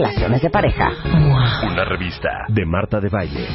relaciones 0.00 0.42
de 0.42 0.50
pareja. 0.50 0.90
Una 1.62 1.84
revista 1.84 2.46
de 2.48 2.64
Marta 2.64 3.00
de 3.00 3.08
Valle. 3.08 3.46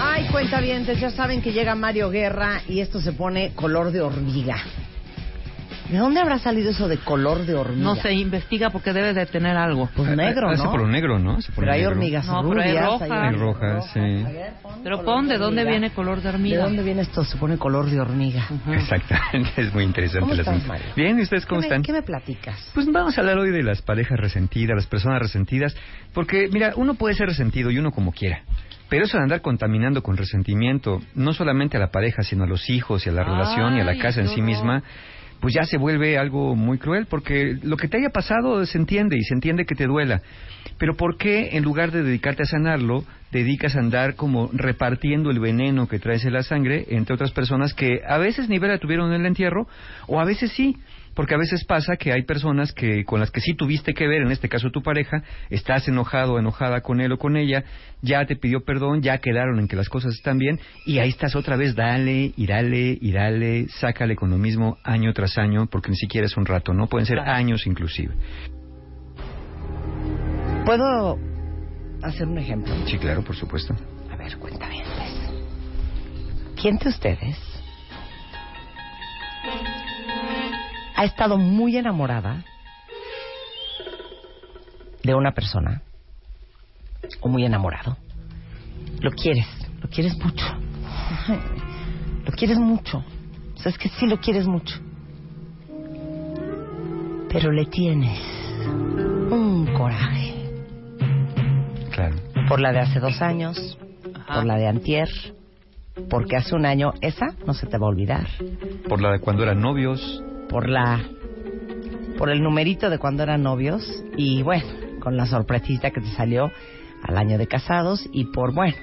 Ay, 0.00 0.26
cuenta 0.32 0.60
bien, 0.60 0.84
ya 0.86 1.10
saben 1.10 1.42
que 1.42 1.52
llega 1.52 1.74
Mario 1.74 2.10
Guerra 2.10 2.62
y 2.66 2.80
esto 2.80 3.00
se 3.00 3.12
pone 3.12 3.52
color 3.54 3.92
de 3.92 4.00
hormiga. 4.00 4.56
¿De 5.90 5.98
dónde 5.98 6.20
habrá 6.20 6.38
salido 6.38 6.70
eso 6.70 6.86
de 6.88 6.98
color 6.98 7.44
de 7.46 7.54
hormiga? 7.54 7.82
No 7.82 7.96
se 7.96 8.12
investiga 8.12 8.70
porque 8.70 8.92
debe 8.92 9.12
de 9.12 9.26
tener 9.26 9.56
algo. 9.56 9.88
Pues 9.96 10.16
negro, 10.16 10.48
Hace 10.48 10.62
¿no? 10.64 10.70
por 10.70 10.80
lo 10.82 10.86
negro, 10.86 11.18
¿no? 11.18 11.38
Pero 11.56 11.72
hay 11.72 11.84
hormigas 11.84 12.26
No, 12.26 12.48
pero 12.48 12.60
hay 12.62 12.68
rubias. 12.72 12.84
rojas. 12.86 13.10
Hay 13.10 13.32
rojas, 13.34 13.90
sí. 13.92 13.98
A 14.00 14.28
ver, 14.30 14.52
pon 14.62 14.72
Pero 14.84 15.04
pon 15.04 15.28
de 15.28 15.36
dónde 15.38 15.62
hormiga. 15.62 15.78
viene 15.78 15.90
color 15.94 16.16
de 16.18 16.22
¿De 16.22 16.28
hormiga. 16.30 16.62
dónde 16.64 16.82
viene 16.84 17.02
esto? 17.02 17.24
Se 17.24 17.36
pone 17.38 17.58
color 17.58 17.86
de 17.90 18.00
hormiga. 18.00 18.46
Exactamente, 18.72 19.50
es 19.62 19.74
muy 19.74 19.84
interesante 19.84 20.20
¿Cómo 20.20 20.32
el 20.34 20.40
estás, 20.40 20.54
asunto. 20.54 20.72
Mario? 20.72 20.86
Bien, 20.96 21.18
¿y 21.18 21.22
ustedes 21.22 21.44
cómo 21.46 21.60
¿Qué 21.60 21.66
me- 21.68 21.74
están? 21.74 21.82
¿Qué 21.82 21.92
me 21.92 22.02
platicas? 22.02 22.70
Pues 22.74 22.86
vamos 22.90 23.16
a 23.18 23.20
hablar 23.20 23.38
hoy 23.38 23.50
de 23.50 23.62
las 23.62 23.82
parejas 23.82 24.18
resentidas, 24.18 24.76
las 24.76 24.86
personas 24.86 25.18
resentidas, 25.20 25.76
porque 26.14 26.48
mira, 26.52 26.72
uno 26.76 26.94
puede 26.94 27.14
ser 27.14 27.26
resentido 27.28 27.70
y 27.70 27.78
uno 27.78 27.90
como 27.90 28.12
quiera. 28.12 28.42
Pero 28.88 29.04
eso 29.04 29.16
de 29.18 29.22
andar 29.22 29.40
contaminando 29.40 30.02
con 30.02 30.16
resentimiento, 30.16 31.00
no 31.14 31.32
solamente 31.32 31.76
a 31.76 31.80
la 31.80 31.90
pareja, 31.92 32.22
sino 32.22 32.44
a 32.44 32.46
los 32.48 32.68
hijos 32.70 33.06
y 33.06 33.08
a 33.08 33.12
la 33.12 33.22
relación 33.22 33.76
y 33.76 33.80
a 33.80 33.84
la 33.84 33.92
Ay, 33.92 33.98
casa 33.98 34.20
en 34.20 34.28
sí 34.28 34.42
misma, 34.42 34.82
pues 35.40 35.54
ya 35.54 35.64
se 35.64 35.78
vuelve 35.78 36.18
algo 36.18 36.54
muy 36.54 36.78
cruel, 36.78 37.06
porque 37.06 37.56
lo 37.62 37.76
que 37.76 37.88
te 37.88 37.98
haya 37.98 38.10
pasado 38.10 38.64
se 38.66 38.78
entiende 38.78 39.16
y 39.16 39.22
se 39.22 39.34
entiende 39.34 39.64
que 39.64 39.74
te 39.74 39.86
duela. 39.86 40.22
Pero 40.78 40.96
¿por 40.96 41.16
qué 41.16 41.56
en 41.56 41.64
lugar 41.64 41.90
de 41.90 42.02
dedicarte 42.02 42.42
a 42.42 42.46
sanarlo, 42.46 43.04
dedicas 43.32 43.76
a 43.76 43.80
andar 43.80 44.14
como 44.16 44.50
repartiendo 44.52 45.30
el 45.30 45.40
veneno 45.40 45.88
que 45.88 45.98
traes 45.98 46.24
en 46.24 46.34
la 46.34 46.42
sangre 46.42 46.86
entre 46.90 47.14
otras 47.14 47.32
personas 47.32 47.74
que 47.74 48.00
a 48.06 48.18
veces 48.18 48.48
ni 48.48 48.58
vela 48.58 48.78
tuvieron 48.78 49.12
en 49.12 49.20
el 49.20 49.26
entierro 49.26 49.66
o 50.06 50.20
a 50.20 50.24
veces 50.24 50.52
sí? 50.52 50.76
Porque 51.14 51.34
a 51.34 51.38
veces 51.38 51.64
pasa 51.64 51.96
que 51.96 52.12
hay 52.12 52.22
personas 52.22 52.72
que 52.72 53.04
con 53.04 53.20
las 53.20 53.30
que 53.30 53.40
sí 53.40 53.54
tuviste 53.54 53.94
que 53.94 54.06
ver, 54.06 54.22
en 54.22 54.30
este 54.30 54.48
caso 54.48 54.70
tu 54.70 54.82
pareja, 54.82 55.22
estás 55.50 55.88
enojado 55.88 56.34
o 56.34 56.38
enojada 56.38 56.80
con 56.80 57.00
él 57.00 57.12
o 57.12 57.18
con 57.18 57.36
ella, 57.36 57.64
ya 58.02 58.24
te 58.26 58.36
pidió 58.36 58.64
perdón, 58.64 59.02
ya 59.02 59.18
quedaron 59.18 59.58
en 59.58 59.68
que 59.68 59.76
las 59.76 59.88
cosas 59.88 60.14
están 60.14 60.38
bien 60.38 60.60
y 60.86 60.98
ahí 60.98 61.10
estás 61.10 61.34
otra 61.34 61.56
vez, 61.56 61.74
dale 61.74 62.32
y 62.36 62.46
dale 62.46 62.96
y 63.00 63.12
dale, 63.12 63.66
sácale 63.68 64.16
con 64.16 64.30
lo 64.30 64.38
mismo 64.38 64.78
año 64.84 65.12
tras 65.12 65.36
año, 65.38 65.66
porque 65.66 65.90
ni 65.90 65.96
siquiera 65.96 66.26
es 66.26 66.36
un 66.36 66.46
rato, 66.46 66.72
¿no? 66.72 66.86
Pueden 66.86 67.06
ser 67.06 67.18
años 67.18 67.66
inclusive. 67.66 68.14
¿Puedo 70.64 71.18
hacer 72.02 72.26
un 72.26 72.38
ejemplo? 72.38 72.72
Sí, 72.86 72.98
claro, 72.98 73.22
por 73.22 73.34
supuesto. 73.34 73.74
A 74.10 74.16
ver, 74.16 74.36
cuenta 74.38 74.68
bien. 74.68 74.84
pues. 74.96 75.20
¿Quién 76.60 76.76
de 76.76 76.88
ustedes 76.88 77.38
ha 81.00 81.04
estado 81.06 81.38
muy 81.38 81.78
enamorada 81.78 82.44
de 85.02 85.14
una 85.14 85.32
persona 85.32 85.80
o 87.22 87.28
muy 87.30 87.42
enamorado? 87.46 87.96
Lo 89.00 89.10
quieres, 89.12 89.46
lo 89.82 89.88
quieres 89.88 90.14
mucho. 90.18 90.44
Lo 92.26 92.32
quieres 92.32 92.58
mucho. 92.58 92.98
O 93.54 93.58
sea, 93.58 93.72
es 93.72 93.78
que 93.78 93.88
sí 93.88 94.06
lo 94.06 94.18
quieres 94.20 94.46
mucho. 94.46 94.78
Pero 97.30 97.50
le 97.50 97.64
tienes 97.64 98.20
un 99.30 99.70
coraje 99.74 100.34
Claro. 101.90 102.16
por 102.46 102.60
la 102.60 102.72
de 102.72 102.80
hace 102.80 103.00
dos 103.00 103.22
años, 103.22 103.78
por 104.34 104.44
la 104.44 104.56
de 104.56 104.68
antier, 104.68 105.08
porque 106.10 106.36
hace 106.36 106.54
un 106.54 106.66
año 106.66 106.92
esa 107.00 107.34
no 107.46 107.54
se 107.54 107.66
te 107.66 107.78
va 107.78 107.86
a 107.86 107.90
olvidar, 107.90 108.28
Por 108.86 109.00
la 109.00 109.12
de 109.12 109.20
cuando 109.20 109.42
eran 109.42 109.60
novios, 109.62 110.22
por 110.50 110.68
la 110.68 111.00
por 112.18 112.28
el 112.28 112.42
numerito 112.42 112.90
de 112.90 112.98
cuando 112.98 113.22
eran 113.22 113.42
novios 113.42 113.82
y 114.16 114.42
bueno, 114.42 114.66
con 115.00 115.16
la 115.16 115.24
sorpresita 115.26 115.90
que 115.90 116.02
te 116.02 116.10
salió 116.12 116.50
al 117.02 117.16
año 117.16 117.38
de 117.38 117.46
casados 117.46 118.06
y 118.12 118.26
por 118.26 118.52
bueno, 118.52 118.76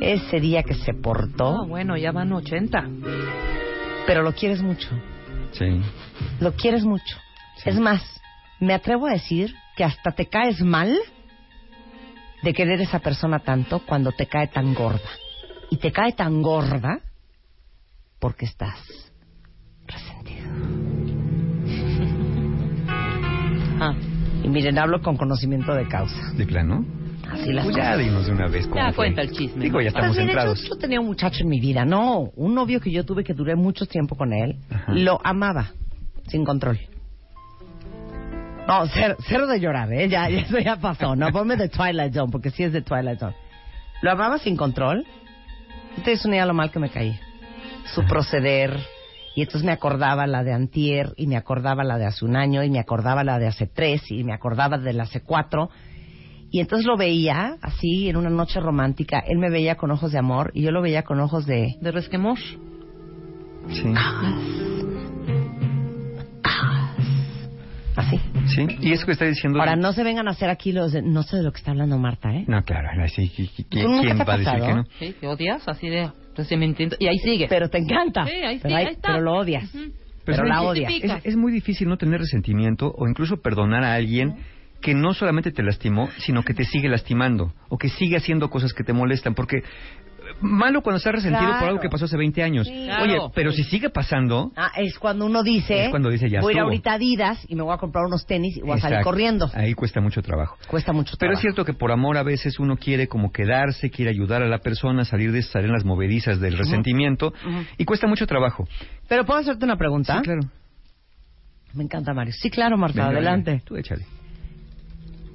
ese 0.00 0.40
día 0.40 0.62
que 0.62 0.74
se 0.74 0.94
portó, 0.94 1.52
No, 1.58 1.66
bueno, 1.66 1.98
ya 1.98 2.12
van 2.12 2.32
80. 2.32 2.88
pero 4.06 4.22
lo 4.22 4.32
quieres 4.32 4.62
mucho, 4.62 4.88
sí. 5.52 5.82
lo 6.40 6.52
quieres 6.54 6.84
mucho. 6.84 7.18
Sí. 7.58 7.68
Es 7.68 7.78
más, 7.78 8.02
me 8.58 8.72
atrevo 8.72 9.06
a 9.06 9.12
decir 9.12 9.54
que 9.76 9.84
hasta 9.84 10.12
te 10.12 10.26
caes 10.26 10.62
mal 10.62 10.98
de 12.42 12.54
querer 12.54 12.80
esa 12.80 13.00
persona 13.00 13.40
tanto 13.40 13.80
cuando 13.80 14.12
te 14.12 14.26
cae 14.26 14.46
tan 14.48 14.72
gorda. 14.74 15.10
Y 15.70 15.76
te 15.76 15.92
cae 15.92 16.12
tan 16.12 16.42
gorda 16.42 17.00
porque 18.18 18.46
estás 18.46 19.11
Ah, 23.90 23.94
Y 24.44 24.48
miren, 24.48 24.78
hablo 24.78 25.00
con 25.02 25.16
conocimiento 25.16 25.74
de 25.74 25.86
causa. 25.88 26.16
De 26.36 26.46
plano. 26.46 26.84
Así 27.30 27.52
las 27.52 27.64
Pues 27.64 27.76
ya 27.76 27.96
dinos 27.96 28.26
de 28.26 28.32
una 28.32 28.48
vez 28.48 28.66
cómo 28.66 28.76
Ya 28.80 28.86
fue. 28.88 28.96
cuenta 29.06 29.22
el 29.22 29.30
chisme, 29.30 29.62
Digo, 29.64 29.80
ya 29.80 29.88
estamos 29.88 30.14
Pues 30.16 30.26
centrados. 30.26 30.62
yo, 30.62 30.68
yo 30.70 30.76
tenía 30.76 31.00
un 31.00 31.06
muchacho 31.06 31.42
en 31.42 31.48
mi 31.48 31.60
vida, 31.60 31.84
no, 31.84 32.30
un 32.36 32.54
novio 32.54 32.80
que 32.80 32.90
yo 32.90 33.04
tuve 33.04 33.24
que 33.24 33.32
duré 33.32 33.54
mucho 33.56 33.86
tiempo 33.86 34.16
con 34.16 34.32
él, 34.32 34.56
Ajá. 34.70 34.92
lo 34.92 35.18
amaba, 35.24 35.70
sin 36.28 36.44
control. 36.44 36.78
No, 38.68 38.86
cero, 38.86 39.16
cero 39.26 39.46
de 39.46 39.60
llorar, 39.60 39.92
¿eh? 39.92 40.08
Ya, 40.08 40.28
ya, 40.28 40.40
eso 40.40 40.58
ya 40.58 40.76
pasó. 40.76 41.16
No, 41.16 41.28
ponme 41.32 41.56
de 41.56 41.68
Twilight 41.68 42.12
Zone, 42.14 42.30
porque 42.30 42.50
sí 42.50 42.62
es 42.62 42.72
de 42.72 42.82
Twilight 42.82 43.18
Zone. 43.18 43.34
Lo 44.02 44.10
amaba 44.12 44.38
sin 44.38 44.56
control. 44.56 45.04
Entonces, 45.96 46.24
un 46.24 46.32
día 46.32 46.46
lo 46.46 46.54
mal 46.54 46.70
que 46.70 46.78
me 46.78 46.90
caí. 46.90 47.18
Su 47.94 48.04
proceder. 48.04 48.78
Y 49.34 49.42
entonces 49.42 49.64
me 49.64 49.72
acordaba 49.72 50.26
la 50.26 50.42
de 50.44 50.52
antier, 50.52 51.14
y 51.16 51.26
me 51.26 51.36
acordaba 51.36 51.84
la 51.84 51.96
de 51.98 52.04
hace 52.06 52.24
un 52.24 52.36
año, 52.36 52.62
y 52.62 52.70
me 52.70 52.78
acordaba 52.80 53.24
la 53.24 53.38
de 53.38 53.46
hace 53.46 53.66
tres, 53.66 54.10
y 54.10 54.24
me 54.24 54.32
acordaba 54.34 54.76
de 54.78 54.92
la 54.92 55.04
hace 55.04 55.22
cuatro. 55.22 55.70
Y 56.50 56.60
entonces 56.60 56.86
lo 56.86 56.98
veía 56.98 57.56
así 57.62 58.10
en 58.10 58.16
una 58.18 58.28
noche 58.28 58.60
romántica. 58.60 59.20
Él 59.26 59.38
me 59.38 59.48
veía 59.48 59.76
con 59.76 59.90
ojos 59.90 60.12
de 60.12 60.18
amor 60.18 60.50
y 60.52 60.60
yo 60.60 60.70
lo 60.70 60.82
veía 60.82 61.02
con 61.02 61.18
ojos 61.18 61.46
de... 61.46 61.76
de 61.80 61.90
resquemor. 61.92 62.36
Sí. 63.70 63.94
Así. 67.96 68.18
Sí. 68.54 68.66
Y 68.80 68.92
eso 68.92 69.04
que 69.06 69.12
está 69.12 69.24
diciendo. 69.26 69.58
Ahora, 69.60 69.76
no 69.76 69.92
se 69.92 70.02
vengan 70.02 70.26
a 70.28 70.32
hacer 70.32 70.48
aquí 70.50 70.72
los... 70.72 70.92
de- 70.92 71.02
No 71.02 71.22
sé 71.22 71.36
de 71.38 71.42
lo 71.42 71.52
que 71.52 71.58
está 71.58 71.70
hablando 71.70 71.96
Marta, 71.98 72.30
¿eh? 72.34 72.44
No, 72.48 72.62
claro, 72.64 72.88
así, 73.02 73.30
¿qui- 73.30 73.50
qui- 73.50 73.66
¿Tú 73.68 73.88
nunca 73.88 74.02
¿quién 74.02 74.16
te 74.16 74.22
ha 74.22 74.26
va 74.26 74.34
a 74.34 74.38
decir 74.38 74.60
que 74.60 74.74
no? 74.74 74.84
Sí, 74.98 75.14
que 75.20 75.26
odias 75.28 75.66
así 75.68 75.88
de 75.88 76.10
resentimiento. 76.34 76.96
Y 76.98 77.06
ahí 77.06 77.18
sigue. 77.18 77.46
Pero 77.48 77.68
te 77.68 77.78
encanta. 77.78 78.24
Sí, 78.24 78.32
ahí 78.32 78.58
pero, 78.62 78.74
sí, 78.74 78.74
ahí 78.74 78.92
está. 78.92 79.08
pero 79.08 79.20
lo 79.20 79.34
odias. 79.34 79.70
Pero, 79.72 79.92
Pero 80.24 80.44
la 80.44 80.62
odias. 80.62 80.92
Es, 81.02 81.12
es 81.24 81.36
muy 81.36 81.52
difícil 81.52 81.88
no 81.88 81.96
tener 81.96 82.20
resentimiento 82.20 82.92
o 82.96 83.08
incluso 83.08 83.40
perdonar 83.40 83.82
a 83.84 83.94
alguien 83.94 84.36
que 84.80 84.94
no 84.94 85.14
solamente 85.14 85.52
te 85.52 85.62
lastimó, 85.62 86.08
sino 86.18 86.42
que 86.42 86.54
te 86.54 86.64
sigue 86.64 86.88
lastimando 86.88 87.54
o 87.68 87.78
que 87.78 87.88
sigue 87.88 88.16
haciendo 88.16 88.50
cosas 88.50 88.74
que 88.74 88.84
te 88.84 88.92
molestan. 88.92 89.34
Porque 89.34 89.62
malo 90.42 90.82
cuando 90.82 90.98
estás 90.98 91.12
resentido 91.14 91.50
por 91.58 91.68
algo 91.68 91.80
que 91.80 91.88
pasó 91.88 92.04
hace 92.04 92.16
20 92.16 92.42
años. 92.42 92.66
Sí. 92.66 92.88
Oye, 93.02 93.18
pero 93.34 93.52
si 93.52 93.64
sigue 93.64 93.90
pasando, 93.90 94.52
Ah, 94.56 94.72
es 94.76 94.98
cuando 94.98 95.26
uno 95.26 95.42
dice... 95.42 95.84
Es 95.84 95.90
cuando 95.90 96.10
dice, 96.10 96.28
ya 96.28 96.40
Voy 96.40 96.52
a 96.54 96.56
ir 96.56 96.62
ahorita 96.62 96.92
a 96.92 96.94
Adidas 96.94 97.44
y 97.48 97.54
me 97.56 97.62
voy 97.62 97.72
a 97.74 97.78
comprar 97.78 98.04
unos 98.06 98.26
tenis 98.26 98.56
y 98.56 98.60
voy 98.60 98.78
a 98.78 98.80
salir 98.80 99.00
corriendo. 99.02 99.50
Ahí 99.54 99.74
cuesta 99.74 100.00
mucho 100.00 100.22
trabajo. 100.22 100.56
Cuesta 100.68 100.92
mucho 100.92 101.16
Pero 101.18 101.32
es 101.32 101.38
trabajo. 101.38 101.40
cierto 101.40 101.64
que 101.64 101.74
por 101.74 101.92
amor 101.92 102.16
a 102.16 102.22
veces 102.22 102.58
uno 102.58 102.76
quiere 102.76 103.08
como 103.08 103.32
quedarse, 103.32 103.90
quiere 103.90 104.10
ayudar 104.10 104.42
a 104.42 104.46
la 104.48 104.58
persona 104.58 105.02
a 105.02 105.04
salir 105.04 105.32
de 105.32 105.38
esas 105.40 105.56
arenas 105.56 105.84
movedizas 105.84 106.40
del 106.40 106.56
resentimiento 106.58 107.32
y 107.78 107.84
cuesta 107.84 108.06
mucho 108.06 108.26
trabajo. 108.26 108.66
Pero 109.08 109.24
¿puedo 109.24 109.40
hacerte 109.40 109.64
una 109.64 109.76
pregunta? 109.76 110.16
Sí, 110.18 110.22
claro. 110.24 110.40
Me 111.74 111.84
encanta, 111.84 112.12
Mario. 112.12 112.34
Sí, 112.34 112.50
claro, 112.50 112.76
Marta, 112.76 113.06
Venga, 113.06 113.16
adelante. 113.18 113.62
Tú 113.64 113.76
échale. 113.76 114.04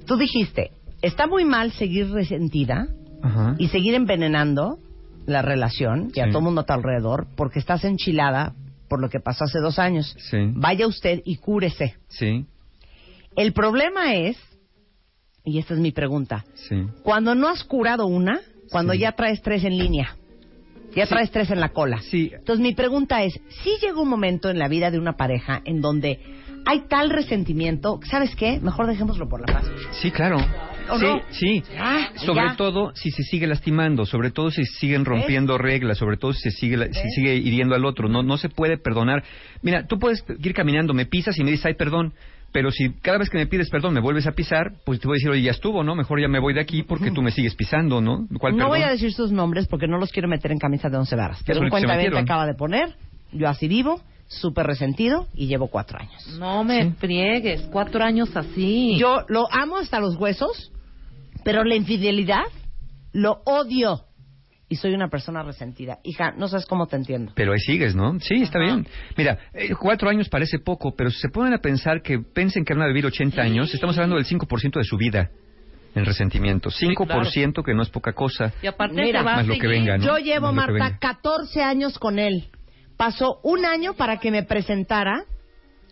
Tú 0.06 0.16
dijiste, 0.16 0.70
está 1.02 1.26
muy 1.26 1.44
mal 1.44 1.72
seguir 1.72 2.10
resentida 2.10 2.86
Ajá. 3.22 3.54
y 3.58 3.68
seguir 3.68 3.94
envenenando 3.94 4.78
la 5.28 5.42
relación 5.42 6.10
y 6.14 6.20
a 6.20 6.24
Sí. 6.24 6.30
todo 6.32 6.40
mundo 6.42 6.62
a 6.62 6.64
tu 6.64 6.72
alrededor 6.72 7.26
porque 7.36 7.58
estás 7.58 7.84
enchilada 7.84 8.54
por 8.88 9.00
lo 9.00 9.10
que 9.10 9.20
pasó 9.20 9.44
hace 9.44 9.58
dos 9.60 9.78
años. 9.78 10.16
Sí. 10.30 10.38
Vaya 10.54 10.86
usted 10.86 11.20
y 11.24 11.36
cúrese. 11.36 11.94
Sí, 12.08 12.46
El 13.36 13.52
problema 13.52 14.14
es, 14.14 14.36
y 15.44 15.58
esta 15.58 15.74
es 15.74 15.80
mi 15.80 15.92
pregunta, 15.92 16.44
sí. 16.54 16.86
cuando 17.04 17.34
no 17.34 17.48
has 17.48 17.62
curado 17.62 18.06
una, 18.06 18.40
cuando 18.70 18.94
ya 18.94 19.12
traes 19.12 19.40
tres 19.42 19.62
en 19.64 19.78
línea, 19.78 20.16
ya 20.96 21.06
traes 21.06 21.30
tres 21.30 21.50
en 21.50 21.60
la 21.60 21.68
cola. 21.68 22.00
Sí. 22.00 22.30
Entonces 22.34 22.60
mi 22.62 22.74
pregunta 22.74 23.22
es, 23.22 23.38
si 23.62 23.70
llega 23.80 24.00
un 24.00 24.08
momento 24.08 24.48
en 24.50 24.58
la 24.58 24.66
vida 24.68 24.90
de 24.90 24.98
una 24.98 25.16
pareja 25.16 25.60
en 25.66 25.80
donde 25.82 26.18
hay 26.66 26.80
tal 26.88 27.10
resentimiento, 27.10 28.00
¿sabes 28.10 28.34
qué? 28.34 28.58
Mejor 28.60 28.86
dejémoslo 28.86 29.28
por 29.28 29.40
la 29.40 29.46
paz. 29.60 29.70
Sí, 30.02 30.10
claro. 30.10 30.38
¿O 30.90 30.98
sí, 30.98 31.04
no? 31.04 31.20
sí. 31.30 31.62
Ya, 31.74 32.10
sobre 32.16 32.46
ya. 32.48 32.56
todo 32.56 32.92
si 32.94 33.10
se 33.10 33.22
sigue 33.22 33.46
lastimando, 33.46 34.06
sobre 34.06 34.30
todo 34.30 34.50
si 34.50 34.64
siguen 34.64 35.04
rompiendo 35.04 35.58
reglas, 35.58 35.98
sobre 35.98 36.16
todo 36.16 36.32
si 36.32 36.40
se 36.42 36.50
sigue, 36.50 36.76
la- 36.76 36.86
si 36.92 37.08
sigue 37.10 37.34
hiriendo 37.36 37.74
al 37.74 37.84
otro. 37.84 38.08
No, 38.08 38.22
no 38.22 38.36
se 38.38 38.48
puede 38.48 38.78
perdonar. 38.78 39.22
Mira, 39.62 39.86
tú 39.86 39.98
puedes 39.98 40.24
ir 40.42 40.54
caminando, 40.54 40.94
me 40.94 41.06
pisas 41.06 41.38
y 41.38 41.44
me 41.44 41.50
dices, 41.50 41.66
ay, 41.66 41.74
perdón. 41.74 42.12
Pero 42.50 42.70
si 42.70 42.90
cada 43.02 43.18
vez 43.18 43.28
que 43.28 43.36
me 43.36 43.46
pides 43.46 43.68
perdón 43.68 43.92
me 43.92 44.00
vuelves 44.00 44.26
a 44.26 44.32
pisar, 44.32 44.72
pues 44.86 44.98
te 45.00 45.06
voy 45.06 45.16
a 45.16 45.18
decir, 45.18 45.28
oye, 45.30 45.42
ya 45.42 45.50
estuvo, 45.50 45.84
¿no? 45.84 45.94
Mejor 45.94 46.18
ya 46.18 46.28
me 46.28 46.38
voy 46.38 46.54
de 46.54 46.60
aquí 46.60 46.82
porque 46.82 47.10
tú 47.10 47.20
me 47.20 47.30
sigues 47.30 47.54
pisando, 47.54 48.00
¿no? 48.00 48.26
¿Cuál 48.38 48.52
No 48.54 48.58
perdón? 48.60 48.68
voy 48.70 48.82
a 48.82 48.90
decir 48.90 49.12
sus 49.12 49.30
nombres 49.30 49.66
porque 49.68 49.86
no 49.86 49.98
los 49.98 50.10
quiero 50.10 50.28
meter 50.28 50.52
en 50.52 50.58
camisa 50.58 50.88
de 50.88 50.96
once 50.96 51.14
varas. 51.14 51.42
Pero 51.46 51.60
un 51.60 51.66
que 51.66 51.70
cuenta 51.70 51.94
metieron. 51.94 52.18
acaba 52.24 52.46
de 52.46 52.54
poner, 52.54 52.94
yo 53.32 53.50
así 53.50 53.68
vivo, 53.68 54.00
súper 54.28 54.66
resentido 54.66 55.26
y 55.34 55.46
llevo 55.46 55.68
cuatro 55.68 55.98
años. 56.00 56.38
No 56.38 56.64
me 56.64 56.92
friegues, 56.92 57.68
cuatro 57.70 58.02
años 58.02 58.34
así. 58.34 58.96
Yo 58.98 59.24
lo 59.28 59.46
amo 59.52 59.76
hasta 59.76 60.00
los 60.00 60.16
huesos, 60.16 60.72
pero 61.48 61.64
la 61.64 61.76
infidelidad 61.76 62.44
lo 63.14 63.40
odio. 63.46 64.04
Y 64.68 64.76
soy 64.76 64.92
una 64.92 65.08
persona 65.08 65.42
resentida. 65.42 65.98
Hija, 66.04 66.32
no 66.32 66.46
sabes 66.46 66.66
cómo 66.66 66.86
te 66.86 66.96
entiendo. 66.96 67.32
Pero 67.34 67.54
ahí 67.54 67.58
sigues, 67.58 67.96
¿no? 67.96 68.20
Sí, 68.20 68.42
está 68.42 68.58
bien. 68.58 68.86
Mira, 69.16 69.38
eh, 69.54 69.70
cuatro 69.74 70.10
años 70.10 70.28
parece 70.28 70.58
poco, 70.58 70.94
pero 70.94 71.08
si 71.08 71.18
se 71.18 71.30
ponen 71.30 71.54
a 71.54 71.58
pensar 71.58 72.02
que 72.02 72.18
piensen 72.18 72.66
que 72.66 72.74
van 72.74 72.82
a 72.82 72.86
vivir 72.88 73.06
80 73.06 73.40
años, 73.40 73.72
estamos 73.72 73.96
hablando 73.96 74.16
del 74.16 74.26
5% 74.26 74.78
de 74.78 74.84
su 74.84 74.98
vida 74.98 75.30
en 75.94 76.04
resentimiento. 76.04 76.68
5% 76.68 77.64
que 77.64 77.72
no 77.72 77.80
es 77.80 77.88
poca 77.88 78.12
cosa. 78.12 78.52
Y 78.60 78.66
aparte 78.66 79.00
Mira, 79.00 79.22
más 79.22 79.46
lo 79.46 79.54
que 79.58 79.66
venga, 79.66 79.96
¿no? 79.96 80.04
Yo 80.04 80.18
llevo, 80.18 80.52
Más 80.52 80.68
Marta, 80.68 80.72
venga. 80.72 80.98
14 80.98 81.62
años 81.62 81.98
con 81.98 82.18
él. 82.18 82.50
Pasó 82.98 83.40
un 83.42 83.64
año 83.64 83.94
para 83.94 84.18
que 84.18 84.30
me 84.30 84.42
presentara 84.42 85.24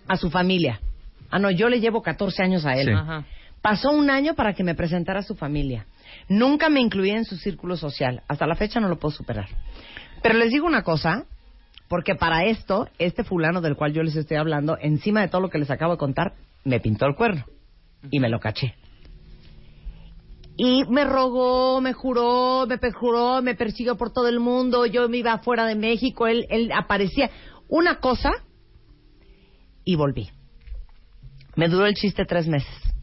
a 0.07 0.19
su 0.19 0.29
familia. 0.29 0.83
Ah, 1.31 1.39
no, 1.39 1.51
yo 1.51 1.71
le 1.71 1.81
llevo 1.81 2.03
14 2.03 2.43
años 2.43 2.67
a 2.67 2.75
él. 2.75 2.89
Sí. 2.89 2.93
Ajá. 2.93 3.25
Pasó 3.67 3.91
un 3.91 4.11
año 4.11 4.37
para 4.37 4.55
que 4.55 4.63
me 4.63 4.77
presentara 4.77 5.19
a 5.19 5.23
su 5.25 5.35
familia. 5.35 5.87
Nunca 6.29 6.69
me 6.69 6.81
incluía 6.81 7.17
en 7.17 7.25
su 7.25 7.35
círculo 7.37 7.77
social. 7.77 8.23
Hasta 8.29 8.47
la 8.47 8.55
fecha 8.55 8.79
no 8.79 8.87
lo 8.87 9.01
puedo 9.01 9.11
superar. 9.11 9.49
Pero 10.23 10.39
les 10.39 10.53
digo 10.53 10.69
una 10.69 10.85
cosa, 10.85 11.25
porque 11.89 12.15
para 12.15 12.45
esto, 12.45 12.89
este 13.01 13.25
fulano 13.25 13.61
del 13.61 13.75
cual 13.75 13.93
yo 13.93 14.05
les 14.05 14.15
estoy 14.15 14.37
hablando, 14.37 14.79
encima 14.81 15.21
de 15.21 15.27
todo 15.27 15.41
lo 15.41 15.51
que 15.51 15.59
les 15.59 15.69
acabo 15.69 15.95
de 15.95 15.99
contar, 15.99 16.35
me 16.63 16.79
pintó 16.79 17.07
el 17.07 17.17
cuerno. 17.17 17.45
Y 18.09 18.21
me 18.21 18.29
lo 18.29 18.39
caché. 18.39 18.77
Y 20.57 20.85
me 20.85 21.05
rogó, 21.05 21.81
me 21.81 21.93
juró, 21.93 22.67
me 22.69 22.79
perjuró, 22.79 23.43
me 23.43 23.57
persiguió 23.57 23.97
por 23.97 24.13
todo 24.13 24.29
el 24.29 24.39
mundo. 24.39 24.87
Yo 24.87 25.09
me 25.09 25.17
iba 25.17 25.37
fuera 25.39 25.67
de 25.67 25.75
México, 25.75 26.29
él, 26.29 26.47
él 26.51 26.71
aparecía. 26.71 27.31
Una 27.67 27.99
cosa, 27.99 28.31
y 29.85 29.97
volví. 29.97 30.31
Me 31.57 31.67
duró 31.67 31.87
el 31.87 31.95
chiste 31.95 32.27
tres 32.27 32.47
meses. 32.47 32.96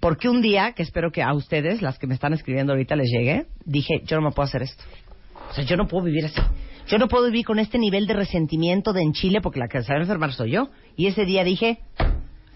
Porque 0.00 0.30
un 0.30 0.40
día, 0.40 0.72
que 0.72 0.82
espero 0.82 1.12
que 1.12 1.22
a 1.22 1.32
ustedes, 1.34 1.82
las 1.82 1.98
que 1.98 2.06
me 2.06 2.14
están 2.14 2.32
escribiendo 2.32 2.72
ahorita, 2.72 2.96
les 2.96 3.10
llegue, 3.10 3.46
dije, 3.64 4.02
yo 4.06 4.16
no 4.16 4.22
me 4.22 4.32
puedo 4.32 4.48
hacer 4.48 4.62
esto. 4.62 4.82
O 5.50 5.54
sea, 5.54 5.64
yo 5.64 5.76
no 5.76 5.86
puedo 5.86 6.04
vivir 6.04 6.24
así. 6.24 6.40
Yo 6.86 6.98
no 6.98 7.06
puedo 7.06 7.26
vivir 7.26 7.44
con 7.44 7.58
este 7.58 7.78
nivel 7.78 8.06
de 8.06 8.14
resentimiento 8.14 8.92
de 8.92 9.02
en 9.02 9.12
Chile 9.12 9.40
porque 9.40 9.60
la 9.60 9.68
que 9.68 9.82
se 9.82 9.92
va 9.92 9.98
a 9.98 10.02
enfermar 10.02 10.32
soy 10.32 10.52
yo. 10.52 10.70
Y 10.96 11.06
ese 11.06 11.24
día 11.24 11.44
dije, 11.44 11.80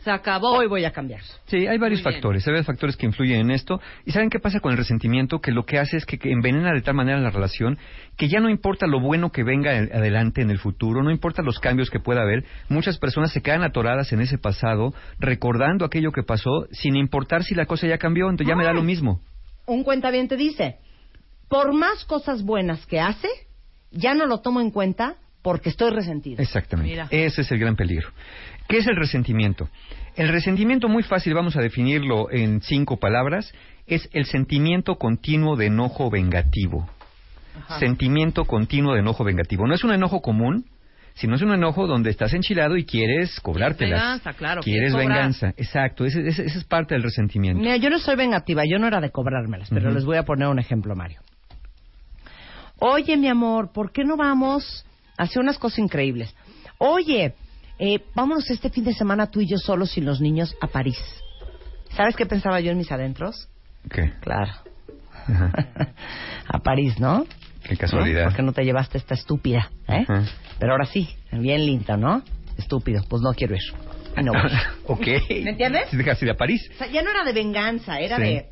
Se 0.04 0.10
acabó. 0.10 0.52
hoy 0.58 0.66
voy 0.66 0.84
a 0.84 0.92
cambiar. 0.92 1.22
Sí, 1.46 1.66
hay 1.66 1.78
varios 1.78 2.00
Muy 2.02 2.10
bien. 2.10 2.14
factores, 2.14 2.46
hay 2.46 2.52
varios 2.52 2.66
factores 2.66 2.96
que 2.96 3.06
influyen 3.06 3.40
en 3.40 3.50
esto. 3.50 3.80
¿Y 4.04 4.12
saben 4.12 4.28
qué 4.28 4.38
pasa 4.38 4.60
con 4.60 4.72
el 4.72 4.78
resentimiento? 4.78 5.40
Que 5.40 5.50
lo 5.50 5.64
que 5.64 5.78
hace 5.78 5.96
es 5.96 6.04
que, 6.04 6.18
que 6.18 6.30
envenena 6.30 6.72
de 6.72 6.82
tal 6.82 6.94
manera 6.94 7.18
la 7.18 7.30
relación 7.30 7.78
que 8.16 8.28
ya 8.28 8.38
no 8.40 8.50
importa 8.50 8.86
lo 8.86 9.00
bueno 9.00 9.32
que 9.32 9.42
venga 9.42 9.72
el- 9.76 9.90
adelante 9.92 10.42
en 10.42 10.50
el 10.50 10.58
futuro, 10.58 11.02
no 11.02 11.10
importa 11.10 11.42
los 11.42 11.58
cambios 11.58 11.90
que 11.90 11.98
pueda 12.00 12.20
haber, 12.22 12.44
muchas 12.68 12.98
personas 12.98 13.32
se 13.32 13.40
quedan 13.40 13.62
atoradas 13.64 14.12
en 14.12 14.20
ese 14.20 14.36
pasado, 14.38 14.92
recordando 15.18 15.84
aquello 15.84 16.12
que 16.12 16.22
pasó, 16.22 16.66
sin 16.70 16.96
importar 16.96 17.42
si 17.42 17.54
la 17.54 17.66
cosa 17.66 17.86
ya 17.86 17.98
cambió, 17.98 18.26
entonces 18.28 18.48
ya 18.48 18.56
me 18.56 18.64
da 18.64 18.72
lo 18.72 18.82
mismo. 18.82 19.20
Un 19.66 19.82
cuentaviente 19.84 20.36
dice, 20.36 20.76
por 21.48 21.72
más 21.72 22.04
cosas 22.04 22.42
buenas 22.44 22.84
que 22.86 23.00
hace, 23.00 23.28
ya 23.90 24.14
no 24.14 24.26
lo 24.26 24.40
tomo 24.42 24.60
en 24.60 24.70
cuenta 24.70 25.16
porque 25.44 25.68
estoy 25.68 25.90
resentido. 25.90 26.42
Exactamente. 26.42 26.90
Mira. 26.90 27.06
Ese 27.10 27.42
es 27.42 27.52
el 27.52 27.58
gran 27.58 27.76
peligro. 27.76 28.08
¿Qué 28.66 28.78
es 28.78 28.86
el 28.86 28.96
resentimiento? 28.96 29.68
El 30.16 30.28
resentimiento, 30.28 30.88
muy 30.88 31.02
fácil, 31.02 31.34
vamos 31.34 31.54
a 31.56 31.60
definirlo 31.60 32.30
en 32.30 32.62
cinco 32.62 32.96
palabras, 32.96 33.52
es 33.86 34.08
el 34.14 34.24
sentimiento 34.24 34.94
continuo 34.96 35.54
de 35.56 35.66
enojo 35.66 36.08
vengativo. 36.10 36.88
Sentimiento 37.78 38.46
continuo 38.46 38.94
de 38.94 39.00
enojo 39.00 39.22
vengativo. 39.22 39.66
No 39.66 39.74
es 39.74 39.84
un 39.84 39.92
enojo 39.92 40.22
común, 40.22 40.64
sino 41.12 41.36
es 41.36 41.42
un 41.42 41.52
enojo 41.52 41.86
donde 41.86 42.08
estás 42.08 42.32
enchilado 42.32 42.78
y 42.78 42.86
quieres 42.86 43.38
cobrártelas. 43.40 44.00
Venganza, 44.00 44.32
claro, 44.32 44.62
Quieres 44.62 44.94
venganza, 44.94 45.48
exacto. 45.58 46.06
Ese, 46.06 46.26
ese- 46.26 46.46
esa 46.46 46.58
es 46.58 46.64
parte 46.64 46.94
del 46.94 47.02
resentimiento. 47.02 47.60
Mira, 47.60 47.76
yo 47.76 47.90
no 47.90 47.98
soy 47.98 48.16
vengativa, 48.16 48.62
yo 48.66 48.78
no 48.78 48.86
era 48.86 48.98
de 49.00 49.10
cobrármelas, 49.10 49.68
pero 49.68 49.90
les 49.92 50.06
voy 50.06 50.16
a 50.16 50.22
poner 50.24 50.48
un 50.48 50.58
ejemplo, 50.58 50.96
Mario. 50.96 51.20
Oye, 52.78 53.16
mi 53.18 53.28
amor, 53.28 53.72
¿por 53.72 53.92
qué 53.92 54.04
no 54.04 54.16
vamos 54.16 54.84
a 55.16 55.24
hacer 55.24 55.40
unas 55.42 55.58
cosas 55.58 55.78
increíbles? 55.80 56.34
Oye, 56.78 57.34
eh, 57.78 58.00
vámonos 58.14 58.48
este 58.50 58.70
fin 58.70 58.84
de 58.84 58.92
semana 58.94 59.30
tú 59.30 59.40
y 59.40 59.46
yo 59.46 59.58
solos 59.58 59.90
sin 59.90 60.04
los 60.04 60.20
niños 60.20 60.56
a 60.60 60.66
París. 60.68 60.98
¿Sabes 61.90 62.16
qué 62.16 62.26
pensaba 62.26 62.60
yo 62.60 62.70
en 62.72 62.78
mis 62.78 62.90
adentros? 62.90 63.48
¿Qué? 63.90 64.12
Claro. 64.20 64.52
A 66.48 66.58
París, 66.58 66.98
¿no? 66.98 67.26
Qué 67.62 67.76
casualidad. 67.76 68.24
¿Por 68.24 68.34
qué 68.36 68.42
no 68.42 68.52
te 68.52 68.62
llevaste 68.64 68.98
esta 68.98 69.14
estúpida? 69.14 69.70
¿eh? 69.88 70.04
Pero 70.58 70.72
ahora 70.72 70.84
sí, 70.86 71.08
bien 71.32 71.64
linda, 71.64 71.96
¿no? 71.96 72.22
Estúpido, 72.58 73.02
pues 73.08 73.22
no 73.22 73.32
quiero 73.32 73.54
ir. 73.54 73.62
No 74.22 74.32
ok. 74.86 75.06
¿Me 75.42 75.50
entiendes? 75.50 75.88
Si 75.90 75.96
dejas 75.96 76.22
ir 76.22 76.30
a 76.30 76.34
París. 76.36 76.68
O 76.74 76.78
sea, 76.78 76.86
ya 76.88 77.02
no 77.02 77.10
era 77.10 77.24
de 77.24 77.32
venganza, 77.32 77.98
era 78.00 78.16
Sí. 78.16 78.22
de 78.22 78.46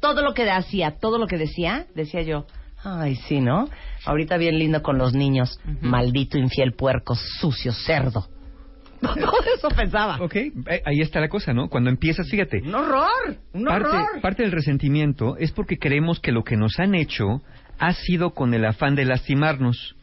todo 0.00 0.22
lo 0.22 0.32
que 0.32 0.48
hacía, 0.50 0.92
todo 0.98 1.18
lo 1.18 1.26
que 1.26 1.36
decía, 1.36 1.86
decía 1.94 2.22
yo, 2.22 2.46
ay, 2.84 3.16
sí, 3.16 3.40
¿no? 3.40 3.68
Ahorita 4.04 4.36
bien 4.36 4.58
lindo 4.58 4.82
con 4.82 4.98
los 4.98 5.12
niños, 5.14 5.60
maldito 5.80 6.38
infiel 6.38 6.72
puerco, 6.72 7.14
sucio 7.14 7.72
cerdo. 7.72 8.26
Todo 9.00 9.38
eso 9.56 9.68
pensaba. 9.68 10.18
Ok, 10.20 10.34
eh, 10.36 10.82
ahí 10.84 11.00
está 11.00 11.20
la 11.20 11.28
cosa, 11.28 11.54
¿no? 11.54 11.68
Cuando 11.68 11.88
empiezas, 11.88 12.28
fíjate, 12.28 12.60
Un 12.62 12.74
horror, 12.74 13.36
un 13.54 13.64
parte, 13.64 13.88
horror. 13.88 14.20
parte 14.20 14.42
del 14.42 14.52
resentimiento 14.52 15.36
es 15.38 15.52
porque 15.52 15.78
creemos 15.78 16.20
que 16.20 16.32
lo 16.32 16.44
que 16.44 16.56
nos 16.56 16.78
han 16.78 16.94
hecho 16.94 17.40
ha 17.78 17.92
sido 17.94 18.30
con 18.34 18.52
el 18.52 18.64
afán 18.66 18.94
de 18.94 19.06
lastimarnos. 19.06 19.96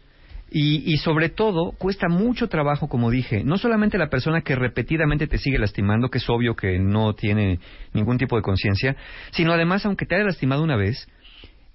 Y, 0.50 0.82
y 0.92 0.98
sobre 0.98 1.28
todo, 1.30 1.74
cuesta 1.78 2.08
mucho 2.08 2.48
trabajo, 2.48 2.88
como 2.88 3.12
dije, 3.12 3.44
no 3.44 3.58
solamente 3.58 3.98
la 3.98 4.10
persona 4.10 4.42
que 4.42 4.56
repetidamente 4.56 5.28
te 5.28 5.38
sigue 5.38 5.60
lastimando, 5.60 6.10
que 6.10 6.20
es 6.20 6.30
obvio 6.30 6.56
que 6.56 6.80
no 6.80 7.14
tiene 7.14 7.60
ningún 7.94 8.18
tipo 8.18 8.38
de 8.38 8.42
conciencia, 8.42 8.96
sino 9.32 9.52
además, 9.52 9.86
aunque 9.86 10.06
te 10.06 10.16
haya 10.16 10.24
lastimado 10.24 10.64
una 10.64 10.78
vez, 10.78 11.06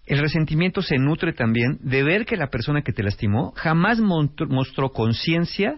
el 0.07 0.19
resentimiento 0.19 0.83
se 0.83 0.99
nutre 0.99 1.33
también 1.33 1.79
de 1.81 2.03
ver 2.03 2.27
que 2.27 2.37
la 2.37 2.49
persona 2.49 2.83
que 2.83 2.93
te 2.93 3.03
lastimó 3.03 3.53
jamás 3.57 4.01
mostró 4.01 4.91
conciencia, 4.91 5.77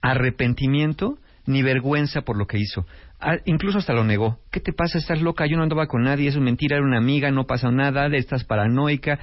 arrepentimiento 0.00 1.18
ni 1.46 1.62
vergüenza 1.62 2.22
por 2.22 2.38
lo 2.38 2.46
que 2.46 2.58
hizo. 2.58 2.86
Ah, 3.20 3.36
incluso 3.44 3.78
hasta 3.78 3.92
lo 3.92 4.04
negó. 4.04 4.38
¿Qué 4.50 4.60
te 4.60 4.72
pasa? 4.72 4.98
Estás 4.98 5.20
loca, 5.20 5.46
yo 5.46 5.56
no 5.56 5.62
andaba 5.62 5.86
con 5.86 6.02
nadie, 6.02 6.28
eso 6.28 6.38
es 6.38 6.44
mentira, 6.44 6.76
era 6.76 6.86
una 6.86 6.98
amiga, 6.98 7.30
no 7.30 7.46
pasa 7.46 7.70
nada, 7.70 8.06
estás 8.16 8.44
paranoica. 8.44 9.18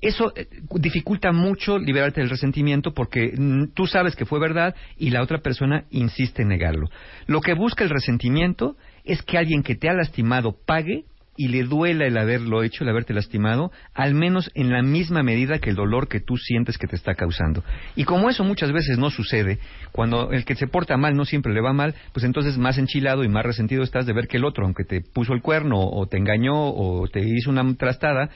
Eso 0.00 0.32
eh, 0.34 0.48
dificulta 0.74 1.30
mucho 1.30 1.78
liberarte 1.78 2.20
del 2.20 2.30
resentimiento 2.30 2.92
porque 2.92 3.32
mm, 3.36 3.68
tú 3.74 3.86
sabes 3.86 4.16
que 4.16 4.26
fue 4.26 4.40
verdad 4.40 4.74
y 4.98 5.10
la 5.10 5.22
otra 5.22 5.38
persona 5.38 5.84
insiste 5.90 6.42
en 6.42 6.48
negarlo. 6.48 6.88
Lo 7.26 7.40
que 7.40 7.54
busca 7.54 7.84
el 7.84 7.90
resentimiento 7.90 8.76
es 9.04 9.22
que 9.22 9.38
alguien 9.38 9.62
que 9.62 9.76
te 9.76 9.88
ha 9.88 9.94
lastimado 9.94 10.56
pague 10.66 11.04
y 11.36 11.48
le 11.48 11.64
duela 11.64 12.06
el 12.06 12.16
haberlo 12.18 12.62
hecho, 12.62 12.84
el 12.84 12.90
haberte 12.90 13.14
lastimado, 13.14 13.72
al 13.94 14.14
menos 14.14 14.50
en 14.54 14.70
la 14.70 14.82
misma 14.82 15.22
medida 15.22 15.58
que 15.58 15.70
el 15.70 15.76
dolor 15.76 16.08
que 16.08 16.20
tú 16.20 16.36
sientes 16.36 16.76
que 16.78 16.86
te 16.86 16.96
está 16.96 17.14
causando. 17.14 17.64
Y 17.96 18.04
como 18.04 18.28
eso 18.28 18.44
muchas 18.44 18.72
veces 18.72 18.98
no 18.98 19.10
sucede, 19.10 19.58
cuando 19.92 20.30
el 20.32 20.44
que 20.44 20.54
se 20.54 20.66
porta 20.66 20.96
mal 20.96 21.16
no 21.16 21.24
siempre 21.24 21.54
le 21.54 21.60
va 21.60 21.72
mal, 21.72 21.94
pues 22.12 22.24
entonces 22.24 22.58
más 22.58 22.78
enchilado 22.78 23.24
y 23.24 23.28
más 23.28 23.44
resentido 23.44 23.82
estás 23.82 24.06
de 24.06 24.12
ver 24.12 24.28
que 24.28 24.36
el 24.36 24.44
otro, 24.44 24.64
aunque 24.64 24.84
te 24.84 25.00
puso 25.00 25.32
el 25.32 25.42
cuerno 25.42 25.80
o 25.80 26.06
te 26.06 26.18
engañó 26.18 26.54
o 26.54 27.08
te 27.08 27.20
hizo 27.20 27.50
una 27.50 27.74
trastada, 27.76 28.30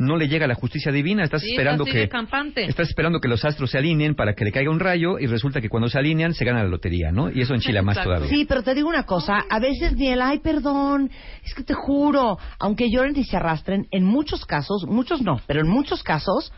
no 0.00 0.16
le 0.16 0.28
llega 0.28 0.46
la 0.46 0.54
justicia 0.54 0.90
divina, 0.90 1.22
estás 1.24 1.42
Sí, 1.42 1.50
esperando 1.52 1.84
que 1.84 2.08
campante. 2.08 2.64
estás 2.64 2.88
esperando 2.88 3.20
que 3.20 3.28
los 3.28 3.44
astros 3.44 3.70
se 3.70 3.78
alineen 3.78 4.14
para 4.14 4.34
que 4.34 4.44
le 4.44 4.50
caiga 4.52 4.70
un 4.70 4.80
rayo 4.80 5.18
y 5.18 5.26
resulta 5.26 5.60
que 5.60 5.68
cuando 5.68 5.88
se 5.88 5.98
alinean 5.98 6.34
se 6.34 6.44
gana 6.44 6.62
la 6.62 6.68
lotería, 6.68 7.12
¿no? 7.12 7.30
Y 7.30 7.42
eso 7.42 7.54
enchila 7.54 7.82
más 7.82 8.02
todavía. 8.02 8.28
Sí, 8.28 8.44
pero 8.46 8.62
te 8.62 8.74
digo 8.74 8.88
una 8.88 9.04
cosa, 9.04 9.44
a 9.48 9.60
veces 9.60 9.94
ni 9.96 10.08
el, 10.08 10.20
ay, 10.22 10.40
perdón, 10.40 11.10
es 11.44 11.54
que 11.54 11.62
te 11.62 11.74
juro, 11.74 12.38
aunque 12.58 12.90
lloren 12.90 13.14
y 13.16 13.24
se 13.24 13.36
arrastren, 13.36 13.86
en 13.90 14.04
muchos 14.04 14.44
casos, 14.46 14.86
muchos 14.88 15.22
no, 15.22 15.40
pero 15.46 15.60
en 15.60 15.68
muchos 15.68 16.02
casos, 16.02 16.52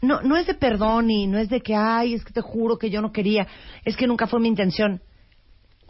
no, 0.00 0.20
no 0.22 0.36
es 0.36 0.46
de 0.46 0.54
perdón 0.54 1.10
y 1.10 1.26
no 1.26 1.38
es 1.38 1.48
de 1.48 1.60
que, 1.60 1.74
ay, 1.74 2.14
es 2.14 2.24
que 2.24 2.32
te 2.32 2.40
juro 2.40 2.78
que 2.78 2.90
yo 2.90 3.02
no 3.02 3.10
quería, 3.12 3.46
es 3.84 3.96
que 3.96 4.06
nunca 4.06 4.26
fue 4.26 4.40
mi 4.40 4.48
intención. 4.48 5.00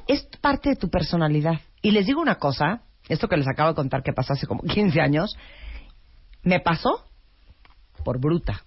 Es 0.08 0.26
parte 0.40 0.70
de 0.70 0.76
tu 0.76 0.88
personalidad. 0.88 1.60
Y 1.82 1.90
les 1.90 2.06
digo 2.06 2.20
una 2.20 2.36
cosa, 2.36 2.82
esto 3.08 3.28
que 3.28 3.36
les 3.36 3.48
acabo 3.48 3.70
de 3.70 3.74
contar 3.74 4.02
que 4.02 4.12
pasó 4.12 4.32
hace 4.32 4.46
como 4.46 4.62
15 4.62 5.00
años, 5.00 5.36
me 6.46 6.60
pasó 6.60 7.04
por 8.04 8.20
bruta. 8.20 8.62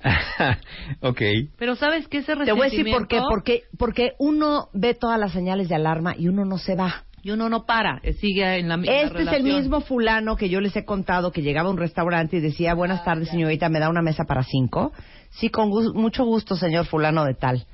ok. 1.00 1.20
Pero 1.58 1.74
¿sabes 1.74 2.06
qué? 2.08 2.18
Ese 2.18 2.36
Te 2.36 2.52
voy 2.52 2.60
a 2.60 2.64
decir 2.70 2.86
por 2.90 3.08
qué, 3.08 3.16
resentimiento- 3.16 3.28
porque, 3.28 3.62
porque 3.78 4.12
uno 4.18 4.68
ve 4.74 4.94
todas 4.94 5.18
las 5.18 5.32
señales 5.32 5.68
de 5.68 5.74
alarma 5.74 6.14
y 6.16 6.28
uno 6.28 6.44
no 6.44 6.58
se 6.58 6.76
va. 6.76 7.04
Y 7.22 7.30
uno 7.32 7.48
no 7.48 7.64
para, 7.64 7.98
eh, 8.04 8.12
sigue 8.12 8.58
en 8.58 8.68
la 8.68 8.76
misma 8.76 8.94
Este 8.94 9.22
es 9.22 9.32
el 9.32 9.42
mismo 9.42 9.80
fulano 9.80 10.36
que 10.36 10.48
yo 10.48 10.60
les 10.60 10.76
he 10.76 10.84
contado 10.84 11.32
que 11.32 11.42
llegaba 11.42 11.68
a 11.70 11.72
un 11.72 11.78
restaurante 11.78 12.36
y 12.36 12.40
decía, 12.40 12.74
buenas 12.74 13.02
tardes 13.02 13.30
señorita, 13.30 13.68
¿me 13.68 13.80
da 13.80 13.88
una 13.88 14.02
mesa 14.02 14.24
para 14.24 14.44
cinco? 14.44 14.92
Sí, 15.30 15.48
con 15.48 15.70
mucho 15.70 16.24
gusto, 16.24 16.54
señor 16.54 16.84
fulano 16.86 17.24
de 17.24 17.34
tal. 17.34 17.66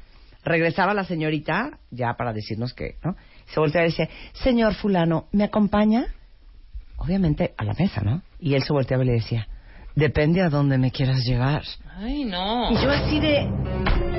Regresaba 0.45 0.95
la 0.95 1.05
señorita, 1.05 1.81
ya 1.91 2.15
para 2.17 2.33
decirnos 2.33 2.73
que, 2.73 2.95
¿no? 3.05 3.15
Se 3.53 3.61
volteaba 3.61 3.87
y 3.87 3.91
decía, 3.91 4.09
señor 4.33 4.75
fulano, 4.75 5.27
¿me 5.33 5.45
acompaña? 5.45 6.07
Obviamente 6.97 7.53
a 7.59 7.65
la 7.65 7.75
mesa, 7.75 8.01
¿no? 8.01 8.23
Y 8.43 8.55
él 8.55 8.63
se 8.65 8.73
volteaba 8.73 9.05
y 9.05 9.07
le 9.07 9.13
decía, 9.13 9.47
depende 9.95 10.43
a 10.43 10.49
dónde 10.49 10.77
me 10.77 10.91
quieras 10.91 11.25
llevar. 11.25 11.63
Ay, 11.97 12.25
no. 12.25 12.71
Y 12.73 12.75
yo 12.83 12.91
así 12.91 13.21
de, 13.21 13.47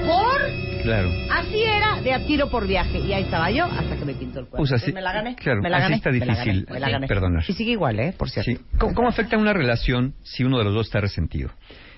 ¿por? 0.07 0.41
Claro. 0.83 1.09
Así 1.31 1.61
era, 1.61 2.01
de 2.01 2.13
a 2.13 2.25
tiro 2.25 2.49
por 2.49 2.65
viaje. 2.65 2.99
Y 2.99 3.11
ahí 3.13 3.23
estaba 3.23 3.51
yo 3.51 3.65
hasta 3.65 3.97
que 3.97 4.05
me 4.05 4.13
pintó 4.13 4.39
el 4.39 4.45
cuerpo. 4.45 4.57
Pues 4.57 4.71
así- 4.71 4.93
me 4.93 5.01
la 5.01 5.11
gané. 5.13 5.35
claro, 5.35 5.61
me 5.61 5.69
la 5.69 5.77
así 5.77 5.83
gané, 5.83 5.95
está 5.97 6.09
me 6.11 6.19
la 6.19 6.25
difícil, 6.25 6.65
gané, 6.65 6.73
me 6.73 6.79
la 6.79 6.85
sí, 6.87 6.91
gané. 6.93 7.07
perdonar. 7.07 7.43
Y 7.47 7.53
sigue 7.53 7.71
igual, 7.71 7.99
¿eh? 7.99 8.13
Por 8.17 8.29
cierto. 8.29 8.51
Sí. 8.51 8.59
¿Cómo, 8.79 8.93
cómo 8.93 9.07
afecta 9.09 9.37
una 9.37 9.53
relación 9.53 10.13
si 10.23 10.43
uno 10.43 10.57
de 10.57 10.63
los 10.63 10.73
dos 10.73 10.87
está 10.87 11.01
resentido? 11.01 11.51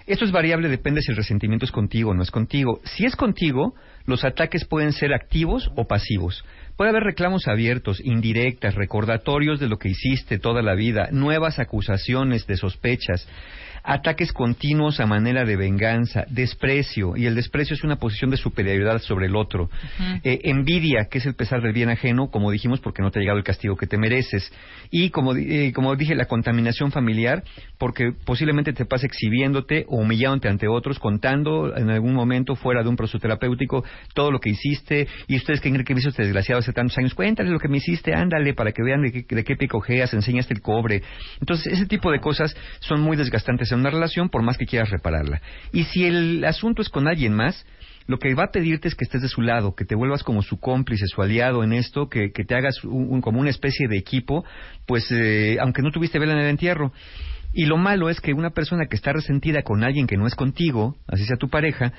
Esto 0.07 0.23
es 0.23 0.31
variable, 0.31 0.69
depende 0.69 1.01
si 1.01 1.09
el 1.11 1.17
resentimiento 1.17 1.65
es 1.65 1.71
contigo 1.71 2.11
o 2.11 2.13
no 2.13 2.21
es 2.21 2.29
contigo. 2.29 2.79
Si 2.83 3.05
es 3.05 3.15
contigo, 3.15 3.73
los 4.05 4.23
ataques 4.23 4.65
pueden 4.65 4.93
ser 4.93 5.13
activos 5.15 5.71
o 5.75 5.87
pasivos. 5.87 6.45
Puede 6.77 6.89
haber 6.89 7.03
reclamos 7.03 7.47
abiertos, 7.47 8.01
indirectas, 8.03 8.75
recordatorios 8.75 9.61
de 9.61 9.69
lo 9.69 9.77
que 9.77 9.89
hiciste 9.89 10.39
toda 10.39 10.61
la 10.61 10.75
vida, 10.75 11.07
nuevas 11.11 11.57
acusaciones 11.57 12.45
de 12.47 12.57
sospechas, 12.57 13.25
ataques 13.85 14.33
continuos 14.33 14.99
a 14.99 15.05
manera 15.05 15.45
de 15.45 15.55
venganza, 15.55 16.25
desprecio, 16.29 17.15
y 17.15 17.25
el 17.25 17.35
desprecio 17.35 17.75
es 17.75 17.83
una 17.83 17.97
posición 17.97 18.31
de 18.31 18.37
superioridad 18.37 18.99
sobre 18.99 19.27
el 19.27 19.35
otro, 19.35 19.69
Eh, 20.23 20.41
envidia, 20.45 21.07
que 21.09 21.19
es 21.19 21.25
el 21.25 21.35
pesar 21.35 21.61
del 21.61 21.73
bien 21.73 21.89
ajeno, 21.89 22.29
como 22.29 22.51
dijimos, 22.51 22.79
porque 22.79 23.01
no 23.01 23.11
te 23.11 23.19
ha 23.19 23.21
llegado 23.21 23.37
el 23.37 23.43
castigo 23.43 23.75
que 23.75 23.87
te 23.87 23.97
mereces, 23.97 24.51
y 24.89 25.09
como, 25.09 25.35
eh, 25.35 25.71
como 25.73 25.95
dije, 25.95 26.15
la 26.15 26.25
contaminación 26.25 26.91
familiar, 26.91 27.43
porque 27.77 28.11
posiblemente 28.25 28.73
te 28.73 28.85
pase 28.85 29.05
exhibiéndote 29.05 29.85
o 29.87 29.97
humillándote 29.97 30.49
ante 30.49 30.67
otros, 30.67 30.99
contando 30.99 31.75
en 31.75 31.89
algún 31.89 32.13
momento 32.13 32.55
fuera 32.55 32.81
de 32.81 32.89
un 32.89 32.95
proceso 32.95 33.19
terapéutico 33.19 33.83
todo 34.13 34.31
lo 34.31 34.39
que 34.39 34.49
hiciste, 34.49 35.07
y 35.27 35.35
ustedes 35.35 35.61
que 35.61 35.69
creen 35.69 35.85
que 35.85 35.93
hizo 35.93 36.09
este 36.09 36.23
desgraciado 36.23 36.59
hace 36.59 36.73
tantos 36.73 36.97
años, 36.97 37.13
cuéntale 37.13 37.49
lo 37.49 37.59
que 37.59 37.67
me 37.67 37.77
hiciste, 37.77 38.13
ándale, 38.13 38.53
para 38.53 38.71
que 38.71 38.83
vean 38.83 39.01
de 39.03 39.11
qué, 39.11 39.35
de 39.35 39.43
qué 39.43 39.55
picojeas, 39.55 40.13
enseñaste 40.13 40.53
el 40.53 40.61
cobre. 40.61 41.01
Entonces, 41.39 41.73
ese 41.73 41.85
tipo 41.85 42.11
de 42.11 42.19
cosas 42.19 42.55
son 42.79 43.01
muy 43.01 43.17
desgastantes 43.17 43.71
en 43.75 43.81
una 43.81 43.91
relación, 43.91 44.29
por 44.29 44.41
más 44.41 44.57
que 44.57 44.65
quieras 44.65 44.89
repararla. 44.89 45.41
Y 45.71 45.83
si 45.85 46.05
el 46.05 46.43
asunto 46.45 46.81
es 46.81 46.89
con 46.89 47.07
alguien 47.07 47.33
más, 47.33 47.65
lo 48.07 48.17
que 48.19 48.33
va 48.35 48.45
a 48.45 48.51
pedirte 48.51 48.87
es 48.87 48.95
que 48.95 49.03
estés 49.05 49.21
de 49.21 49.27
su 49.27 49.41
lado, 49.41 49.73
que 49.75 49.85
te 49.85 49.95
vuelvas 49.95 50.23
como 50.23 50.41
su 50.43 50.59
cómplice, 50.59 51.05
su 51.07 51.21
aliado 51.21 51.63
en 51.63 51.73
esto, 51.73 52.07
que, 52.07 52.31
que 52.31 52.43
te 52.45 52.55
hagas 52.55 52.83
un- 52.83 53.07
un- 53.11 53.21
como 53.21 53.39
una 53.39 53.49
especie 53.49 53.87
de 53.87 53.97
equipo, 53.97 54.45
pues 54.85 55.07
eh, 55.11 55.57
aunque 55.59 55.81
no 55.81 55.91
tuviste 55.91 56.19
vela 56.19 56.33
en 56.33 56.39
el 56.39 56.49
entierro. 56.49 56.91
Y 57.53 57.65
lo 57.65 57.77
malo 57.77 58.09
es 58.09 58.19
que 58.19 58.33
una 58.33 58.49
persona 58.49 58.85
que 58.89 58.95
está 58.97 59.13
resentida 59.13 59.61
con 59.63 59.83
alguien 59.83 60.07
que 60.07 60.17
no 60.17 60.27
es 60.27 60.35
contigo, 60.35 60.97
así 61.07 61.25
sea 61.25 61.37
tu 61.37 61.49
pareja, 61.49 61.93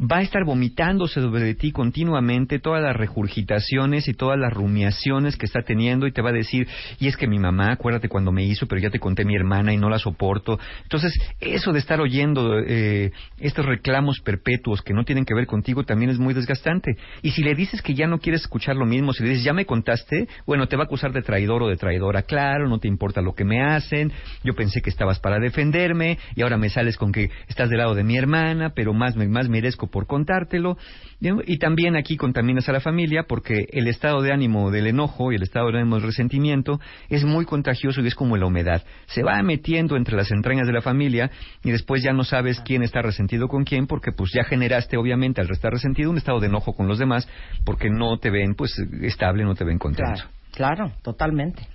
va 0.00 0.18
a 0.18 0.22
estar 0.22 0.44
vomitándose 0.44 1.20
sobre 1.20 1.54
ti 1.54 1.72
continuamente 1.72 2.58
todas 2.58 2.82
las 2.82 2.96
regurgitaciones 2.96 4.08
y 4.08 4.14
todas 4.14 4.38
las 4.38 4.52
rumiaciones 4.52 5.36
que 5.36 5.46
está 5.46 5.62
teniendo 5.62 6.06
y 6.06 6.12
te 6.12 6.22
va 6.22 6.30
a 6.30 6.32
decir, 6.32 6.66
y 6.98 7.08
es 7.08 7.16
que 7.16 7.26
mi 7.26 7.38
mamá, 7.38 7.72
acuérdate 7.72 8.08
cuando 8.08 8.32
me 8.32 8.44
hizo, 8.44 8.66
pero 8.66 8.80
ya 8.80 8.90
te 8.90 8.98
conté 8.98 9.24
mi 9.24 9.36
hermana 9.36 9.74
y 9.74 9.76
no 9.76 9.90
la 9.90 9.98
soporto. 9.98 10.58
Entonces, 10.82 11.12
eso 11.40 11.72
de 11.72 11.78
estar 11.78 12.00
oyendo 12.00 12.58
eh, 12.58 13.12
estos 13.38 13.66
reclamos 13.66 14.20
perpetuos 14.20 14.80
que 14.82 14.94
no 14.94 15.04
tienen 15.04 15.24
que 15.24 15.34
ver 15.34 15.46
contigo 15.46 15.84
también 15.84 16.10
es 16.10 16.18
muy 16.18 16.32
desgastante. 16.32 16.96
Y 17.22 17.32
si 17.32 17.42
le 17.42 17.54
dices 17.54 17.82
que 17.82 17.94
ya 17.94 18.06
no 18.06 18.18
quieres 18.18 18.42
escuchar 18.42 18.76
lo 18.76 18.86
mismo, 18.86 19.12
si 19.12 19.22
le 19.22 19.30
dices, 19.30 19.44
ya 19.44 19.52
me 19.52 19.66
contaste, 19.66 20.28
bueno, 20.46 20.66
te 20.66 20.76
va 20.76 20.84
a 20.84 20.86
acusar 20.86 21.12
de 21.12 21.22
traidor 21.22 21.62
o 21.62 21.68
de 21.68 21.76
traidora. 21.76 22.22
Claro, 22.22 22.68
no 22.68 22.78
te 22.78 22.88
importa 22.88 23.20
lo 23.20 23.34
que 23.34 23.44
me 23.44 23.62
hacen, 23.62 24.12
yo 24.44 24.54
pensé 24.54 24.80
que 24.80 24.90
estabas 24.90 25.20
para 25.20 25.38
defenderme 25.38 26.18
y 26.34 26.42
ahora 26.42 26.56
me 26.56 26.70
sales 26.70 26.96
con 26.96 27.12
que 27.12 27.30
estás 27.48 27.68
del 27.68 27.78
lado 27.78 27.94
de 27.94 28.04
mi 28.04 28.16
hermana, 28.16 28.72
pero 28.74 28.94
más, 28.94 29.16
más 29.16 29.48
merezco 29.48 29.89
por 29.90 30.06
contártelo. 30.06 30.76
Y 31.20 31.58
también 31.58 31.96
aquí 31.96 32.16
contaminas 32.16 32.68
a 32.68 32.72
la 32.72 32.80
familia 32.80 33.24
porque 33.28 33.66
el 33.72 33.88
estado 33.88 34.22
de 34.22 34.32
ánimo 34.32 34.70
del 34.70 34.86
enojo 34.86 35.32
y 35.32 35.36
el 35.36 35.42
estado 35.42 35.70
de 35.70 35.78
ánimo 35.78 35.96
del 35.96 36.06
resentimiento 36.06 36.80
es 37.08 37.24
muy 37.24 37.44
contagioso 37.44 38.00
y 38.00 38.06
es 38.06 38.14
como 38.14 38.36
la 38.36 38.46
humedad. 38.46 38.82
Se 39.06 39.22
va 39.22 39.42
metiendo 39.42 39.96
entre 39.96 40.16
las 40.16 40.30
entrañas 40.30 40.66
de 40.66 40.72
la 40.72 40.80
familia 40.80 41.30
y 41.62 41.70
después 41.70 42.02
ya 42.02 42.12
no 42.12 42.24
sabes 42.24 42.60
quién 42.60 42.82
está 42.82 43.02
resentido 43.02 43.48
con 43.48 43.64
quién 43.64 43.86
porque 43.86 44.12
pues 44.12 44.30
ya 44.34 44.44
generaste 44.44 44.96
obviamente 44.96 45.40
al 45.40 45.50
estar 45.50 45.72
resentido 45.72 46.10
un 46.10 46.16
estado 46.16 46.40
de 46.40 46.46
enojo 46.46 46.74
con 46.74 46.88
los 46.88 46.98
demás 46.98 47.28
porque 47.64 47.90
no 47.90 48.18
te 48.18 48.30
ven 48.30 48.54
pues 48.54 48.74
estable, 49.02 49.44
no 49.44 49.54
te 49.54 49.64
ven 49.64 49.78
contento. 49.78 50.12
Claro, 50.12 50.30
claro, 50.52 50.92
totalmente. 51.02 51.66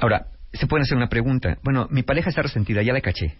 Ahora, 0.00 0.26
se 0.52 0.66
pueden 0.66 0.82
hacer 0.82 0.96
una 0.96 1.08
pregunta. 1.08 1.58
Bueno, 1.62 1.86
mi 1.90 2.02
pareja 2.02 2.30
está 2.30 2.42
resentida, 2.42 2.82
ya 2.82 2.92
la 2.92 3.00
caché. 3.00 3.36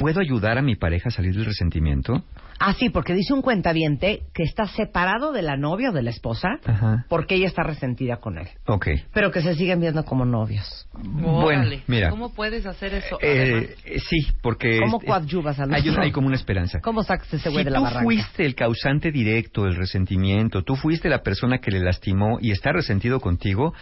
¿Puedo 0.00 0.18
ayudar 0.18 0.56
a 0.56 0.62
mi 0.62 0.76
pareja 0.76 1.10
a 1.10 1.12
salir 1.12 1.34
del 1.34 1.44
resentimiento? 1.44 2.24
Ah, 2.58 2.72
sí, 2.72 2.88
porque 2.88 3.12
dice 3.12 3.34
un 3.34 3.42
cuentaviente 3.42 4.22
que 4.32 4.44
está 4.44 4.66
separado 4.66 5.30
de 5.30 5.42
la 5.42 5.58
novia 5.58 5.90
o 5.90 5.92
de 5.92 6.02
la 6.02 6.08
esposa 6.08 6.48
Ajá. 6.64 7.04
porque 7.10 7.34
ella 7.34 7.46
está 7.46 7.64
resentida 7.64 8.16
con 8.16 8.38
él. 8.38 8.48
Ok. 8.66 8.88
Pero 9.12 9.30
que 9.30 9.42
se 9.42 9.54
siguen 9.56 9.78
viendo 9.78 10.02
como 10.06 10.24
novios. 10.24 10.88
Bueno, 10.94 11.68
mira. 11.86 12.08
¿Cómo 12.08 12.32
puedes 12.32 12.64
hacer 12.64 12.94
eso? 12.94 13.18
Eh, 13.20 13.76
eh, 13.84 14.00
sí, 14.00 14.26
porque... 14.40 14.78
¿Cómo 14.80 15.00
coadyuvas 15.00 15.60
al 15.60 15.74
hay, 15.74 15.86
hay 15.86 16.12
como 16.12 16.28
una 16.28 16.36
esperanza. 16.36 16.80
¿Cómo 16.80 17.02
sacas 17.02 17.34
ese 17.34 17.50
güey 17.50 17.62
si 17.62 17.64
de 17.66 17.70
la 17.70 17.76
tú 17.76 17.84
barranca? 17.84 18.04
fuiste 18.04 18.46
el 18.46 18.54
causante 18.54 19.12
directo 19.12 19.64
del 19.64 19.76
resentimiento, 19.76 20.62
tú 20.62 20.76
fuiste 20.76 21.10
la 21.10 21.22
persona 21.22 21.58
que 21.58 21.70
le 21.70 21.80
lastimó 21.80 22.38
y 22.40 22.52
está 22.52 22.72
resentido 22.72 23.20
contigo, 23.20 23.74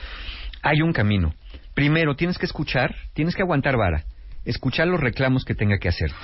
hay 0.63 0.83
un 0.83 0.93
camino. 0.93 1.33
Primero, 1.75 2.17
tienes 2.17 2.39
que 2.39 2.47
escuchar, 2.47 2.93
tienes 3.13 3.37
que 3.37 3.43
aguantar 3.43 3.77
vara, 3.77 4.03
escuchar 4.49 4.89
los 4.89 5.01
reclamos 5.01 5.45
que 5.45 5.55
tenga 5.55 5.79
que 5.79 5.89
hacerte. 5.89 6.17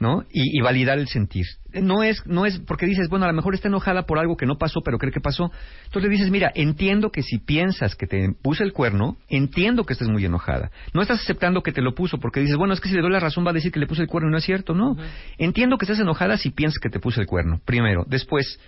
¿No? 0.00 0.24
Y, 0.32 0.58
y 0.58 0.60
validar 0.60 0.98
el 0.98 1.06
sentir. 1.06 1.46
No 1.72 2.02
es, 2.02 2.26
no 2.26 2.44
es 2.44 2.58
porque 2.58 2.86
dices, 2.86 3.08
bueno, 3.08 3.24
a 3.24 3.28
lo 3.28 3.34
mejor 3.34 3.54
está 3.54 3.68
enojada 3.68 4.02
por 4.02 4.18
algo 4.18 4.36
que 4.36 4.46
no 4.46 4.58
pasó, 4.58 4.80
pero 4.84 4.98
cree 4.98 5.12
que 5.12 5.20
pasó. 5.20 5.52
Entonces 5.84 6.02
le 6.02 6.08
dices, 6.08 6.30
mira, 6.32 6.50
entiendo 6.56 7.10
que 7.10 7.22
si 7.22 7.38
piensas 7.38 7.94
que 7.94 8.08
te 8.08 8.32
puse 8.42 8.64
el 8.64 8.72
cuerno, 8.72 9.16
entiendo 9.28 9.84
que 9.84 9.92
estés 9.92 10.08
muy 10.08 10.24
enojada. 10.24 10.72
No 10.92 11.02
estás 11.02 11.20
aceptando 11.20 11.62
que 11.62 11.70
te 11.70 11.82
lo 11.82 11.94
puso 11.94 12.18
porque 12.18 12.40
dices, 12.40 12.56
bueno, 12.56 12.74
es 12.74 12.80
que 12.80 12.88
si 12.88 12.96
le 12.96 13.00
doy 13.00 13.12
la 13.12 13.20
razón 13.20 13.46
va 13.46 13.50
a 13.50 13.54
decir 13.54 13.70
que 13.70 13.78
le 13.78 13.86
puse 13.86 14.02
el 14.02 14.08
cuerno 14.08 14.28
y 14.28 14.32
no 14.32 14.38
es 14.38 14.44
cierto. 14.44 14.74
No. 14.74 14.96
Entiendo 15.38 15.78
que 15.78 15.84
estás 15.84 16.00
enojada 16.00 16.36
si 16.36 16.50
piensas 16.50 16.80
que 16.80 16.90
te 16.90 16.98
puse 16.98 17.20
el 17.20 17.28
cuerno. 17.28 17.60
Primero. 17.64 18.04
Después, 18.08 18.58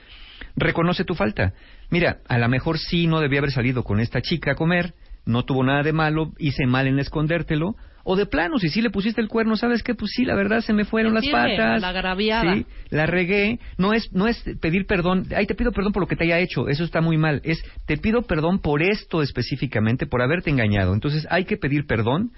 reconoce 0.54 1.04
tu 1.04 1.16
falta. 1.16 1.52
Mira, 1.90 2.18
a 2.28 2.38
lo 2.38 2.48
mejor 2.48 2.78
sí 2.78 3.08
no 3.08 3.18
debía 3.20 3.40
haber 3.40 3.50
salido 3.50 3.82
con 3.82 3.98
esta 3.98 4.22
chica 4.22 4.52
a 4.52 4.54
comer, 4.54 4.94
no 5.26 5.44
tuvo 5.44 5.64
nada 5.64 5.82
de 5.82 5.92
malo, 5.92 6.32
hice 6.38 6.66
mal 6.66 6.86
en 6.86 6.98
escondértelo, 6.98 7.74
o 8.04 8.16
de 8.16 8.26
plano, 8.26 8.58
si 8.58 8.68
sí 8.68 8.82
le 8.82 8.90
pusiste 8.90 9.20
el 9.20 9.28
cuerno, 9.28 9.56
¿sabes 9.56 9.82
qué? 9.82 9.94
Pues 9.94 10.12
sí, 10.14 10.24
la 10.24 10.34
verdad 10.34 10.60
se 10.60 10.72
me 10.72 10.84
fueron 10.84 11.14
las 11.14 11.26
patas. 11.26 11.80
la 11.80 11.88
agraviada. 11.88 12.54
Sí, 12.54 12.66
la 12.90 13.06
regué. 13.06 13.58
No 13.78 13.92
es, 13.92 14.12
no 14.12 14.28
es 14.28 14.42
pedir 14.60 14.86
perdón, 14.86 15.26
ay, 15.34 15.46
te 15.46 15.54
pido 15.54 15.72
perdón 15.72 15.92
por 15.92 16.02
lo 16.02 16.06
que 16.06 16.16
te 16.16 16.24
haya 16.24 16.38
hecho, 16.38 16.68
eso 16.68 16.84
está 16.84 17.00
muy 17.00 17.16
mal. 17.16 17.40
Es, 17.44 17.64
te 17.86 17.96
pido 17.96 18.22
perdón 18.22 18.60
por 18.60 18.82
esto 18.82 19.22
específicamente, 19.22 20.06
por 20.06 20.22
haberte 20.22 20.50
engañado. 20.50 20.94
Entonces 20.94 21.26
hay 21.30 21.44
que 21.46 21.56
pedir 21.56 21.86
perdón 21.86 22.30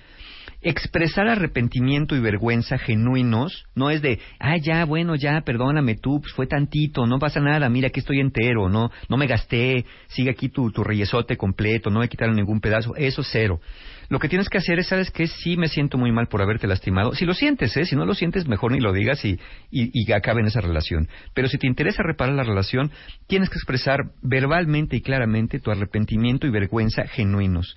expresar 0.62 1.28
arrepentimiento 1.28 2.16
y 2.16 2.20
vergüenza 2.20 2.78
genuinos 2.78 3.66
no 3.74 3.90
es 3.90 4.02
de, 4.02 4.20
ah, 4.38 4.56
ya, 4.56 4.84
bueno, 4.84 5.14
ya, 5.14 5.40
perdóname 5.42 5.96
tú, 5.96 6.20
pues 6.20 6.32
fue 6.32 6.46
tantito, 6.46 7.06
no 7.06 7.18
pasa 7.18 7.40
nada, 7.40 7.68
mira, 7.68 7.88
aquí 7.88 8.00
estoy 8.00 8.20
entero, 8.20 8.68
no 8.68 8.90
no 9.08 9.16
me 9.16 9.26
gasté, 9.26 9.84
sigue 10.08 10.30
aquí 10.30 10.48
tu, 10.48 10.70
tu 10.70 10.82
reyesote 10.82 11.36
completo, 11.36 11.90
no 11.90 12.00
me 12.00 12.08
quitaron 12.08 12.36
ningún 12.36 12.60
pedazo, 12.60 12.94
eso 12.96 13.22
cero. 13.22 13.60
Lo 14.08 14.18
que 14.18 14.28
tienes 14.28 14.48
que 14.48 14.58
hacer 14.58 14.78
es, 14.78 14.88
¿sabes 14.88 15.10
qué? 15.10 15.26
Sí 15.26 15.56
me 15.56 15.68
siento 15.68 15.98
muy 15.98 16.12
mal 16.12 16.28
por 16.28 16.42
haberte 16.42 16.66
lastimado. 16.66 17.12
Si 17.14 17.24
lo 17.24 17.34
sientes, 17.34 17.76
¿eh? 17.76 17.84
Si 17.84 17.96
no 17.96 18.04
lo 18.06 18.14
sientes, 18.14 18.46
mejor 18.46 18.72
ni 18.72 18.80
lo 18.80 18.92
digas 18.92 19.24
y, 19.24 19.38
y, 19.70 19.90
y 19.92 20.12
acabe 20.12 20.40
en 20.40 20.46
esa 20.46 20.60
relación. 20.60 21.08
Pero 21.34 21.48
si 21.48 21.58
te 21.58 21.66
interesa 21.66 22.02
reparar 22.02 22.34
la 22.34 22.44
relación, 22.44 22.90
tienes 23.26 23.50
que 23.50 23.56
expresar 23.56 24.12
verbalmente 24.22 24.96
y 24.96 25.00
claramente 25.00 25.60
tu 25.60 25.70
arrepentimiento 25.70 26.46
y 26.46 26.50
vergüenza 26.50 27.06
genuinos 27.06 27.76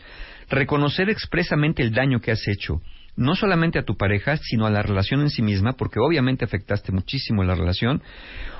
reconocer 0.49 1.09
expresamente 1.09 1.83
el 1.83 1.91
daño 1.91 2.19
que 2.19 2.31
has 2.31 2.47
hecho, 2.47 2.81
no 3.19 3.35
solamente 3.35 3.77
a 3.77 3.83
tu 3.83 3.97
pareja, 3.97 4.37
sino 4.37 4.65
a 4.65 4.69
la 4.69 4.81
relación 4.81 5.19
en 5.19 5.29
sí 5.29 5.41
misma, 5.41 5.73
porque 5.73 5.99
obviamente 5.99 6.45
afectaste 6.45 6.93
muchísimo 6.93 7.43
la 7.43 7.53
relación, 7.53 8.01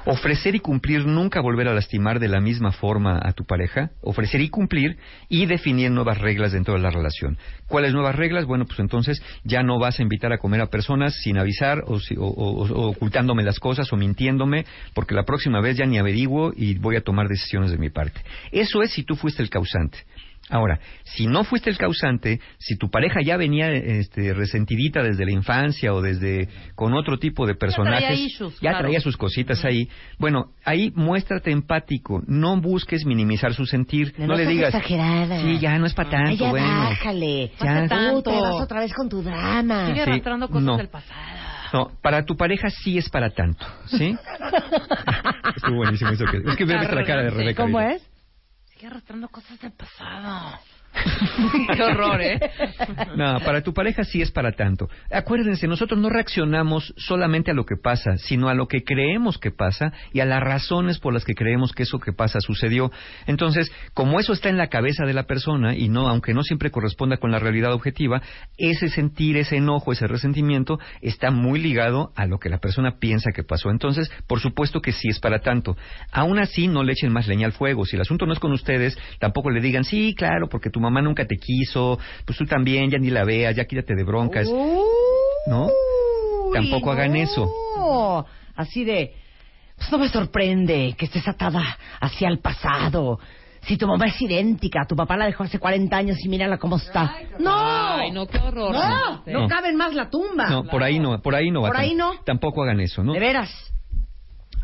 ofrecer 0.06 0.54
y 0.54 0.60
cumplir 0.60 1.06
nunca 1.06 1.40
volver 1.40 1.70
a 1.70 1.74
lastimar 1.74 2.20
de 2.20 2.28
la 2.28 2.42
misma 2.42 2.74
forma 2.74 3.20
a 3.24 3.32
tu 3.32 3.46
pareja, 3.46 3.92
ofrecer 4.02 4.42
y 4.42 4.50
cumplir 4.50 4.98
y 5.30 5.46
definir 5.46 5.92
nuevas 5.92 6.18
reglas 6.18 6.52
dentro 6.52 6.74
de 6.74 6.82
la 6.82 6.90
relación. 6.90 7.38
¿Cuáles 7.68 7.94
nuevas 7.94 8.16
reglas? 8.16 8.46
Bueno, 8.46 8.66
pues 8.66 8.80
entonces 8.80 9.24
ya 9.46 9.64
no 9.64 9.80
vas 9.80 10.00
a 10.00 10.04
invitar 10.04 10.34
a 10.34 10.38
comer 10.38 10.60
a 10.60 10.68
personas 10.68 11.16
sin 11.22 11.38
avisar 11.38 11.84
o, 11.88 11.98
o 12.18 12.90
ocultándome 12.90 13.44
las 13.44 13.60
cosas 13.60 13.92
o 13.94 13.96
mintiéndome, 13.96 14.66
porque 14.94 15.16
la 15.16 15.24
próxima 15.24 15.62
vez 15.62 15.78
ya 15.78 15.86
ni 15.86 15.98
averiguo 15.98 16.52
y 16.54 16.78
voy 16.78 16.98
a 16.98 17.02
tomar 17.02 17.30
decisiones 17.30 17.72
de 17.72 17.78
mi 17.78 17.90
parte. 17.90 18.20
Eso 18.52 18.84
es 18.84 18.92
si 18.92 19.04
tú 19.04 19.16
fuiste 19.16 19.42
el 19.42 19.50
causante. 19.50 20.00
Ahora, 20.50 20.80
si 21.04 21.28
no 21.28 21.44
fuiste 21.44 21.70
el 21.70 21.78
causante, 21.78 22.40
si 22.58 22.76
tu 22.76 22.90
pareja 22.90 23.22
ya 23.22 23.38
venía 23.38 23.72
este, 23.72 24.34
resentidita 24.34 25.04
desde 25.04 25.26
la 25.26 25.32
infancia 25.32 25.94
o 25.94 26.02
desde 26.02 26.50
con 26.76 26.94
otro 26.94 27.20
tipo 27.20 27.46
de 27.46 27.54
personajes, 27.54 28.40
ya 28.60 28.78
traía, 28.80 29.00
sus 29.00 29.16
cositas 29.16 29.64
ahí, 29.64 29.88
bueno, 30.18 30.52
ahí 30.66 30.92
muéstrate 30.96 31.52
empático, 31.52 32.24
no 32.26 32.60
busques 32.60 33.06
minimizar 33.06 33.54
su 33.54 33.66
sentir, 33.66 34.14
no, 34.18 34.36
le 34.36 34.48
digas, 34.48 34.74
exagerada. 34.74 35.42
sí, 35.42 35.60
ya 35.60 35.78
no 35.78 35.86
es 35.86 35.94
para 35.94 36.10
tanto, 36.10 36.46
ya 36.46 36.50
bueno, 36.50 36.68
bájale, 36.68 37.52
ya 37.60 37.88
tanto. 37.88 38.32
te 38.32 38.42
vas 38.42 38.62
otra 38.62 38.80
vez 38.80 38.94
con 38.94 39.08
tu 39.08 39.22
drama. 39.22 39.88
Sigue 39.88 40.02
arrastrando 40.02 40.50
cosas 40.50 40.78
del 40.78 40.90
pasado. 40.90 41.20
No, 41.72 41.92
para 42.02 42.26
tu 42.26 42.36
pareja 42.36 42.72
sí 42.72 42.98
es 42.98 43.10
para 43.10 43.30
tanto, 43.30 43.66
¿sí? 43.86 44.18
Estuvo 45.56 45.76
buenísimo 45.76 46.10
eso 46.12 46.26
que... 46.26 46.38
Es 46.38 46.56
que 46.56 46.66
veo 46.66 46.82
la 46.82 47.04
cara 47.04 47.22
de 47.22 47.30
Rebeca. 47.30 47.64
¿Cómo 47.64 47.80
es? 47.80 48.02
Sigue 48.80 48.92
arrastrando 48.92 49.28
cosas 49.28 49.60
del 49.60 49.74
pasado. 49.74 50.58
Qué 51.76 51.84
horror, 51.84 52.22
¿eh? 52.22 52.40
No, 53.16 53.40
para 53.40 53.62
tu 53.62 53.74
pareja 53.74 54.04
sí 54.04 54.22
es 54.22 54.32
para 54.32 54.52
tanto. 54.52 54.90
Acuérdense, 55.12 55.68
nosotros 55.68 56.00
no 56.00 56.10
reaccionamos 56.10 56.94
solamente 56.98 57.52
a 57.52 57.54
lo 57.54 57.66
que 57.66 57.76
pasa, 57.78 58.18
sino 58.18 58.50
a 58.50 58.54
lo 58.54 58.68
que 58.68 58.84
creemos 58.84 59.38
que 59.38 59.52
pasa 59.52 59.94
y 60.14 60.20
a 60.20 60.26
las 60.26 60.42
razones 60.42 61.00
por 61.00 61.14
las 61.14 61.26
que 61.26 61.36
creemos 61.36 61.74
que 61.74 61.84
eso 61.84 62.00
que 62.00 62.14
pasa 62.14 62.40
sucedió. 62.42 62.92
Entonces, 63.28 63.72
como 63.94 64.20
eso 64.20 64.34
está 64.34 64.50
en 64.50 64.58
la 64.58 64.68
cabeza 64.68 65.06
de 65.06 65.14
la 65.14 65.24
persona 65.24 65.76
y 65.76 65.90
no, 65.90 66.08
aunque 66.08 66.34
no 66.34 66.44
siempre 66.44 66.72
corresponda 66.72 67.18
con 67.18 67.32
la 67.32 67.40
realidad 67.40 67.74
objetiva, 67.74 68.22
ese 68.58 68.90
sentir, 68.90 69.38
ese 69.38 69.58
enojo, 69.58 69.92
ese 69.92 70.08
resentimiento 70.08 70.80
está 71.02 71.32
muy 71.32 71.60
ligado 71.60 72.12
a 72.16 72.26
lo 72.26 72.40
que 72.40 72.50
la 72.50 72.60
persona 72.60 72.98
piensa 73.00 73.32
que 73.34 73.44
pasó. 73.44 73.70
Entonces, 73.70 74.12
por 74.28 74.40
supuesto 74.40 74.82
que 74.82 74.92
sí 74.92 75.10
es 75.10 75.20
para 75.20 75.40
tanto. 75.40 75.78
Aún 76.12 76.40
así, 76.40 76.68
no 76.68 76.84
le 76.84 76.94
echen 76.94 77.14
más 77.14 77.28
leña 77.28 77.46
al 77.46 77.54
fuego. 77.54 77.86
Si 77.86 77.96
el 77.96 78.02
asunto 78.02 78.26
no 78.26 78.34
es 78.34 78.40
con 78.40 78.52
ustedes, 78.52 78.98
tampoco 79.20 79.50
le 79.50 79.62
digan, 79.62 79.84
sí, 79.84 80.16
claro, 80.16 80.50
porque 80.50 80.70
tu 80.80 80.84
mamá 80.84 81.02
nunca 81.02 81.26
te 81.26 81.36
quiso, 81.36 82.00
pues 82.26 82.38
tú 82.38 82.46
también, 82.46 82.90
ya 82.90 82.98
ni 82.98 83.10
la 83.10 83.26
veas, 83.26 83.54
ya 83.54 83.66
quítate 83.66 83.96
de 83.96 84.04
broncas. 84.04 84.48
¿No? 85.48 85.68
Tampoco 86.54 86.92
hagan 86.92 87.18
eso. 87.18 88.26
Así 88.56 88.86
de, 88.86 89.14
pues 89.78 89.92
no 89.92 89.98
me 89.98 90.08
sorprende 90.10 90.96
que 90.98 91.06
estés 91.06 91.28
atada 91.28 91.78
hacia 92.00 92.30
el 92.30 92.40
pasado. 92.40 93.20
Si 93.62 93.78
tu 93.78 93.88
mamá 93.88 94.08
es 94.08 94.22
idéntica, 94.22 94.86
tu 94.88 94.96
papá 94.96 95.18
la 95.18 95.26
dejó 95.26 95.44
hace 95.44 95.60
40 95.60 95.96
años 95.96 96.18
y 96.24 96.30
mírala 96.30 96.58
cómo 96.58 96.78
está. 96.78 97.14
no, 97.40 97.52
Ay, 97.54 98.12
no, 98.12 98.26
qué 98.26 98.38
horror. 98.38 98.74
No, 98.74 99.24
no, 99.26 99.48
caben 99.50 99.76
más 99.76 99.94
la 99.94 100.10
tumba. 100.10 100.50
No, 100.50 100.64
por 100.64 100.82
ahí 100.82 100.98
no, 100.98 101.22
por 101.22 101.36
ahí 101.36 101.52
no. 101.52 101.62
Por 101.62 101.76
ahí 101.76 101.94
no. 101.94 102.14
Tampoco 102.26 102.64
hagan 102.64 102.80
eso, 102.80 103.04
¿no? 103.04 103.12
De 103.12 103.20
veras 103.20 103.50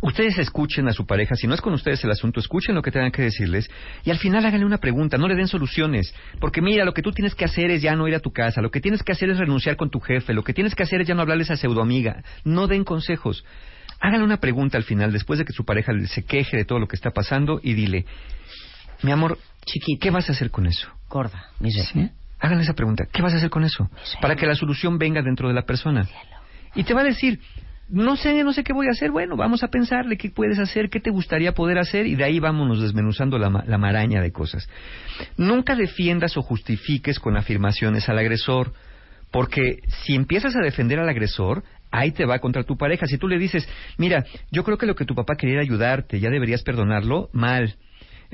ustedes 0.01 0.37
escuchen 0.37 0.87
a 0.87 0.93
su 0.93 1.05
pareja, 1.05 1.35
si 1.35 1.47
no 1.47 1.53
es 1.53 1.61
con 1.61 1.73
ustedes 1.73 2.03
el 2.03 2.11
asunto, 2.11 2.39
escuchen 2.39 2.75
lo 2.75 2.81
que 2.81 2.91
tengan 2.91 3.11
que 3.11 3.21
decirles 3.21 3.69
y 4.03 4.11
al 4.11 4.17
final 4.17 4.45
háganle 4.45 4.65
una 4.65 4.77
pregunta, 4.77 5.17
no 5.17 5.27
le 5.27 5.35
den 5.35 5.47
soluciones, 5.47 6.13
porque 6.39 6.61
mira, 6.61 6.85
lo 6.85 6.93
que 6.93 7.01
tú 7.01 7.11
tienes 7.11 7.35
que 7.35 7.45
hacer 7.45 7.71
es 7.71 7.81
ya 7.81 7.95
no 7.95 8.07
ir 8.07 8.15
a 8.15 8.19
tu 8.19 8.31
casa, 8.31 8.61
lo 8.61 8.71
que 8.71 8.81
tienes 8.81 9.03
que 9.03 9.11
hacer 9.11 9.29
es 9.29 9.37
renunciar 9.37 9.75
con 9.75 9.89
tu 9.89 9.99
jefe, 9.99 10.33
lo 10.33 10.43
que 10.43 10.53
tienes 10.53 10.75
que 10.75 10.83
hacer 10.83 11.01
es 11.01 11.07
ya 11.07 11.15
no 11.15 11.21
hablarles 11.21 11.51
a 11.51 11.57
pseudoamiga, 11.57 12.23
no 12.43 12.67
den 12.67 12.83
consejos. 12.83 13.45
Háganle 13.99 14.25
una 14.25 14.37
pregunta 14.37 14.77
al 14.77 14.83
final, 14.83 15.11
después 15.11 15.39
de 15.39 15.45
que 15.45 15.53
su 15.53 15.63
pareja 15.63 15.93
se 16.07 16.23
queje 16.23 16.57
de 16.57 16.65
todo 16.65 16.79
lo 16.79 16.87
que 16.87 16.95
está 16.95 17.11
pasando 17.11 17.59
y 17.63 17.73
dile, 17.73 18.05
mi 19.01 19.11
amor, 19.11 19.37
chiqui, 19.65 19.97
¿qué 19.97 20.11
vas 20.11 20.29
a 20.29 20.33
hacer 20.33 20.51
con 20.51 20.65
eso? 20.65 20.89
Gorda, 21.09 21.45
mi 21.59 21.71
¿Sí? 21.71 22.09
Háganle 22.39 22.63
esa 22.63 22.73
pregunta, 22.73 23.05
¿qué 23.11 23.21
vas 23.21 23.33
a 23.33 23.37
hacer 23.37 23.49
con 23.49 23.63
eso? 23.63 23.89
Para 24.21 24.35
que 24.35 24.45
la 24.45 24.55
solución 24.55 24.97
venga 24.97 25.21
dentro 25.21 25.47
de 25.47 25.53
la 25.53 25.63
persona. 25.63 26.07
Y 26.75 26.83
te 26.83 26.93
va 26.93 27.01
a 27.01 27.05
decir, 27.05 27.39
no 27.89 28.15
sé, 28.15 28.43
no 28.43 28.53
sé 28.53 28.63
qué 28.63 28.73
voy 28.73 28.87
a 28.87 28.91
hacer. 28.91 29.11
Bueno, 29.11 29.35
vamos 29.35 29.63
a 29.63 29.67
pensarle 29.67 30.17
qué 30.17 30.29
puedes 30.29 30.59
hacer, 30.59 30.89
qué 30.89 30.99
te 30.99 31.11
gustaría 31.11 31.53
poder 31.53 31.77
hacer 31.77 32.07
y 32.07 32.15
de 32.15 32.23
ahí 32.23 32.39
vámonos 32.39 32.81
desmenuzando 32.81 33.37
la, 33.37 33.63
la 33.65 33.77
maraña 33.77 34.21
de 34.21 34.31
cosas. 34.31 34.67
Nunca 35.37 35.75
defiendas 35.75 36.37
o 36.37 36.41
justifiques 36.41 37.19
con 37.19 37.37
afirmaciones 37.37 38.09
al 38.09 38.17
agresor, 38.17 38.73
porque 39.31 39.79
si 40.03 40.15
empiezas 40.15 40.55
a 40.55 40.61
defender 40.61 40.99
al 40.99 41.09
agresor, 41.09 41.63
ahí 41.91 42.11
te 42.11 42.25
va 42.25 42.39
contra 42.39 42.63
tu 42.63 42.77
pareja. 42.77 43.05
Si 43.07 43.17
tú 43.17 43.27
le 43.27 43.37
dices, 43.37 43.67
mira, 43.97 44.25
yo 44.51 44.63
creo 44.63 44.77
que 44.77 44.85
lo 44.85 44.95
que 44.95 45.05
tu 45.05 45.15
papá 45.15 45.35
quería 45.35 45.55
era 45.55 45.63
ayudarte, 45.63 46.19
ya 46.19 46.29
deberías 46.29 46.63
perdonarlo, 46.63 47.29
mal. 47.33 47.75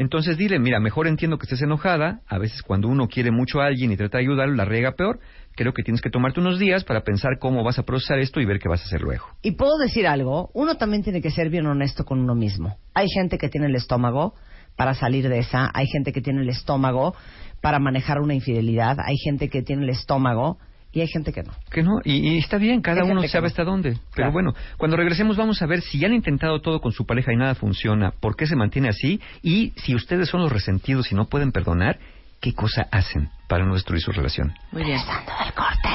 Entonces 0.02 0.36
dile, 0.36 0.58
mira, 0.58 0.80
mejor 0.80 1.08
entiendo 1.08 1.38
que 1.38 1.44
estés 1.44 1.62
enojada, 1.62 2.22
a 2.26 2.40
veces 2.40 2.64
cuando 2.64 2.88
uno 2.88 3.08
quiere 3.08 3.30
mucho 3.30 3.62
a 3.62 3.68
alguien 3.68 3.92
y 3.92 3.98
trata 3.98 4.18
de 4.18 4.24
ayudarlo, 4.24 4.56
la 4.56 4.66
riega 4.66 4.94
peor, 4.94 5.20
creo 5.56 5.74
que 5.74 5.84
tienes 5.84 6.02
que 6.02 6.10
tomarte 6.10 6.40
unos 6.40 6.58
días 6.58 6.84
para 6.84 7.04
pensar 7.04 7.38
cómo 7.40 7.64
vas 7.64 7.78
a 7.78 7.84
procesar 7.84 8.18
esto 8.18 8.42
y 8.42 8.46
ver 8.46 8.58
qué 8.58 8.68
vas 8.68 8.82
a 8.82 8.86
hacer 8.86 9.02
luego. 9.02 9.26
Y 9.44 9.52
puedo 9.52 9.78
decir 9.78 10.08
algo, 10.08 10.50
uno 10.56 10.74
también 10.74 11.04
tiene 11.04 11.22
que 11.22 11.30
ser 11.30 11.52
bien 11.52 11.68
honesto 11.68 12.04
con 12.04 12.20
uno 12.20 12.34
mismo. 12.34 12.78
Hay 12.96 13.10
gente 13.14 13.38
que 13.38 13.48
tiene 13.48 13.68
el 13.68 13.76
estómago 13.76 14.34
para 14.76 14.96
salir 14.96 15.30
de 15.30 15.38
esa, 15.38 15.70
hay 15.72 15.86
gente 15.86 16.12
que 16.12 16.22
tiene 16.22 16.42
el 16.42 16.50
estómago 16.50 17.14
para 17.62 17.78
manejar 17.78 18.22
una 18.22 18.34
infidelidad, 18.34 18.98
hay 19.06 19.18
gente 19.24 19.50
que 19.50 19.62
tiene 19.62 19.84
el 19.84 19.90
estómago 19.92 20.58
y 20.94 21.02
hay 21.02 21.08
gente 21.08 21.32
que 21.32 21.44
no. 21.44 21.54
Que 21.70 21.84
no, 21.84 22.00
y, 22.04 22.38
está 22.38 22.58
bien, 22.58 22.82
cada 22.82 23.04
uno 23.04 23.24
sabe 23.28 23.48
hasta 23.48 23.64
dónde. 23.64 23.98
Pero 24.16 24.32
bueno, 24.32 24.54
cuando 24.78 24.98
regresemos 24.98 25.38
vamos 25.38 25.62
a 25.62 25.66
ver 25.66 25.82
si 25.82 26.00
ya 26.00 26.08
han 26.08 26.14
intentado 26.14 26.62
todo 26.62 26.82
con 26.82 26.92
su 26.92 27.06
pareja 27.06 27.32
y 27.34 27.38
nada 27.38 27.56
funciona, 27.56 28.12
por 28.20 28.36
qué 28.36 28.46
se 28.46 28.56
mantiene 28.56 28.90
así 28.90 29.22
y 29.42 29.74
si 29.78 29.96
ustedes 29.96 30.30
son 30.30 30.42
los 30.42 30.52
resentidos 30.52 31.12
y 31.12 31.16
no 31.16 31.26
pueden 31.26 31.52
perdonar, 31.52 32.00
qué 32.42 32.54
cosa 32.54 32.88
hacen 32.92 33.30
para 33.48 33.66
no 33.66 33.74
destruir 33.74 34.02
su 34.02 34.12
relación. 34.12 34.54
Muy 34.72 34.84
bien. 34.84 35.00
Regresando 35.00 35.32
del 35.44 35.54
corte 35.54 35.90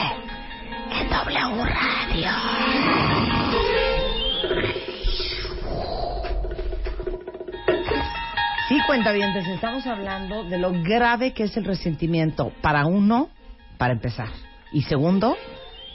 en 1.01 1.11
W 1.11 1.65
Radio. 1.65 2.31
Sí, 8.69 8.81
cuenta 8.87 9.13
bien, 9.13 9.31
estamos 9.37 9.87
hablando 9.87 10.43
de 10.45 10.59
lo 10.59 10.73
grave 10.83 11.33
que 11.33 11.45
es 11.45 11.57
el 11.57 11.65
resentimiento 11.65 12.53
para 12.63 12.87
uno, 12.87 13.29
para 13.79 13.93
empezar. 13.93 14.29
Y 14.77 14.83
segundo, 14.83 15.39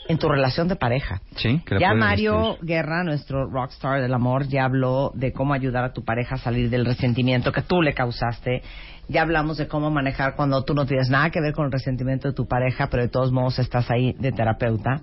en 0.07 0.17
tu 0.17 0.27
relación 0.27 0.67
de 0.67 0.75
pareja. 0.75 1.21
Sí, 1.35 1.61
ya 1.79 1.93
Mario 1.93 2.57
Guerra, 2.63 3.03
nuestro 3.03 3.45
rockstar 3.45 4.01
del 4.01 4.11
amor, 4.11 4.47
ya 4.47 4.65
habló 4.65 5.11
de 5.13 5.33
cómo 5.33 5.53
ayudar 5.53 5.83
a 5.83 5.93
tu 5.93 6.03
pareja 6.03 6.33
a 6.33 6.37
salir 6.39 6.71
del 6.71 6.83
resentimiento 6.83 7.51
que 7.51 7.61
tú 7.61 7.83
le 7.83 7.93
causaste. 7.93 8.63
Ya 9.07 9.21
hablamos 9.21 9.57
de 9.57 9.67
cómo 9.67 9.91
manejar 9.91 10.35
cuando 10.35 10.63
tú 10.63 10.73
no 10.73 10.87
tienes 10.87 11.09
nada 11.11 11.29
que 11.29 11.41
ver 11.41 11.53
con 11.53 11.67
el 11.67 11.71
resentimiento 11.71 12.29
de 12.29 12.33
tu 12.33 12.47
pareja, 12.47 12.87
pero 12.89 13.03
de 13.03 13.09
todos 13.09 13.31
modos 13.31 13.59
estás 13.59 13.91
ahí 13.91 14.13
de 14.17 14.31
terapeuta. 14.31 15.01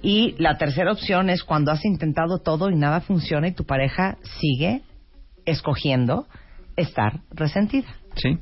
Y 0.00 0.34
la 0.38 0.56
tercera 0.56 0.90
opción 0.90 1.28
es 1.28 1.44
cuando 1.44 1.70
has 1.70 1.84
intentado 1.84 2.38
todo 2.38 2.70
y 2.70 2.76
nada 2.76 3.02
funciona 3.02 3.46
y 3.46 3.52
tu 3.52 3.66
pareja 3.66 4.16
sigue 4.40 4.80
escogiendo 5.44 6.28
estar 6.76 7.20
resentida. 7.30 7.88
¿Sí? 8.14 8.38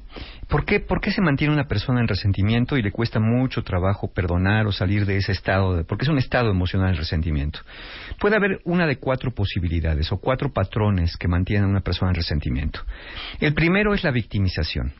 ¿Por 0.49 0.65
qué, 0.65 0.81
¿Por 0.81 1.01
qué 1.01 1.13
se 1.13 1.21
mantiene 1.21 1.55
una 1.55 1.69
persona 1.69 2.01
en 2.01 2.09
resentimiento 2.09 2.77
y 2.77 2.83
le 2.83 2.91
cuesta 2.91 3.21
mucho 3.21 3.63
trabajo 3.63 4.13
perdonar 4.13 4.67
o 4.67 4.73
salir 4.73 5.07
de 5.07 5.17
ese 5.17 5.33
estado? 5.33 5.77
De, 5.77 5.85
porque 5.85 6.05
es 6.05 6.09
un 6.09 6.19
estado 6.19 6.51
emocional 6.51 6.91
el 6.91 6.97
resentimiento. 6.97 7.61
Puede 8.19 8.37
haber 8.37 8.61
una 8.65 8.87
de 8.87 8.97
cuatro 8.97 9.31
posibilidades 9.31 10.11
o 10.11 10.19
cuatro 10.19 10.53
patrones 10.53 11.17
que 11.17 11.29
mantienen 11.29 11.67
a 11.67 11.69
una 11.71 11.81
persona 11.83 12.11
en 12.11 12.17
resentimiento. 12.17 12.81
El 13.39 13.55
primero 13.55 13.95
es 13.95 14.03
la 14.03 14.11
victimización. 14.11 14.93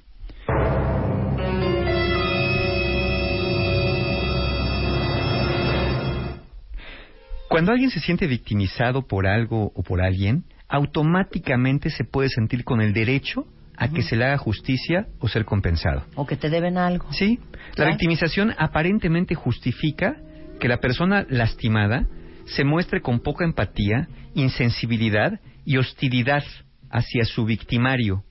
Cuando 7.49 7.73
alguien 7.73 7.91
se 7.91 7.99
siente 7.99 8.29
victimizado 8.29 9.09
por 9.09 9.27
algo 9.27 9.73
o 9.75 9.83
por 9.83 10.01
alguien, 10.01 10.45
automáticamente 10.71 11.91
se 11.91 12.05
puede 12.05 12.29
sentir 12.29 12.65
con 12.65 12.81
el 12.81 12.93
derecho 12.93 13.45
a 13.77 13.89
que 13.89 14.03
se 14.03 14.15
le 14.15 14.27
haga 14.27 14.39
justicia 14.39 15.07
o 15.21 15.29
ser 15.29 15.45
compensado. 15.45 16.05
O 16.15 16.27
que 16.27 16.37
te 16.37 16.51
deben 16.51 16.77
algo. 16.77 17.11
Sí. 17.13 17.41
La 17.77 17.87
victimización 17.87 18.55
aparentemente 18.59 19.35
justifica 19.35 20.17
que 20.61 20.69
la 20.69 20.79
persona 20.79 21.27
lastimada 21.29 22.07
se 22.45 22.65
muestre 22.65 23.01
con 23.01 23.21
poca 23.21 23.45
empatía, 23.45 24.09
insensibilidad 24.35 25.41
y 25.65 25.79
hostilidad 25.79 26.45
hacia 26.91 27.25
su 27.25 27.45
victimario, 27.45 28.23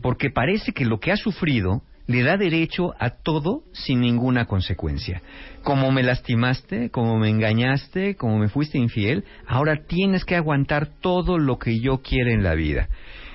porque 0.00 0.30
parece 0.30 0.72
que 0.72 0.86
lo 0.86 0.98
que 0.98 1.12
ha 1.12 1.16
sufrido 1.16 1.82
le 2.06 2.22
da 2.22 2.36
derecho 2.36 2.94
a 2.98 3.10
todo 3.10 3.62
sin 3.72 4.00
ninguna 4.00 4.46
consecuencia. 4.46 5.22
Como 5.62 5.90
me 5.90 6.02
lastimaste, 6.02 6.90
como 6.90 7.18
me 7.18 7.28
engañaste, 7.28 8.16
como 8.16 8.38
me 8.38 8.48
fuiste 8.48 8.78
infiel, 8.78 9.24
ahora 9.46 9.84
tienes 9.86 10.24
que 10.24 10.36
aguantar 10.36 10.88
todo 11.00 11.38
lo 11.38 11.58
que 11.58 11.80
yo 11.80 12.02
quiera 12.02 12.30
en 12.30 12.42
la 12.42 12.54
vida. 12.54 12.88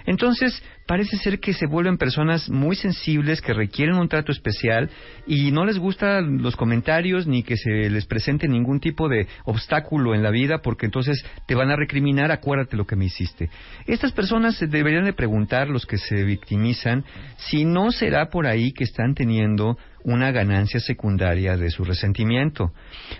Entonces, 0.05 0.63
parece 0.91 1.15
ser 1.15 1.39
que 1.39 1.53
se 1.53 1.67
vuelven 1.67 1.97
personas 1.97 2.49
muy 2.49 2.75
sensibles, 2.75 3.39
que 3.39 3.53
requieren 3.53 3.95
un 3.95 4.09
trato 4.09 4.33
especial 4.33 4.89
y 5.25 5.49
no 5.53 5.63
les 5.63 5.77
gustan 5.77 6.41
los 6.41 6.57
comentarios 6.57 7.27
ni 7.27 7.43
que 7.43 7.55
se 7.55 7.89
les 7.89 8.05
presente 8.05 8.45
ningún 8.49 8.81
tipo 8.81 9.07
de 9.07 9.25
obstáculo 9.45 10.13
en 10.13 10.21
la 10.21 10.31
vida 10.31 10.57
porque 10.61 10.87
entonces 10.87 11.23
te 11.47 11.55
van 11.55 11.71
a 11.71 11.77
recriminar, 11.77 12.29
acuérdate 12.29 12.75
lo 12.75 12.85
que 12.85 12.97
me 12.97 13.05
hiciste. 13.05 13.49
Estas 13.87 14.11
personas 14.11 14.59
deberían 14.59 15.05
de 15.05 15.13
preguntar, 15.13 15.69
los 15.69 15.85
que 15.85 15.97
se 15.97 16.25
victimizan, 16.25 17.05
si 17.37 17.63
no 17.63 17.93
será 17.93 18.29
por 18.29 18.45
ahí 18.45 18.73
que 18.73 18.83
están 18.83 19.15
teniendo 19.15 19.77
una 20.03 20.31
ganancia 20.31 20.79
secundaria 20.79 21.57
de 21.57 21.69
su 21.69 21.83
resentimiento. 21.83 22.71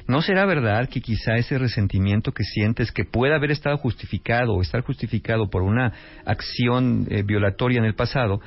¿No 0.07 0.21
será 0.21 0.45
verdad 0.45 0.89
que 0.89 1.01
quizá 1.01 1.35
ese 1.35 1.57
resentimiento 1.57 2.31
que 2.31 2.43
sientes 2.43 2.91
que 2.91 3.05
puede 3.05 3.35
haber 3.35 3.51
estado 3.51 3.77
justificado 3.77 4.53
o 4.53 4.61
estar 4.61 4.81
justificado 4.81 5.49
por 5.49 5.61
una 5.61 5.93
acción 6.25 7.07
eh, 7.09 7.23
en 7.69 7.85
el 7.85 7.93
pasado, 7.93 8.41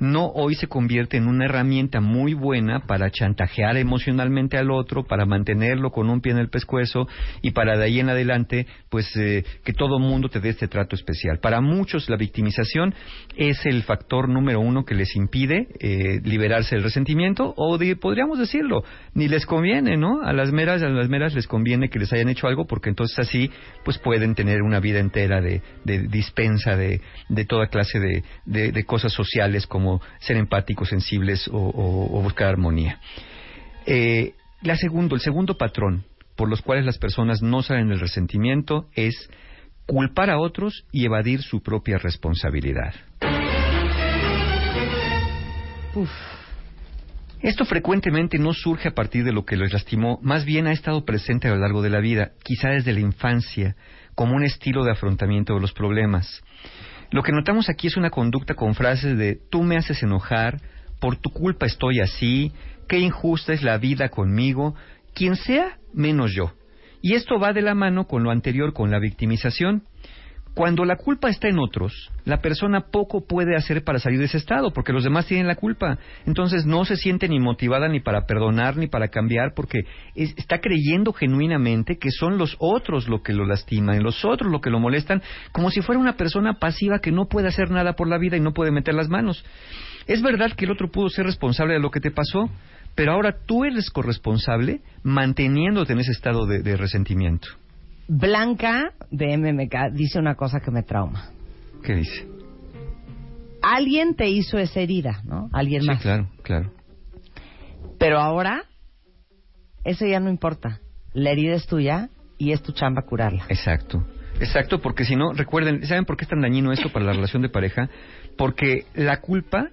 no 0.00 0.26
hoy 0.26 0.54
se 0.54 0.68
convierte 0.68 1.16
en 1.16 1.26
una 1.26 1.46
herramienta 1.46 2.00
muy 2.00 2.34
buena 2.34 2.80
para 2.86 3.10
chantajear 3.10 3.76
emocionalmente 3.76 4.56
al 4.56 4.70
otro, 4.70 5.04
para 5.04 5.26
mantenerlo 5.26 5.90
con 5.90 6.08
un 6.08 6.20
pie 6.20 6.32
en 6.32 6.38
el 6.38 6.50
pescuezo 6.50 7.08
y 7.42 7.50
para 7.50 7.76
de 7.76 7.84
ahí 7.84 8.00
en 8.00 8.08
adelante, 8.08 8.66
pues 8.90 9.10
eh, 9.16 9.44
que 9.64 9.72
todo 9.72 9.98
mundo 9.98 10.28
te 10.28 10.40
dé 10.40 10.50
este 10.50 10.68
trato 10.68 10.94
especial. 10.94 11.40
Para 11.40 11.60
muchos 11.60 12.08
la 12.08 12.16
victimización 12.16 12.94
es 13.36 13.64
el 13.66 13.82
factor 13.82 14.28
número 14.28 14.60
uno 14.60 14.84
que 14.84 14.94
les 14.94 15.16
impide 15.16 15.68
eh, 15.80 16.20
liberarse 16.22 16.76
del 16.76 16.84
resentimiento 16.84 17.54
o 17.56 17.78
podríamos 18.00 18.38
decirlo, 18.38 18.84
ni 19.14 19.28
les 19.28 19.46
conviene, 19.46 19.96
¿no? 19.96 20.22
A 20.22 20.32
las 20.32 20.52
meras, 20.52 20.82
a 20.82 20.88
las 20.88 21.08
meras 21.08 21.34
les 21.34 21.46
conviene 21.46 21.88
que 21.88 21.98
les 21.98 22.12
hayan 22.12 22.28
hecho 22.28 22.46
algo 22.46 22.66
porque 22.66 22.88
entonces 22.88 23.18
así, 23.18 23.50
pues 23.84 23.98
pueden 23.98 24.34
tener 24.34 24.62
una 24.62 24.80
vida 24.80 25.00
entera 25.00 25.40
de, 25.40 25.62
dispensa 25.84 26.76
de, 26.76 27.00
toda 27.48 27.68
clase 27.68 27.98
de, 28.72 28.84
cosas 28.84 29.12
sociales 29.12 29.66
como 29.66 30.00
ser 30.20 30.36
empáticos, 30.36 30.88
sensibles 30.88 31.48
o, 31.52 32.20
buscar 32.22 32.48
armonía. 32.48 33.00
Eh, 33.86 34.34
la 34.62 34.76
segundo, 34.76 35.14
el 35.14 35.20
segundo 35.20 35.56
patrón 35.56 36.04
por 36.38 36.48
los 36.48 36.62
cuales 36.62 36.84
las 36.84 36.98
personas 36.98 37.42
no 37.42 37.62
salen 37.62 37.88
del 37.88 37.98
resentimiento 37.98 38.86
es 38.94 39.28
culpar 39.86 40.30
a 40.30 40.38
otros 40.38 40.84
y 40.92 41.04
evadir 41.04 41.42
su 41.42 41.62
propia 41.62 41.98
responsabilidad. 41.98 42.94
Uf. 45.94 46.10
Esto 47.40 47.64
frecuentemente 47.64 48.38
no 48.38 48.52
surge 48.52 48.88
a 48.88 48.94
partir 48.94 49.24
de 49.24 49.32
lo 49.32 49.44
que 49.44 49.56
los 49.56 49.72
lastimó, 49.72 50.20
más 50.22 50.44
bien 50.44 50.68
ha 50.68 50.72
estado 50.72 51.04
presente 51.04 51.48
a 51.48 51.52
lo 51.52 51.58
largo 51.58 51.82
de 51.82 51.90
la 51.90 51.98
vida, 52.00 52.32
quizá 52.44 52.68
desde 52.68 52.92
la 52.92 53.00
infancia, 53.00 53.74
como 54.14 54.36
un 54.36 54.44
estilo 54.44 54.84
de 54.84 54.92
afrontamiento 54.92 55.54
de 55.54 55.60
los 55.60 55.72
problemas. 55.72 56.42
Lo 57.10 57.22
que 57.22 57.32
notamos 57.32 57.68
aquí 57.68 57.86
es 57.86 57.96
una 57.96 58.10
conducta 58.10 58.54
con 58.54 58.74
frases 58.74 59.16
de 59.16 59.38
tú 59.50 59.62
me 59.62 59.76
haces 59.76 60.02
enojar, 60.02 60.60
por 61.00 61.16
tu 61.16 61.30
culpa 61.30 61.66
estoy 61.66 62.00
así, 62.00 62.52
qué 62.88 62.98
injusta 62.98 63.52
es 63.52 63.62
la 63.62 63.78
vida 63.78 64.08
conmigo, 64.10 64.74
quien 65.14 65.36
sea 65.36 65.78
menos 65.94 66.32
yo. 66.32 66.52
Y 67.00 67.14
esto 67.14 67.38
va 67.38 67.52
de 67.52 67.62
la 67.62 67.74
mano 67.74 68.06
con 68.06 68.24
lo 68.24 68.30
anterior, 68.30 68.72
con 68.72 68.90
la 68.90 68.98
victimización. 68.98 69.84
Cuando 70.58 70.84
la 70.84 70.96
culpa 70.96 71.28
está 71.28 71.46
en 71.46 71.60
otros, 71.60 72.10
la 72.24 72.40
persona 72.40 72.80
poco 72.90 73.24
puede 73.24 73.54
hacer 73.54 73.84
para 73.84 74.00
salir 74.00 74.18
de 74.18 74.24
ese 74.24 74.38
estado, 74.38 74.72
porque 74.72 74.92
los 74.92 75.04
demás 75.04 75.24
tienen 75.24 75.46
la 75.46 75.54
culpa. 75.54 75.98
Entonces 76.26 76.66
no 76.66 76.84
se 76.84 76.96
siente 76.96 77.28
ni 77.28 77.38
motivada 77.38 77.86
ni 77.86 78.00
para 78.00 78.26
perdonar 78.26 78.76
ni 78.76 78.88
para 78.88 79.06
cambiar, 79.06 79.54
porque 79.54 79.82
está 80.16 80.58
creyendo 80.58 81.12
genuinamente 81.12 81.96
que 81.96 82.10
son 82.10 82.38
los 82.38 82.56
otros 82.58 83.06
lo 83.06 83.22
que 83.22 83.34
lo 83.34 83.46
lastiman, 83.46 84.02
los 84.02 84.24
otros 84.24 84.50
lo 84.50 84.60
que 84.60 84.70
lo 84.70 84.80
molestan, 84.80 85.22
como 85.52 85.70
si 85.70 85.80
fuera 85.80 86.00
una 86.00 86.16
persona 86.16 86.54
pasiva 86.54 86.98
que 86.98 87.12
no 87.12 87.26
puede 87.26 87.46
hacer 87.46 87.70
nada 87.70 87.92
por 87.92 88.08
la 88.08 88.18
vida 88.18 88.36
y 88.36 88.40
no 88.40 88.52
puede 88.52 88.72
meter 88.72 88.94
las 88.94 89.08
manos. 89.08 89.44
Es 90.08 90.22
verdad 90.22 90.54
que 90.54 90.64
el 90.64 90.72
otro 90.72 90.90
pudo 90.90 91.08
ser 91.08 91.24
responsable 91.24 91.74
de 91.74 91.80
lo 91.80 91.92
que 91.92 92.00
te 92.00 92.10
pasó, 92.10 92.50
pero 92.96 93.12
ahora 93.12 93.36
tú 93.46 93.64
eres 93.64 93.90
corresponsable 93.90 94.80
manteniéndote 95.04 95.92
en 95.92 96.00
ese 96.00 96.10
estado 96.10 96.46
de 96.46 96.76
resentimiento. 96.76 97.46
Blanca 98.08 98.94
de 99.10 99.36
MMK 99.36 99.92
dice 99.92 100.18
una 100.18 100.34
cosa 100.34 100.60
que 100.60 100.70
me 100.70 100.82
trauma. 100.82 101.30
¿Qué 101.82 101.94
dice? 101.94 102.26
Alguien 103.62 104.14
te 104.14 104.28
hizo 104.28 104.58
esa 104.58 104.80
herida, 104.80 105.20
¿no? 105.24 105.50
Alguien 105.52 105.82
sí, 105.82 105.88
más. 105.88 106.00
claro, 106.00 106.28
claro. 106.42 106.72
Pero 107.98 108.18
ahora, 108.18 108.62
eso 109.84 110.06
ya 110.06 110.20
no 110.20 110.30
importa. 110.30 110.80
La 111.12 111.30
herida 111.30 111.54
es 111.54 111.66
tuya 111.66 112.08
y 112.38 112.52
es 112.52 112.62
tu 112.62 112.72
chamba 112.72 113.02
curarla. 113.02 113.44
Exacto. 113.48 114.06
Exacto, 114.40 114.80
porque 114.80 115.04
si 115.04 115.16
no, 115.16 115.32
recuerden, 115.32 115.84
¿saben 115.84 116.04
por 116.04 116.16
qué 116.16 116.24
es 116.24 116.30
tan 116.30 116.40
dañino 116.40 116.72
esto 116.72 116.90
para 116.90 117.04
la 117.04 117.12
relación 117.12 117.42
de 117.42 117.48
pareja? 117.48 117.90
Porque 118.36 118.86
la 118.94 119.20
culpa 119.20 119.68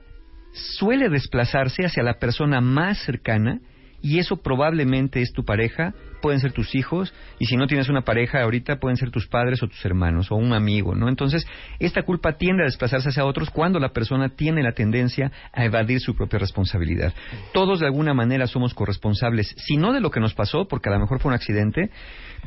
suele 0.53 1.09
desplazarse 1.09 1.85
hacia 1.85 2.01
la 2.01 2.15
persona 2.15 2.61
más 2.61 2.97
cercana 2.99 3.59
y 4.01 4.19
eso 4.19 4.37
probablemente 4.37 5.21
es 5.21 5.31
tu 5.33 5.45
pareja, 5.45 5.93
pueden 6.25 6.39
ser 6.39 6.53
tus 6.53 6.73
hijos, 6.73 7.13
y 7.37 7.45
si 7.45 7.55
no 7.55 7.67
tienes 7.67 7.87
una 7.87 8.01
pareja 8.01 8.41
ahorita 8.41 8.77
pueden 8.77 8.97
ser 8.97 9.11
tus 9.11 9.27
padres 9.27 9.61
o 9.61 9.67
tus 9.67 9.85
hermanos 9.85 10.31
o 10.31 10.35
un 10.35 10.53
amigo, 10.53 10.95
¿no? 10.95 11.07
Entonces, 11.07 11.45
esta 11.77 12.01
culpa 12.01 12.33
tiende 12.39 12.63
a 12.63 12.65
desplazarse 12.65 13.09
hacia 13.09 13.25
otros 13.25 13.51
cuando 13.51 13.79
la 13.79 13.89
persona 13.89 14.29
tiene 14.29 14.63
la 14.63 14.71
tendencia 14.71 15.31
a 15.53 15.65
evadir 15.65 15.99
su 15.99 16.15
propia 16.15 16.39
responsabilidad. 16.39 17.13
Todos 17.53 17.79
de 17.79 17.85
alguna 17.85 18.15
manera 18.15 18.47
somos 18.47 18.73
corresponsables, 18.73 19.53
si 19.55 19.77
no 19.77 19.93
de 19.93 19.99
lo 19.99 20.09
que 20.09 20.19
nos 20.19 20.33
pasó, 20.33 20.67
porque 20.67 20.89
a 20.89 20.93
lo 20.93 20.99
mejor 20.99 21.19
fue 21.19 21.29
un 21.29 21.35
accidente, 21.35 21.91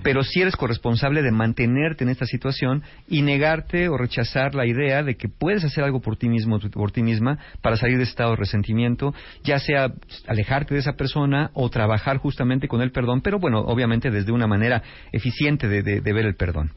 pero 0.03 0.25
si 0.25 0.41
eres 0.41 0.57
corresponsable 0.57 1.23
de 1.23 1.31
mantenerte 1.31 2.03
en 2.03 2.11
esta 2.11 2.27
situación 2.27 2.83
y 3.07 3.23
negarte 3.23 3.89
o 3.89 3.97
rechazar 3.97 4.57
la 4.57 4.67
idea 4.67 5.05
de 5.05 5.17
que 5.17 5.29
puedes 5.29 5.65
hacer 5.65 5.85
algo 5.85 6.01
por 6.01 6.17
ti 6.17 6.29
mismo, 6.29 6.59
por 6.59 6.91
ti 6.91 7.05
misma, 7.05 7.39
para 7.63 7.77
salir 7.77 7.99
de 7.99 8.05
estado 8.05 8.31
de 8.31 8.39
resentimiento, 8.39 9.15
ya 9.45 9.61
sea 9.61 9.93
alejarte 10.27 10.75
de 10.75 10.81
esa 10.81 10.95
persona 10.95 11.53
o 11.55 11.71
trabajar 11.71 12.17
justamente 12.17 12.67
con 12.67 12.81
el 12.81 12.91
perdón, 12.91 13.21
pero 13.21 13.39
bueno, 13.39 13.68
obviamente 13.69 14.11
desde 14.11 14.33
una 14.33 14.47
manera 14.47 14.83
eficiente 15.13 15.69
de, 15.69 15.83
de 15.83 16.13
ver 16.13 16.27
el 16.27 16.35
perdón. 16.35 16.73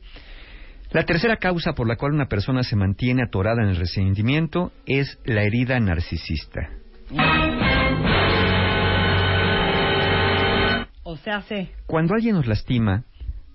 La 0.92 1.04
tercera 1.04 1.38
causa 1.38 1.72
por 1.72 1.88
la 1.88 1.96
cual 1.96 2.14
una 2.14 2.28
persona 2.28 2.64
se 2.64 2.76
mantiene 2.76 3.24
atorada 3.24 3.64
en 3.64 3.70
el 3.70 3.78
resentimiento 3.78 4.74
es 4.86 5.18
la 5.24 5.44
herida 5.44 5.80
narcisista. 5.80 6.70
O 11.04 11.18
sea, 11.18 11.38
hace. 11.38 11.72
Cuando 11.88 12.14
alguien 12.14 12.36
nos 12.36 12.46
lastima, 12.46 13.06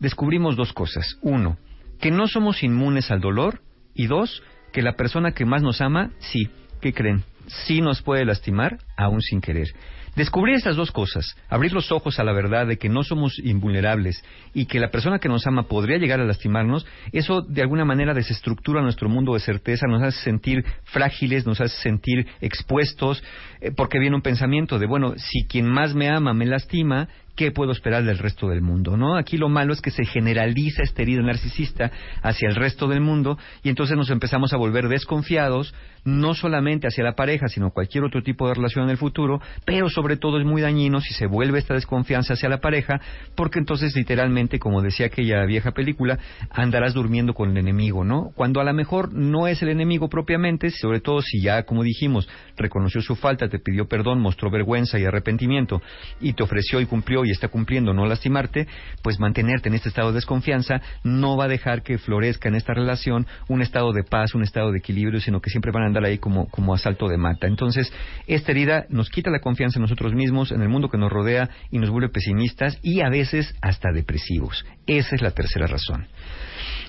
descubrimos 0.01 0.57
dos 0.57 0.73
cosas. 0.73 1.19
Uno, 1.21 1.59
que 2.01 2.11
no 2.11 2.27
somos 2.27 2.63
inmunes 2.63 3.11
al 3.11 3.21
dolor. 3.21 3.61
Y 3.95 4.07
dos, 4.09 4.43
que 4.73 4.83
la 4.83 4.93
persona 4.93 5.33
que 5.33 5.47
más 5.47 5.63
nos 5.63 5.81
ama, 5.81 6.11
sí, 6.19 6.51
¿qué 6.83 6.93
creen? 6.93 7.25
Sí 7.47 7.81
nos 7.81 8.03
puede 8.03 8.27
lastimar, 8.27 8.79
aún 8.97 9.23
sin 9.23 9.41
querer. 9.41 9.69
Descubrir 10.17 10.57
estas 10.57 10.77
dos 10.77 10.93
cosas, 10.93 11.37
abrir 11.51 11.75
los 11.75 11.93
ojos 11.93 12.19
a 12.19 12.25
la 12.25 12.33
verdad 12.33 12.67
de 12.67 12.79
que 12.79 12.89
no 12.89 13.05
somos 13.05 13.39
invulnerables 13.39 14.25
y 14.55 14.65
que 14.65 14.81
la 14.81 14.91
persona 14.91 15.19
que 15.19 15.29
nos 15.29 15.47
ama 15.47 15.65
podría 15.65 15.99
llegar 15.99 16.21
a 16.21 16.25
lastimarnos, 16.25 16.87
eso 17.13 17.43
de 17.43 17.61
alguna 17.61 17.85
manera 17.85 18.15
desestructura 18.15 18.81
nuestro 18.81 19.11
mundo 19.11 19.35
de 19.35 19.41
certeza, 19.41 19.87
nos 19.87 20.03
hace 20.03 20.25
sentir 20.25 20.65
frágiles, 20.85 21.45
nos 21.45 21.61
hace 21.61 21.77
sentir 21.83 22.27
expuestos, 22.41 23.23
eh, 23.61 23.73
porque 23.77 23.99
viene 23.99 24.17
un 24.17 24.23
pensamiento 24.23 24.79
de, 24.79 24.87
bueno, 24.87 25.13
si 25.19 25.45
quien 25.47 25.69
más 25.69 25.95
me 25.95 26.09
ama 26.09 26.33
me 26.33 26.47
lastima, 26.47 27.09
¿qué 27.37 27.51
puedo 27.53 27.73
esperar 27.73 28.05
del 28.05 28.19
resto 28.19 28.49
del 28.49 28.63
mundo? 28.63 28.97
¿no? 28.97 29.17
Aquí 29.17 29.37
lo 29.37 29.49
malo 29.49 29.73
es 29.73 29.81
que 29.81 29.91
se 29.91 30.05
generaliza 30.05 30.83
esta 30.83 31.03
herida 31.03 31.23
narcisista 31.23 31.93
hacia 32.23 32.49
el 32.49 32.57
resto 32.57 32.89
del 32.89 33.01
mundo 33.01 33.39
y 33.63 33.69
entonces 33.69 33.97
nos 33.97 34.11
empezamos 34.11 34.53
a 34.53 34.57
volver 34.57 34.89
desconfiados, 34.89 35.75
no 36.05 36.35
solamente 36.35 36.87
hacia 36.87 37.05
la 37.05 37.15
pareja, 37.15 37.49
sino 37.49 37.71
cualquier 37.71 38.05
otro 38.05 38.23
tipo 38.23 38.49
de 38.49 38.55
relación 38.55 38.85
en 38.85 38.91
el 38.91 38.97
futuro, 38.97 39.41
pero 39.65 39.91
sobre 39.91 40.17
todo 40.17 40.39
es 40.39 40.47
muy 40.47 40.63
dañino 40.63 41.01
si 41.01 41.13
se 41.15 41.27
vuelve 41.27 41.59
esta 41.59 41.75
desconfianza 41.75 42.35
hacia 42.35 42.49
la 42.49 42.59
pareja, 42.59 43.01
porque 43.35 43.59
entonces 43.59 43.95
literalmente, 43.95 44.59
como 44.59 44.83
decía 44.83 45.07
aquella 45.07 45.45
vieja 45.45 45.73
película, 45.73 46.19
andarás 46.51 46.95
durmiendo 46.95 47.35
con 47.35 47.51
el 47.51 47.59
enemigo, 47.59 48.05
¿no? 48.05 48.31
Cuando 48.35 48.61
a 48.61 48.65
lo 48.65 48.73
mejor 48.73 49.13
no 49.13 49.47
es 49.47 49.63
el 49.63 49.69
enemigo 49.69 50.09
propiamente, 50.09 50.71
sobre 50.71 51.01
todo 51.01 51.21
si 51.21 51.43
ya, 51.43 51.65
como 51.65 51.83
dijimos, 51.83 52.29
reconoció 52.57 53.01
su 53.03 53.17
falta, 53.17 53.49
te 53.49 53.59
pidió 53.59 53.87
perdón, 53.87 54.21
mostró 54.21 54.51
vergüenza 54.51 54.99
y 54.99 55.05
arrepentimiento 55.05 55.83
y 56.21 56.33
te 56.33 56.43
ofreció 56.43 56.81
y 56.81 56.87
cumplió 56.87 57.25
y 57.27 57.31
está 57.31 57.49
cumpliendo 57.49 57.93
no 57.93 58.07
lastimarte, 58.07 58.67
pues 59.03 59.19
mantenerte 59.19 59.69
en 59.69 59.75
este 59.75 59.89
estado 59.89 60.09
de 60.09 60.17
desconfianza 60.17 60.81
no 61.05 61.37
va 61.37 61.45
a 61.45 61.49
dejar 61.49 61.83
que 61.83 61.99
florezca 61.99 62.49
en 62.49 62.55
esta 62.55 62.75
relación 62.75 63.27
un 63.49 63.63
estado 63.63 63.93
de 63.93 64.05
paz, 64.05 64.35
un 64.35 64.43
estado 64.43 64.73
de 64.73 64.79
equilibrio, 64.79 65.21
sino 65.21 65.41
que 65.41 65.51
siempre 65.51 65.73
van 65.73 65.85
a 65.85 65.87
andar 65.87 66.05
ahí 66.05 66.19
como, 66.19 66.49
como 66.49 66.75
asalto 66.75 67.09
de 67.09 67.17
mata. 67.17 67.47
Entonces, 67.47 67.93
esta 68.27 68.53
herida 68.53 68.87
nos 68.89 69.11
quita 69.11 69.31
la 69.31 69.41
confianza 69.41 69.79
en 69.79 69.83
nosotros 69.83 70.15
mismos, 70.15 70.53
en 70.53 70.63
el 70.63 70.69
mundo 70.69 70.89
que 70.89 70.99
nos 70.99 71.13
rodea 71.13 71.51
y 71.71 71.79
nos 71.79 71.91
vuelve 71.91 72.09
pesimistas 72.09 72.79
y 72.83 73.01
a 73.01 73.09
veces 73.09 73.55
hasta 73.61 73.93
depresivos. 73.93 74.65
Esa 74.87 75.15
es 75.15 75.23
la 75.23 75.33
tercera 75.33 75.67
razón. 75.67 76.07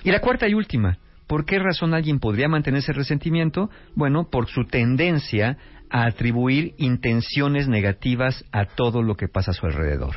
Y 0.04 0.10
la 0.10 0.20
cuarta 0.20 0.48
y 0.48 0.54
última, 0.54 0.98
¿Por 1.28 1.44
qué 1.44 1.58
razón 1.58 1.92
alguien 1.92 2.20
podría 2.20 2.48
mantener 2.48 2.78
ese 2.78 2.94
resentimiento? 2.94 3.68
Bueno, 3.94 4.30
por 4.30 4.48
su 4.48 4.64
tendencia 4.64 5.58
a 5.90 6.04
atribuir 6.06 6.74
intenciones 6.78 7.68
negativas 7.68 8.44
a 8.52 8.66
todo 8.66 9.02
lo 9.02 9.16
que 9.16 9.28
pasa 9.28 9.50
a 9.50 9.54
su 9.54 9.66
alrededor. 9.66 10.14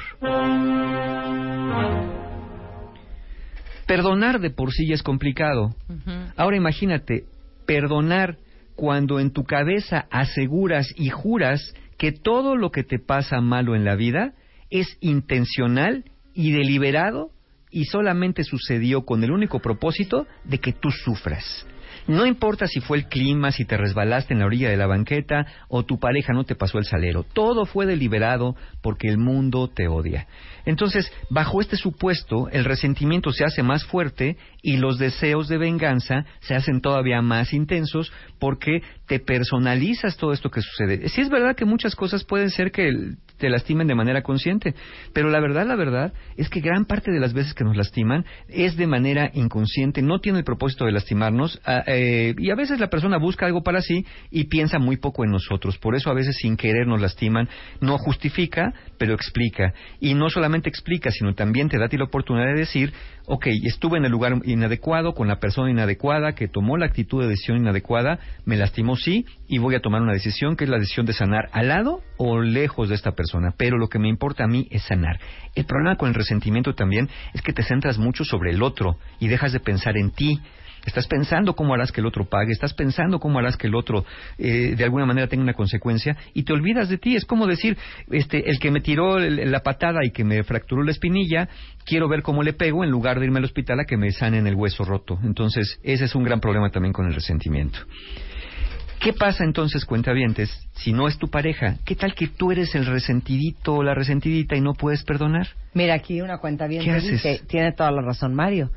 Perdonar 3.86 4.40
de 4.40 4.52
por 4.52 4.72
sí 4.72 4.88
ya 4.88 4.96
es 4.96 5.04
complicado. 5.04 5.76
Ahora 6.38 6.56
imagínate, 6.56 7.26
perdonar 7.66 8.38
cuando 8.76 9.20
en 9.20 9.32
tu 9.32 9.44
cabeza 9.44 10.08
aseguras 10.10 10.88
y 10.96 11.10
juras 11.10 11.74
que 11.98 12.12
todo 12.12 12.56
lo 12.56 12.72
que 12.72 12.84
te 12.84 13.00
pasa 13.00 13.42
malo 13.42 13.76
en 13.76 13.86
la 13.86 13.96
vida 13.96 14.34
es 14.70 14.98
intencional 15.02 16.06
y 16.34 16.52
deliberado 16.52 17.32
y 17.70 17.86
solamente 17.86 18.44
sucedió 18.44 19.06
con 19.06 19.24
el 19.24 19.32
único 19.32 19.60
propósito 19.60 20.26
de 20.44 20.60
que 20.60 20.74
tú 20.74 20.90
sufras. 20.92 21.66
No 22.08 22.26
importa 22.26 22.68
si 22.68 22.80
fue 22.80 22.98
el 22.98 23.08
clima, 23.08 23.52
si 23.52 23.66
te 23.66 23.78
resbalaste 23.78 24.34
en 24.34 24.40
la 24.40 24.46
orilla 24.46 24.70
de 24.70 24.78
la 24.78 24.88
banqueta 24.88 25.46
o 25.68 25.84
tu 25.84 26.00
pareja 26.00 26.34
no 26.34 26.44
te 26.44 26.56
pasó 26.56 26.78
el 26.78 26.86
salero. 26.86 27.24
Todo 27.24 27.66
fue 27.66 27.86
deliberado 27.86 28.56
porque 28.82 29.08
el 29.08 29.18
mundo 29.18 29.70
te 29.70 29.88
odia. 29.88 30.28
Entonces, 30.66 31.12
bajo 31.30 31.62
este 31.62 31.78
supuesto, 31.78 32.50
el 32.50 32.66
resentimiento 32.66 33.32
se 33.32 33.46
hace 33.46 33.64
más 33.64 33.84
fuerte 33.86 34.38
y 34.62 34.78
los 34.78 34.98
deseos 34.98 35.48
de 35.48 35.58
venganza 35.58 36.26
se 36.40 36.56
hacen 36.56 36.82
todavía 36.82 37.22
más 37.22 37.54
intensos 37.54 38.12
porque 38.40 38.82
te 39.12 39.20
personalizas 39.20 40.16
todo 40.16 40.32
esto 40.32 40.50
que 40.50 40.62
sucede. 40.62 41.10
Sí 41.10 41.20
es 41.20 41.28
verdad 41.28 41.54
que 41.54 41.66
muchas 41.66 41.98
cosas 41.98 42.24
pueden 42.24 42.50
ser 42.50 42.72
que 42.72 42.90
te 43.38 43.50
lastimen 43.50 43.86
de 43.86 43.94
manera 43.94 44.22
consciente, 44.22 44.74
pero 45.12 45.30
la 45.30 45.42
verdad, 45.42 45.68
la 45.68 45.76
verdad 45.76 46.14
es 46.38 46.48
que 46.48 46.62
gran 46.62 46.86
parte 46.86 47.12
de 47.12 47.20
las 47.20 47.34
veces 47.34 47.54
que 47.54 47.66
nos 47.66 47.76
lastiman 47.76 48.24
es 48.48 48.78
de 48.78 48.88
manera 48.88 49.30
inconsciente, 49.34 50.02
no 50.02 50.20
tiene 50.20 50.38
el 50.40 50.46
propósito 50.46 50.86
de 50.86 50.94
lastimarnos 50.94 51.60
ah, 51.66 51.84
eh, 51.88 52.34
y 52.38 52.52
a 52.52 52.56
veces 52.56 52.80
la 52.80 52.90
persona 52.90 53.18
busca 53.18 53.46
algo 53.46 53.64
para 53.64 53.82
sí 53.82 54.06
y 54.30 54.46
piensa 54.46 54.80
muy 54.80 54.96
poco 54.96 55.26
en 55.26 55.32
nosotros. 55.32 55.78
Por 55.78 55.94
eso 55.96 56.10
a 56.10 56.14
veces 56.14 56.38
sin 56.38 56.56
querer 56.56 56.88
nos 56.88 57.02
lastiman. 57.02 57.50
No 57.82 57.98
justifica, 57.98 58.74
pero 58.98 59.14
explica. 59.14 59.74
Y 60.00 60.14
no 60.14 60.30
solamente 60.30 60.70
explica, 60.70 61.12
sino 61.12 61.34
también 61.34 61.68
te 61.68 61.78
da 61.78 61.90
ti 61.90 61.98
la 61.98 62.06
oportunidad 62.06 62.54
de 62.54 62.60
decir, 62.60 62.94
ok, 63.26 63.48
estuve 63.66 63.98
en 63.98 64.06
el 64.06 64.12
lugar 64.12 64.34
inadecuado, 64.46 65.14
con 65.14 65.28
la 65.28 65.40
persona 65.40 65.70
inadecuada, 65.70 66.34
que 66.34 66.48
tomó 66.48 66.78
la 66.78 66.86
actitud 66.86 67.22
de 67.22 67.30
decisión 67.30 67.58
inadecuada, 67.58 68.20
me 68.46 68.56
lastimó 68.56 68.96
sí, 69.04 69.26
y 69.48 69.58
voy 69.58 69.76
a 69.76 69.80
tomar 69.80 70.02
una 70.02 70.14
decisión 70.14 70.56
que 70.56 70.64
es 70.64 70.70
la 70.70 70.78
decisión 70.78 71.06
de 71.06 71.14
sanar 71.14 71.50
al 71.52 71.68
lado 71.68 72.02
o 72.18 72.42
lejos 72.42 72.90
de 72.90 72.96
esta 72.96 73.12
persona. 73.12 73.54
Pero 73.58 73.78
lo 73.78 73.88
que 73.88 74.00
me 74.00 74.10
importa 74.10 74.44
a 74.44 74.48
mí 74.48 74.68
es 74.72 74.84
sanar. 74.84 75.20
El 75.56 75.66
problema 75.66 75.98
con 75.98 76.10
el 76.10 76.16
resentimiento 76.16 76.74
también 76.74 77.10
es 77.34 77.42
que 77.42 77.54
te 77.54 77.64
centras 77.64 77.98
mucho 77.98 78.24
sobre 78.24 78.52
el 78.52 78.64
otro 78.64 78.98
y 79.20 79.28
dejas 79.28 79.52
de 79.54 79.60
pensar 79.60 79.98
en 79.98 80.12
ti. 80.12 80.40
Estás 80.86 81.08
pensando 81.08 81.56
cómo 81.56 81.76
harás 81.76 81.92
que 81.92 82.02
el 82.02 82.08
otro 82.08 82.26
pague, 82.26 82.52
estás 82.52 82.74
pensando 82.74 83.20
cómo 83.20 83.38
harás 83.38 83.56
que 83.56 83.68
el 83.68 83.76
otro 83.76 84.04
eh, 84.40 84.74
de 84.76 84.84
alguna 84.84 85.06
manera 85.06 85.28
tenga 85.28 85.44
una 85.44 85.54
consecuencia 85.54 86.18
y 86.34 86.44
te 86.44 86.54
olvidas 86.54 86.90
de 86.90 86.98
ti. 86.98 87.16
Es 87.16 87.26
como 87.26 87.46
decir, 87.46 87.78
este, 88.10 88.50
el 88.50 88.58
que 88.58 88.72
me 88.72 88.82
tiró 88.82 89.20
la 89.20 89.60
patada 89.60 90.00
y 90.04 90.12
que 90.12 90.24
me 90.24 90.44
fracturó 90.44 90.84
la 90.84 90.92
espinilla, 90.92 91.50
quiero 91.86 92.10
ver 92.10 92.24
cómo 92.24 92.42
le 92.42 92.54
pego 92.54 92.84
en 92.84 92.90
lugar 92.90 93.20
de 93.20 93.26
irme 93.26 93.38
al 93.38 93.46
hospital 93.46 93.80
a 93.80 93.86
que 93.86 93.98
me 93.98 94.12
sanen 94.12 94.48
el 94.48 94.56
hueso 94.56 94.84
roto. 94.84 95.20
Entonces, 95.24 95.80
ese 95.84 96.06
es 96.06 96.16
un 96.16 96.24
gran 96.24 96.40
problema 96.40 96.72
también 96.72 96.94
con 96.94 97.06
el 97.06 97.14
resentimiento. 97.14 97.78
¿Qué 99.02 99.14
pasa 99.14 99.44
entonces, 99.44 99.84
cuentavientes, 99.84 100.52
si 100.74 100.94
no 100.94 101.08
es 101.08 101.18
tu 101.18 101.28
pareja? 101.28 101.78
¿Qué 101.86 101.96
tal 101.96 102.14
que 102.14 102.28
tú 102.28 102.52
eres 102.52 102.76
el 102.76 102.86
resentidito 102.86 103.74
o 103.74 103.84
la 103.84 103.96
resentidita 103.96 104.56
y 104.56 104.62
no 104.62 104.76
puedes 104.76 105.04
perdonar? 105.04 105.48
Mira, 105.74 105.96
aquí 105.96 106.22
una 106.22 106.38
cuenta 106.38 106.68
bien 106.68 107.00
dice, 107.02 107.42
tiene 107.48 107.72
toda 107.72 107.90
la 107.90 108.04
razón 108.04 108.36
Mario. 108.36 108.70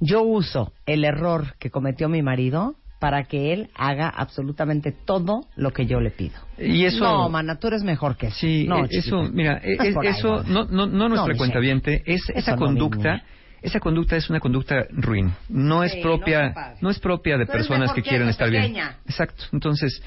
Yo 0.00 0.22
uso 0.22 0.72
el 0.86 1.04
error 1.04 1.54
que 1.58 1.68
cometió 1.70 2.08
mi 2.08 2.22
marido 2.22 2.76
para 2.98 3.24
que 3.24 3.52
él 3.52 3.68
haga 3.74 4.08
absolutamente 4.08 4.90
todo 4.90 5.42
lo 5.54 5.72
que 5.72 5.84
yo 5.84 6.00
le 6.00 6.10
pido. 6.12 6.36
Y 6.56 6.86
eso 6.86 7.04
no, 7.04 7.28
mana, 7.28 7.58
tú 7.58 7.68
eres 7.68 7.82
mejor 7.82 8.16
que 8.16 8.28
eso. 8.28 8.36
Sí, 8.38 8.64
no, 8.66 8.86
e-, 8.86 8.88
eso, 8.90 9.22
mira, 9.30 9.60
e-, 9.62 9.76
eso 10.04 10.44
no, 10.44 10.64
no, 10.64 10.86
no 10.86 11.08
nuestra 11.10 11.36
cuenta 11.36 11.58
viente, 11.58 12.02
es 12.06 12.22
esa 12.30 12.56
conducta. 12.56 13.22
Esa 13.62 13.80
conducta 13.80 14.16
es 14.16 14.30
una 14.30 14.40
conducta 14.40 14.86
ruin, 14.90 15.32
no 15.48 15.82
es 15.82 15.94
propia, 15.96 16.76
no, 16.80 16.90
es 16.90 16.98
propia 16.98 17.36
de 17.36 17.46
personas 17.46 17.92
que 17.92 18.02
quieren 18.02 18.28
estar 18.28 18.50
bien. 18.50 18.76
Exacto. 19.06 19.44
Entonces, 19.52 20.02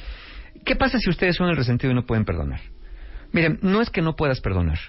¿qué 0.65 0.75
pasa 0.75 0.99
si 0.99 1.09
ustedes 1.09 1.35
son 1.35 1.49
el 1.49 1.57
resentido 1.57 1.91
y 1.91 1.95
no 1.95 2.05
pueden 2.05 2.25
perdonar? 2.25 2.61
Miren, 3.31 3.59
no 3.61 3.81
es 3.81 3.89
que 3.89 4.01
no 4.01 4.15
puedas 4.15 4.41
perdonar, 4.41 4.79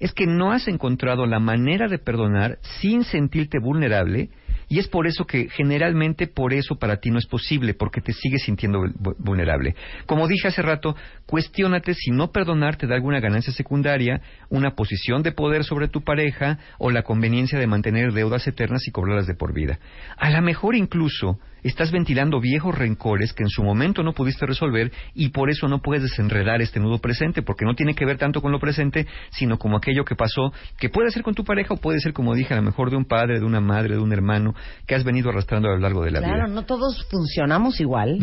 es 0.00 0.12
que 0.12 0.26
no 0.26 0.52
has 0.52 0.68
encontrado 0.68 1.26
la 1.26 1.38
manera 1.38 1.88
de 1.88 1.98
perdonar 1.98 2.58
sin 2.80 3.04
sentirte 3.04 3.58
vulnerable 3.58 4.30
y 4.68 4.78
es 4.78 4.88
por 4.88 5.06
eso 5.06 5.24
que 5.26 5.48
generalmente 5.48 6.26
por 6.26 6.52
eso 6.52 6.76
para 6.76 6.96
ti 6.96 7.10
no 7.10 7.18
es 7.18 7.26
posible, 7.26 7.74
porque 7.74 8.00
te 8.00 8.12
sigues 8.12 8.42
sintiendo 8.44 8.84
vulnerable. 9.18 9.74
Como 10.06 10.28
dije 10.28 10.48
hace 10.48 10.62
rato, 10.62 10.96
cuestiónate 11.26 11.94
si 11.94 12.10
no 12.10 12.32
perdonar 12.32 12.76
te 12.76 12.86
da 12.86 12.94
alguna 12.94 13.20
ganancia 13.20 13.52
secundaria, 13.52 14.20
una 14.48 14.74
posición 14.74 15.22
de 15.22 15.32
poder 15.32 15.64
sobre 15.64 15.88
tu 15.88 16.02
pareja 16.02 16.58
o 16.78 16.90
la 16.90 17.02
conveniencia 17.02 17.58
de 17.58 17.66
mantener 17.66 18.12
deudas 18.12 18.46
eternas 18.46 18.86
y 18.86 18.90
cobrarlas 18.90 19.26
de 19.26 19.34
por 19.34 19.52
vida. 19.52 19.78
A 20.16 20.30
lo 20.30 20.42
mejor 20.42 20.74
incluso 20.74 21.38
estás 21.68 21.90
ventilando 21.90 22.40
viejos 22.40 22.76
rencores 22.76 23.32
que 23.32 23.42
en 23.42 23.48
su 23.48 23.62
momento 23.62 24.02
no 24.02 24.12
pudiste 24.12 24.46
resolver 24.46 24.92
y 25.14 25.30
por 25.30 25.50
eso 25.50 25.66
no 25.66 25.80
puedes 25.80 26.02
desenredar 26.02 26.60
este 26.60 26.78
nudo 26.78 26.98
presente, 26.98 27.42
porque 27.42 27.64
no 27.64 27.74
tiene 27.74 27.94
que 27.94 28.04
ver 28.04 28.18
tanto 28.18 28.40
con 28.40 28.52
lo 28.52 28.60
presente, 28.60 29.06
sino 29.30 29.58
como 29.58 29.78
aquello 29.78 30.04
que 30.04 30.14
pasó, 30.14 30.52
que 30.78 30.90
puede 30.90 31.10
ser 31.10 31.22
con 31.22 31.34
tu 31.34 31.42
pareja 31.42 31.74
o 31.74 31.78
puede 31.78 32.00
ser, 32.00 32.12
como 32.12 32.34
dije, 32.34 32.52
a 32.52 32.58
lo 32.58 32.62
mejor 32.62 32.90
de 32.90 32.96
un 32.96 33.06
padre, 33.06 33.40
de 33.40 33.46
una 33.46 33.60
madre, 33.60 33.94
de 33.94 34.00
un 34.00 34.12
hermano, 34.12 34.54
que 34.86 34.94
has 34.94 35.04
venido 35.04 35.30
arrastrando 35.30 35.68
a 35.68 35.72
lo 35.72 35.78
largo 35.78 36.04
de 36.04 36.10
la 36.10 36.20
vida. 36.20 36.28
Claro, 36.28 36.48
no 36.48 36.64
todos 36.64 37.06
funcionamos 37.10 37.80
igual 37.80 38.18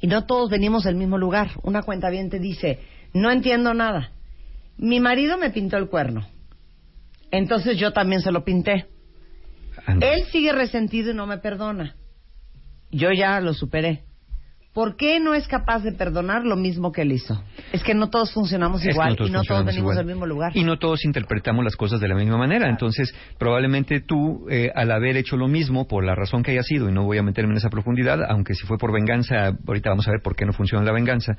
y 0.00 0.06
no 0.08 0.24
todos 0.26 0.50
venimos 0.50 0.84
del 0.84 0.96
mismo 0.96 1.16
lugar. 1.16 1.50
Una 1.62 1.82
cuenta 1.82 2.10
bien 2.10 2.28
te 2.28 2.40
dice, 2.40 2.80
no 3.14 3.30
entiendo 3.30 3.72
nada. 3.72 4.10
Mi 4.76 4.98
marido 4.98 5.38
me 5.38 5.50
pintó 5.50 5.76
el 5.76 5.88
cuerno. 5.88 6.26
Entonces 7.30 7.78
yo 7.78 7.92
también 7.92 8.20
se 8.20 8.32
lo 8.32 8.44
pinté. 8.44 8.86
Él 10.00 10.24
sigue 10.32 10.52
resentido 10.52 11.12
y 11.12 11.14
no 11.14 11.26
me 11.26 11.38
perdona 11.38 11.94
yo 12.90 13.12
ya 13.12 13.40
lo 13.40 13.54
superé. 13.54 14.04
¿Por 14.72 14.96
qué 14.96 15.18
no 15.18 15.34
es 15.34 15.48
capaz 15.48 15.82
de 15.82 15.90
perdonar 15.90 16.44
lo 16.44 16.54
mismo 16.54 16.92
que 16.92 17.02
él 17.02 17.10
hizo? 17.10 17.42
Es 17.72 17.82
que 17.82 17.92
no 17.92 18.08
todos 18.08 18.32
funcionamos 18.32 18.84
igual 18.86 19.16
y 19.18 19.28
no 19.28 19.42
todos 19.42 19.64
venimos 19.64 19.96
del 19.96 20.06
mismo 20.06 20.26
lugar. 20.26 20.52
Y 20.54 20.62
no 20.62 20.78
todos 20.78 21.04
interpretamos 21.04 21.64
las 21.64 21.74
cosas 21.74 21.98
de 22.00 22.06
la 22.06 22.14
misma 22.14 22.36
manera. 22.36 22.68
Entonces, 22.68 23.12
probablemente 23.36 24.00
tú, 24.00 24.46
eh, 24.48 24.70
al 24.72 24.92
haber 24.92 25.16
hecho 25.16 25.36
lo 25.36 25.48
mismo, 25.48 25.88
por 25.88 26.04
la 26.04 26.14
razón 26.14 26.44
que 26.44 26.52
haya 26.52 26.62
sido, 26.62 26.88
y 26.88 26.92
no 26.92 27.02
voy 27.02 27.18
a 27.18 27.22
meterme 27.24 27.50
en 27.50 27.56
esa 27.56 27.68
profundidad, 27.68 28.20
aunque 28.28 28.54
si 28.54 28.64
fue 28.64 28.78
por 28.78 28.92
venganza, 28.92 29.56
ahorita 29.66 29.90
vamos 29.90 30.06
a 30.06 30.12
ver 30.12 30.20
por 30.22 30.36
qué 30.36 30.46
no 30.46 30.52
funciona 30.52 30.84
la 30.84 30.92
venganza, 30.92 31.36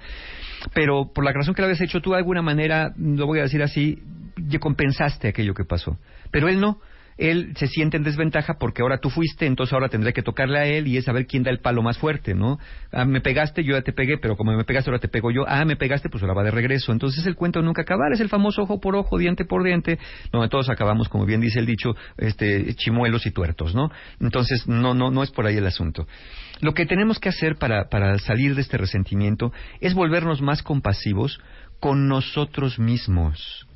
pero 0.73 1.13
por 1.13 1.23
la 1.23 1.31
razón 1.31 1.53
que 1.53 1.61
lo 1.61 1.67
habías 1.67 1.81
hecho 1.81 2.01
tú, 2.01 2.11
de 2.11 2.17
alguna 2.17 2.41
manera, 2.41 2.93
lo 2.97 3.27
voy 3.27 3.39
a 3.39 3.43
decir 3.43 3.63
así, 3.63 3.97
ya 4.35 4.59
compensaste 4.59 5.29
aquello 5.29 5.53
que 5.53 5.63
pasó. 5.63 5.97
Pero 6.31 6.49
él 6.49 6.59
no 6.59 6.79
él 7.21 7.53
se 7.55 7.67
siente 7.67 7.97
en 7.97 8.03
desventaja 8.03 8.55
porque 8.59 8.81
ahora 8.81 8.97
tú 8.97 9.11
fuiste, 9.11 9.45
entonces 9.45 9.73
ahora 9.73 9.89
tendré 9.89 10.11
que 10.11 10.23
tocarle 10.23 10.57
a 10.57 10.65
él 10.65 10.87
y 10.87 10.97
es 10.97 11.05
saber 11.05 11.27
quién 11.27 11.43
da 11.43 11.51
el 11.51 11.59
palo 11.59 11.83
más 11.83 11.99
fuerte, 11.99 12.33
¿no? 12.33 12.57
Ah, 12.91 13.05
me 13.05 13.21
pegaste, 13.21 13.63
yo 13.63 13.75
ya 13.75 13.83
te 13.83 13.93
pegué, 13.93 14.17
pero 14.17 14.35
como 14.35 14.51
me 14.53 14.63
pegaste, 14.63 14.89
ahora 14.89 14.99
te 14.99 15.07
pego 15.07 15.29
yo. 15.29 15.45
Ah, 15.47 15.63
me 15.63 15.75
pegaste, 15.75 16.09
pues 16.09 16.23
ahora 16.23 16.33
va 16.33 16.43
de 16.43 16.49
regreso. 16.49 16.91
Entonces 16.91 17.23
el 17.27 17.35
cuento 17.35 17.61
nunca 17.61 17.83
acabar, 17.83 18.11
es 18.11 18.19
el 18.21 18.29
famoso 18.29 18.63
ojo 18.63 18.79
por 18.79 18.95
ojo, 18.95 19.19
diente 19.19 19.45
por 19.45 19.63
diente, 19.63 19.99
donde 20.31 20.49
todos 20.49 20.69
acabamos, 20.69 21.09
como 21.09 21.27
bien 21.27 21.41
dice 21.41 21.59
el 21.59 21.67
dicho, 21.67 21.95
este, 22.17 22.73
chimuelos 22.73 23.27
y 23.27 23.31
tuertos, 23.31 23.75
¿no? 23.75 23.91
Entonces 24.19 24.67
no, 24.67 24.95
no, 24.95 25.11
no 25.11 25.21
es 25.21 25.29
por 25.29 25.45
ahí 25.45 25.57
el 25.57 25.67
asunto. 25.67 26.07
Lo 26.59 26.73
que 26.73 26.87
tenemos 26.87 27.19
que 27.19 27.29
hacer 27.29 27.57
para, 27.57 27.87
para 27.89 28.17
salir 28.17 28.55
de 28.55 28.61
este 28.61 28.77
resentimiento 28.77 29.53
es 29.79 29.93
volvernos 29.93 30.41
más 30.41 30.63
compasivos 30.63 31.39
con 31.79 32.07
nosotros 32.07 32.79
mismos 32.79 33.67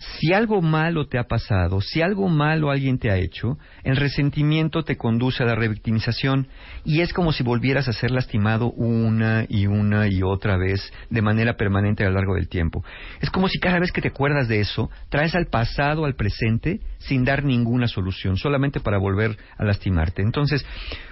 si 0.00 0.32
algo 0.32 0.62
malo 0.62 1.08
te 1.08 1.18
ha 1.18 1.24
pasado, 1.24 1.82
si 1.82 2.00
algo 2.00 2.28
malo 2.28 2.70
alguien 2.70 2.98
te 2.98 3.10
ha 3.10 3.18
hecho, 3.18 3.58
el 3.84 3.96
resentimiento 3.96 4.82
te 4.82 4.96
conduce 4.96 5.42
a 5.42 5.46
la 5.46 5.54
revictimización 5.54 6.48
y 6.86 7.02
es 7.02 7.12
como 7.12 7.32
si 7.32 7.42
volvieras 7.42 7.86
a 7.86 7.92
ser 7.92 8.10
lastimado 8.10 8.72
una 8.72 9.44
y 9.46 9.66
una 9.66 10.08
y 10.08 10.22
otra 10.22 10.56
vez 10.56 10.90
de 11.10 11.20
manera 11.20 11.56
permanente 11.56 12.02
a 12.02 12.08
lo 12.08 12.14
largo 12.14 12.34
del 12.34 12.48
tiempo. 12.48 12.82
Es 13.20 13.28
como 13.28 13.48
si 13.48 13.58
cada 13.58 13.78
vez 13.78 13.92
que 13.92 14.00
te 14.00 14.08
acuerdas 14.08 14.48
de 14.48 14.60
eso, 14.60 14.90
traes 15.10 15.34
al 15.34 15.48
pasado 15.48 16.06
al 16.06 16.14
presente 16.14 16.80
sin 16.96 17.24
dar 17.24 17.44
ninguna 17.44 17.86
solución, 17.86 18.38
solamente 18.38 18.80
para 18.80 18.96
volver 18.96 19.36
a 19.58 19.64
lastimarte. 19.64 20.22
Entonces, 20.22 20.64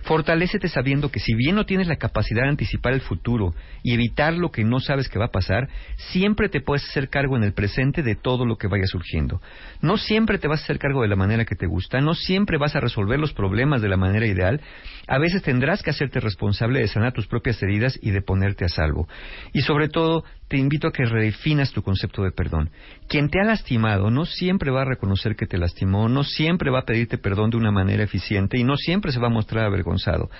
fortalécete 0.03 0.69
sabiendo 0.69 1.11
que 1.11 1.21
si 1.21 1.35
bien 1.35 1.57
no 1.57 1.67
tienes 1.67 1.89
la 1.89 1.97
capacidad 1.97 2.45
de 2.45 2.51
anticipar 2.51 2.95
el 2.95 3.03
futuro 3.03 3.55
y 3.83 3.93
evitar 3.93 4.33
lo 4.33 4.51
que 4.51 4.65
no 4.65 4.81
sabes 4.81 5.11
que 5.11 5.19
va 5.19 5.27
a 5.27 5.31
pasar, 5.31 5.69
siempre 6.11 6.49
te 6.49 6.63
puedes 6.63 6.89
hacer 6.89 7.11
cargo 7.11 7.37
en 7.37 7.43
el 7.43 7.53
presente 7.53 8.03
de 8.03 8.15
todo 8.15 8.47
lo 8.47 8.57
que 8.57 8.69
surgiendo. 8.87 9.41
No 9.83 9.97
siempre 9.97 10.39
te 10.39 10.49
vas 10.49 10.61
a 10.61 10.65
hacer 10.65 10.79
cargo 10.79 11.03
de 11.03 11.09
la 11.09 11.17
manera 11.17 11.45
que 11.45 11.57
te 11.57 11.67
gusta, 11.67 12.01
no 12.01 12.15
siempre 12.15 12.59
vas 12.59 12.77
a 12.77 12.81
resolver 12.81 13.19
los 13.19 13.33
problemas 13.33 13.83
de 13.83 13.89
la 13.89 13.97
manera 13.97 14.27
ideal. 14.27 14.61
A 15.07 15.19
veces 15.19 15.43
tendrás 15.43 15.83
que 15.83 15.91
hacerte 15.91 16.21
responsable 16.21 16.81
de 16.81 16.89
sanar 16.89 17.13
tus 17.13 17.27
propias 17.27 17.63
heridas 17.63 17.99
y 18.01 18.11
de 18.11 18.23
ponerte 18.23 18.65
a 18.65 18.69
salvo. 18.69 19.09
Y 19.53 19.63
sobre 19.63 19.89
todo, 19.89 20.25
te 20.49 20.57
invito 20.57 20.89
a 20.89 20.93
que 20.93 21.05
redefinas 21.05 21.73
tu 21.73 21.83
concepto 21.83 22.23
de 22.23 22.33
perdón. 22.33 22.71
Quien 23.07 23.29
te 23.29 23.39
ha 23.41 23.45
lastimado 23.45 24.11
no 24.11 24.25
siempre 24.25 24.71
va 24.71 24.83
a 24.83 24.87
reconocer 24.87 25.37
que 25.37 25.47
te 25.47 25.59
lastimó, 25.59 26.09
no 26.09 26.25
siempre 26.25 26.71
va 26.71 26.81
a 26.81 26.85
pedirte 26.87 27.19
perdón 27.19 27.51
de 27.51 27.59
una 27.59 27.71
manera 27.71 28.03
eficiente 28.03 28.59
y 28.59 28.65
no 28.65 28.77
siempre 28.77 29.13
se 29.13 29.21
va 29.21 29.27
a 29.27 29.31
mostrar 29.31 29.67
avergonzado. 29.67 30.31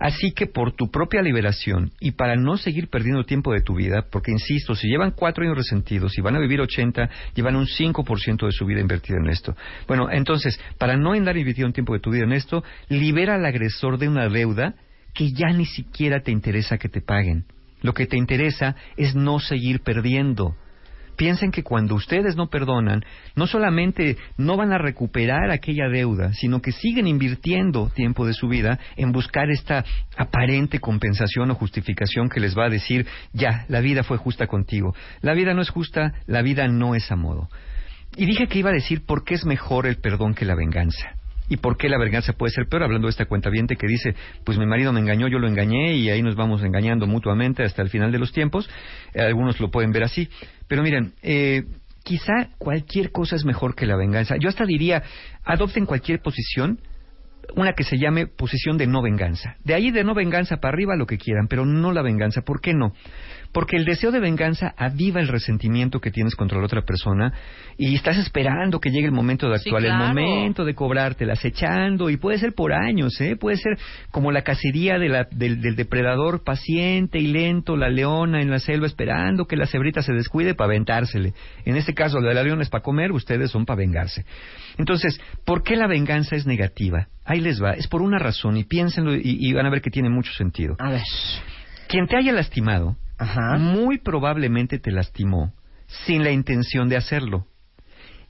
Así 0.00 0.32
que 0.32 0.46
por 0.46 0.72
tu 0.72 0.90
propia 0.90 1.22
liberación 1.22 1.92
y 2.00 2.12
para 2.12 2.34
no 2.34 2.56
seguir 2.56 2.88
perdiendo 2.88 3.24
tiempo 3.24 3.52
de 3.52 3.60
tu 3.60 3.76
vida, 3.76 4.06
porque 4.10 4.32
insisto, 4.32 4.74
si 4.74 4.88
llevan 4.88 5.12
cuatro 5.12 5.44
años 5.44 5.56
resentidos 5.56 6.18
y 6.18 6.20
van 6.20 6.34
a 6.34 6.40
vivir 6.40 6.60
ochenta, 6.60 7.08
llevan 7.34 7.54
un 7.54 7.66
cinco 7.66 8.02
por 8.02 8.18
ciento 8.18 8.46
de 8.46 8.52
su 8.52 8.66
vida 8.66 8.80
invertida 8.80 9.18
en 9.18 9.30
esto. 9.30 9.54
Bueno, 9.86 10.10
entonces, 10.10 10.58
para 10.76 10.96
no 10.96 11.12
andar 11.12 11.36
invirtiendo 11.36 11.72
tiempo 11.72 11.92
de 11.92 12.00
tu 12.00 12.10
vida 12.10 12.24
en 12.24 12.32
esto, 12.32 12.64
libera 12.88 13.36
al 13.36 13.46
agresor 13.46 13.98
de 13.98 14.08
una 14.08 14.28
deuda 14.28 14.74
que 15.14 15.30
ya 15.32 15.50
ni 15.50 15.66
siquiera 15.66 16.20
te 16.20 16.32
interesa 16.32 16.78
que 16.78 16.88
te 16.88 17.00
paguen 17.00 17.44
Lo 17.82 17.94
que 17.94 18.06
te 18.06 18.16
interesa 18.16 18.76
es 18.96 19.14
no 19.14 19.38
seguir 19.38 19.82
perdiendo. 19.82 20.56
Piensen 21.16 21.50
que 21.50 21.62
cuando 21.62 21.94
ustedes 21.94 22.36
no 22.36 22.48
perdonan, 22.48 23.04
no 23.36 23.46
solamente 23.46 24.16
no 24.38 24.56
van 24.56 24.72
a 24.72 24.78
recuperar 24.78 25.50
aquella 25.50 25.88
deuda, 25.88 26.32
sino 26.32 26.62
que 26.62 26.72
siguen 26.72 27.06
invirtiendo 27.06 27.90
tiempo 27.94 28.26
de 28.26 28.32
su 28.32 28.48
vida 28.48 28.78
en 28.96 29.12
buscar 29.12 29.50
esta 29.50 29.84
aparente 30.16 30.80
compensación 30.80 31.50
o 31.50 31.54
justificación 31.54 32.30
que 32.30 32.40
les 32.40 32.56
va 32.56 32.66
a 32.66 32.70
decir, 32.70 33.06
ya, 33.32 33.66
la 33.68 33.80
vida 33.80 34.04
fue 34.04 34.16
justa 34.16 34.46
contigo. 34.46 34.94
La 35.20 35.34
vida 35.34 35.52
no 35.52 35.60
es 35.60 35.70
justa, 35.70 36.14
la 36.26 36.40
vida 36.40 36.66
no 36.68 36.94
es 36.94 37.12
a 37.12 37.16
modo. 37.16 37.48
Y 38.16 38.24
dije 38.24 38.46
que 38.46 38.58
iba 38.58 38.70
a 38.70 38.74
decir 38.74 39.04
por 39.04 39.24
qué 39.24 39.34
es 39.34 39.44
mejor 39.44 39.86
el 39.86 39.96
perdón 39.96 40.34
que 40.34 40.44
la 40.44 40.54
venganza 40.54 41.21
y 41.52 41.58
por 41.58 41.76
qué 41.76 41.90
la 41.90 41.98
venganza 41.98 42.32
puede 42.32 42.50
ser 42.50 42.66
peor, 42.66 42.82
hablando 42.82 43.08
de 43.08 43.10
esta 43.10 43.26
cuenta 43.26 43.50
que 43.50 43.86
dice, 43.86 44.14
pues 44.42 44.56
mi 44.56 44.64
marido 44.64 44.90
me 44.90 45.00
engañó, 45.00 45.28
yo 45.28 45.38
lo 45.38 45.46
engañé 45.46 45.96
y 45.96 46.08
ahí 46.08 46.22
nos 46.22 46.34
vamos 46.34 46.62
engañando 46.62 47.06
mutuamente 47.06 47.62
hasta 47.62 47.82
el 47.82 47.90
final 47.90 48.10
de 48.10 48.18
los 48.18 48.32
tiempos. 48.32 48.70
Eh, 49.12 49.20
algunos 49.20 49.60
lo 49.60 49.70
pueden 49.70 49.92
ver 49.92 50.04
así. 50.04 50.30
Pero 50.66 50.82
miren, 50.82 51.12
eh, 51.22 51.64
quizá 52.02 52.48
cualquier 52.56 53.12
cosa 53.12 53.36
es 53.36 53.44
mejor 53.44 53.74
que 53.74 53.84
la 53.84 53.96
venganza. 53.96 54.36
Yo 54.38 54.48
hasta 54.48 54.64
diría, 54.64 55.02
adopten 55.44 55.84
cualquier 55.84 56.20
posición, 56.20 56.78
una 57.56 57.72
que 57.72 57.84
se 57.84 57.98
llame 57.98 58.26
posición 58.26 58.78
de 58.78 58.86
no 58.86 59.02
venganza. 59.02 59.56
De 59.64 59.74
ahí 59.74 59.90
de 59.90 60.04
no 60.04 60.14
venganza 60.14 60.58
para 60.58 60.74
arriba 60.74 60.96
lo 60.96 61.06
que 61.06 61.18
quieran, 61.18 61.48
pero 61.48 61.66
no 61.66 61.92
la 61.92 62.02
venganza. 62.02 62.42
¿Por 62.42 62.60
qué 62.60 62.72
no? 62.74 62.92
Porque 63.52 63.76
el 63.76 63.84
deseo 63.84 64.10
de 64.10 64.20
venganza 64.20 64.74
aviva 64.78 65.20
el 65.20 65.28
resentimiento 65.28 66.00
que 66.00 66.10
tienes 66.10 66.34
contra 66.34 66.58
la 66.58 66.64
otra 66.64 66.82
persona 66.82 67.34
y 67.76 67.94
estás 67.94 68.16
esperando 68.16 68.80
que 68.80 68.90
llegue 68.90 69.06
el 69.06 69.12
momento 69.12 69.48
de 69.48 69.56
actuar, 69.56 69.84
el 69.84 69.92
momento 69.92 70.64
de 70.64 70.74
cobrártela, 70.74 71.34
acechando 71.34 72.08
y 72.08 72.16
puede 72.16 72.38
ser 72.38 72.54
por 72.54 72.72
años, 72.72 73.20
¿eh? 73.20 73.36
Puede 73.36 73.58
ser 73.58 73.76
como 74.10 74.32
la 74.32 74.42
cacería 74.42 74.98
de 74.98 75.08
la, 75.10 75.28
del, 75.30 75.60
del, 75.60 75.76
depredador 75.76 76.44
paciente 76.44 77.18
y 77.18 77.26
lento, 77.26 77.76
la 77.76 77.90
leona 77.90 78.40
en 78.40 78.50
la 78.50 78.58
selva 78.58 78.86
esperando 78.86 79.44
que 79.46 79.56
la 79.56 79.66
cebrita 79.66 80.00
se 80.02 80.14
descuide 80.14 80.54
para 80.54 80.70
aventársele. 80.70 81.34
En 81.66 81.76
este 81.76 81.92
caso, 81.92 82.20
la 82.20 82.30
de 82.30 82.34
la 82.34 82.42
leona 82.44 82.62
es 82.62 82.70
para 82.70 82.82
comer, 82.82 83.12
ustedes 83.12 83.50
son 83.50 83.66
para 83.66 83.76
vengarse. 83.76 84.24
Entonces, 84.78 85.20
¿por 85.44 85.62
qué 85.62 85.76
la 85.76 85.86
venganza 85.86 86.36
es 86.36 86.46
negativa? 86.46 87.08
Ahí 87.24 87.40
les 87.40 87.62
va, 87.62 87.72
es 87.72 87.86
por 87.88 88.02
una 88.02 88.18
razón 88.18 88.56
y 88.56 88.64
piénsenlo 88.64 89.14
y, 89.14 89.20
y 89.24 89.52
van 89.52 89.66
a 89.66 89.70
ver 89.70 89.80
que 89.82 89.90
tiene 89.90 90.10
mucho 90.10 90.32
sentido. 90.32 90.76
A 90.78 90.90
ver. 90.90 91.02
Quien 91.88 92.06
te 92.06 92.16
haya 92.16 92.32
lastimado, 92.32 92.96
Ajá. 93.18 93.58
muy 93.58 93.98
probablemente 93.98 94.78
te 94.78 94.90
lastimó 94.90 95.52
sin 96.06 96.24
la 96.24 96.30
intención 96.30 96.88
de 96.88 96.96
hacerlo. 96.96 97.46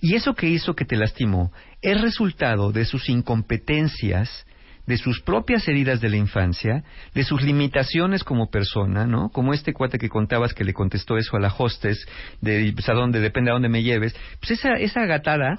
Y 0.00 0.16
eso 0.16 0.34
que 0.34 0.48
hizo 0.48 0.74
que 0.74 0.84
te 0.84 0.96
lastimó 0.96 1.52
es 1.80 2.00
resultado 2.00 2.72
de 2.72 2.84
sus 2.84 3.08
incompetencias, 3.08 4.44
de 4.86 4.96
sus 4.96 5.20
propias 5.22 5.66
heridas 5.68 6.00
de 6.00 6.08
la 6.08 6.16
infancia, 6.16 6.82
de 7.14 7.22
sus 7.22 7.42
limitaciones 7.42 8.24
como 8.24 8.50
persona, 8.50 9.06
¿no? 9.06 9.28
Como 9.30 9.54
este 9.54 9.72
cuate 9.72 9.98
que 9.98 10.08
contabas 10.08 10.54
que 10.54 10.64
le 10.64 10.72
contestó 10.72 11.16
eso 11.16 11.36
a 11.36 11.40
la 11.40 11.54
hostess, 11.56 12.04
de 12.40 12.72
pues, 12.74 12.88
a 12.88 12.92
dónde, 12.92 13.20
depende 13.20 13.50
a 13.50 13.54
dónde 13.54 13.68
me 13.68 13.82
lleves. 13.82 14.14
Pues 14.40 14.52
esa, 14.52 14.72
esa 14.74 15.06
gatada, 15.06 15.58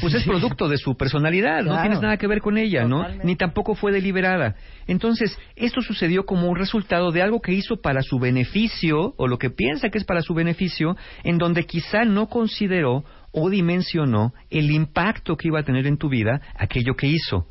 pues 0.00 0.14
es 0.14 0.24
producto 0.24 0.68
de 0.68 0.76
su 0.78 0.96
personalidad, 0.96 1.58
no 1.62 1.70
Claro. 1.70 1.82
tienes 1.82 2.00
nada 2.00 2.16
que 2.16 2.26
ver 2.26 2.40
con 2.40 2.58
ella, 2.58 2.84
¿no? 2.84 3.06
Ni 3.22 3.36
tampoco 3.36 3.74
fue 3.74 3.92
deliberada. 3.92 4.56
Entonces, 4.86 5.38
esto 5.56 5.80
sucedió 5.80 6.24
como 6.26 6.48
un 6.48 6.56
resultado 6.56 7.12
de 7.12 7.22
algo 7.22 7.40
que 7.40 7.52
hizo 7.52 7.76
para 7.80 8.02
su 8.02 8.18
beneficio, 8.18 9.14
o 9.16 9.28
lo 9.28 9.38
que 9.38 9.50
piensa 9.50 9.88
que 9.88 9.98
es 9.98 10.04
para 10.04 10.20
su 10.22 10.34
beneficio, 10.34 10.96
en 11.22 11.38
donde 11.38 11.64
quizá 11.64 12.04
no 12.04 12.26
consideró 12.28 13.04
o 13.32 13.50
dimensionó 13.50 14.32
el 14.50 14.70
impacto 14.70 15.36
que 15.36 15.48
iba 15.48 15.60
a 15.60 15.64
tener 15.64 15.86
en 15.86 15.96
tu 15.98 16.08
vida 16.08 16.40
aquello 16.56 16.94
que 16.96 17.06
hizo. 17.06 17.46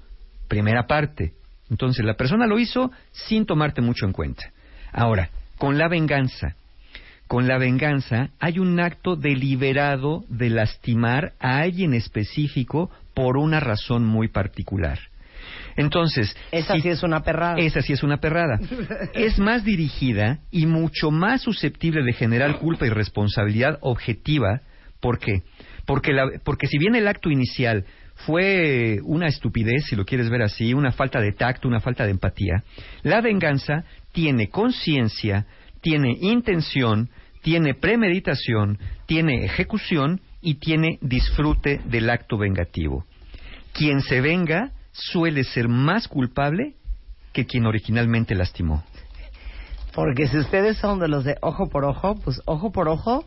Primera 0.48 0.86
parte. 0.88 1.34
Entonces, 1.70 2.06
la 2.06 2.16
persona 2.16 2.46
lo 2.48 2.60
hizo 2.60 2.92
sin 3.12 3.46
tomarte 3.46 3.82
mucho 3.82 4.06
en 4.06 4.12
cuenta. 4.12 4.52
Ahora, 4.92 5.30
con 5.58 5.78
la 5.78 5.88
venganza. 5.88 6.56
Con 7.28 7.48
la 7.48 7.58
venganza 7.58 8.30
hay 8.40 8.60
un 8.60 8.80
acto 8.80 9.16
deliberado 9.16 10.24
de 10.28 10.50
lastimar 10.50 11.34
a 11.40 11.60
alguien 11.60 11.94
específico 11.94 12.92
por 13.16 13.38
una 13.38 13.60
razón 13.60 14.06
muy 14.06 14.28
particular. 14.28 15.00
Entonces, 15.76 16.36
Esa 16.52 16.76
si- 16.76 16.82
sí 16.82 16.90
es 16.90 17.02
una 17.02 17.22
perrada. 17.24 17.56
esa 17.58 17.82
sí 17.82 17.94
es 17.94 18.04
una 18.04 18.18
perrada. 18.18 18.60
Es 19.14 19.40
más 19.40 19.64
dirigida 19.64 20.40
y 20.52 20.66
mucho 20.68 21.10
más 21.12 21.42
susceptible 21.42 22.04
de 22.04 22.14
generar 22.14 22.60
culpa 22.60 22.86
y 22.86 22.90
responsabilidad 22.90 23.78
objetiva. 23.82 24.62
¿Por 25.00 25.18
qué? 25.18 25.42
Porque, 25.86 26.14
la- 26.14 26.30
porque 26.44 26.68
si 26.68 26.78
bien 26.78 26.94
el 26.96 27.08
acto 27.08 27.30
inicial 27.32 27.86
fue 28.26 29.00
una 29.04 29.28
estupidez, 29.28 29.86
si 29.86 29.96
lo 29.96 30.06
quieres 30.06 30.30
ver 30.30 30.42
así, 30.42 30.74
una 30.74 30.92
falta 30.92 31.20
de 31.20 31.32
tacto, 31.32 31.68
una 31.68 31.80
falta 31.80 32.06
de 32.06 32.12
empatía, 32.12 32.64
la 33.02 33.22
venganza 33.22 33.84
tiene 34.12 34.50
conciencia, 34.50 35.46
tiene 35.82 36.18
intención, 36.22 37.10
tiene 37.42 37.74
premeditación, 37.74 38.80
tiene 39.06 39.46
ejecución 39.46 40.22
y 40.42 40.56
tiene 40.56 40.98
disfrute 41.02 41.82
del 41.86 42.10
acto 42.10 42.38
vengativo. 42.38 43.06
Quien 43.74 44.02
se 44.02 44.22
venga 44.22 44.72
suele 44.92 45.44
ser 45.44 45.68
más 45.68 46.08
culpable 46.08 46.76
que 47.34 47.46
quien 47.46 47.66
originalmente 47.66 48.36
lastimó. 48.36 48.84
Porque 49.94 50.28
si 50.28 50.38
ustedes 50.38 50.78
son 50.78 51.00
de 51.00 51.08
los 51.08 51.24
de 51.24 51.38
ojo 51.42 51.70
por 51.70 51.86
ojo, 51.86 52.16
pues 52.24 52.42
ojo 52.46 52.72
por 52.72 52.88
ojo 52.88 53.26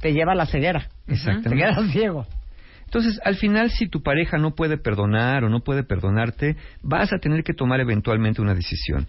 te 0.00 0.12
lleva 0.12 0.32
a 0.32 0.34
la 0.34 0.46
ceguera. 0.46 0.88
Te 1.06 1.14
Exactamente. 1.14 1.56
quedas 1.56 1.90
ciego. 1.92 2.26
Entonces, 2.88 3.20
al 3.22 3.36
final, 3.36 3.70
si 3.70 3.86
tu 3.86 4.02
pareja 4.02 4.38
no 4.38 4.54
puede 4.54 4.78
perdonar 4.78 5.44
o 5.44 5.50
no 5.50 5.60
puede 5.60 5.82
perdonarte, 5.82 6.56
vas 6.82 7.12
a 7.12 7.18
tener 7.18 7.44
que 7.44 7.52
tomar 7.52 7.80
eventualmente 7.80 8.40
una 8.40 8.54
decisión. 8.54 9.06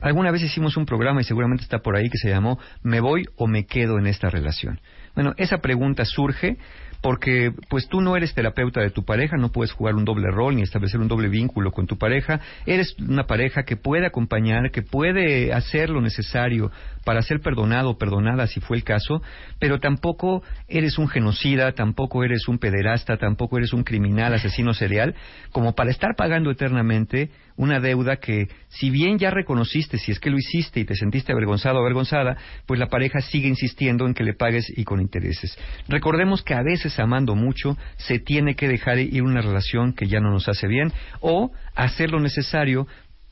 Alguna 0.00 0.32
vez 0.32 0.42
hicimos 0.42 0.76
un 0.76 0.84
programa 0.84 1.20
y 1.20 1.24
seguramente 1.24 1.62
está 1.62 1.78
por 1.78 1.94
ahí 1.94 2.10
que 2.10 2.18
se 2.18 2.28
llamó 2.28 2.58
¿Me 2.82 2.98
voy 2.98 3.26
o 3.36 3.46
me 3.46 3.66
quedo 3.66 4.00
en 4.00 4.08
esta 4.08 4.30
relación? 4.30 4.80
Bueno, 5.14 5.34
esa 5.36 5.58
pregunta 5.58 6.04
surge 6.04 6.56
porque 7.02 7.52
pues 7.68 7.88
tú 7.88 8.00
no 8.00 8.16
eres 8.16 8.34
terapeuta 8.34 8.80
de 8.80 8.90
tu 8.90 9.04
pareja, 9.04 9.36
no 9.36 9.50
puedes 9.50 9.72
jugar 9.72 9.94
un 9.94 10.04
doble 10.04 10.30
rol 10.30 10.56
ni 10.56 10.62
establecer 10.62 11.00
un 11.00 11.08
doble 11.08 11.28
vínculo 11.28 11.72
con 11.72 11.86
tu 11.86 11.96
pareja, 11.96 12.40
eres 12.66 12.94
una 12.98 13.26
pareja 13.26 13.62
que 13.62 13.76
puede 13.76 14.06
acompañar, 14.06 14.70
que 14.70 14.82
puede 14.82 15.52
hacer 15.52 15.90
lo 15.90 16.00
necesario 16.00 16.70
para 17.04 17.22
ser 17.22 17.40
perdonado 17.40 17.90
o 17.90 17.98
perdonada 17.98 18.46
si 18.46 18.60
fue 18.60 18.76
el 18.76 18.84
caso, 18.84 19.22
pero 19.58 19.78
tampoco 19.80 20.42
eres 20.68 20.98
un 20.98 21.08
genocida, 21.08 21.72
tampoco 21.72 22.22
eres 22.22 22.46
un 22.48 22.58
pederasta, 22.58 23.16
tampoco 23.16 23.56
eres 23.56 23.72
un 23.72 23.82
criminal, 23.82 24.34
asesino 24.34 24.74
serial, 24.74 25.14
como 25.52 25.74
para 25.74 25.90
estar 25.90 26.14
pagando 26.16 26.50
eternamente 26.50 27.30
una 27.60 27.78
deuda 27.78 28.16
que, 28.16 28.48
si 28.70 28.88
bien 28.88 29.18
ya 29.18 29.30
reconociste, 29.30 29.98
si 29.98 30.12
es 30.12 30.18
que 30.18 30.30
lo 30.30 30.38
hiciste 30.38 30.80
y 30.80 30.86
te 30.86 30.94
sentiste 30.94 31.32
avergonzado 31.32 31.76
o 31.76 31.80
avergonzada, 31.82 32.38
pues 32.64 32.80
la 32.80 32.88
pareja 32.88 33.20
sigue 33.20 33.48
insistiendo 33.48 34.06
en 34.06 34.14
que 34.14 34.24
le 34.24 34.32
pagues 34.32 34.72
y 34.74 34.84
con 34.84 34.98
intereses. 34.98 35.58
Recordemos 35.86 36.42
que 36.42 36.54
a 36.54 36.62
veces 36.62 36.98
amando 36.98 37.34
mucho 37.34 37.76
se 37.98 38.18
tiene 38.18 38.56
que 38.56 38.66
dejar 38.66 38.98
ir 38.98 39.22
una 39.22 39.42
relación 39.42 39.92
que 39.92 40.08
ya 40.08 40.20
no 40.20 40.30
nos 40.30 40.48
hace 40.48 40.68
bien 40.68 40.90
o 41.20 41.52
hacer 41.74 42.10
lo 42.10 42.18
necesario 42.20 42.86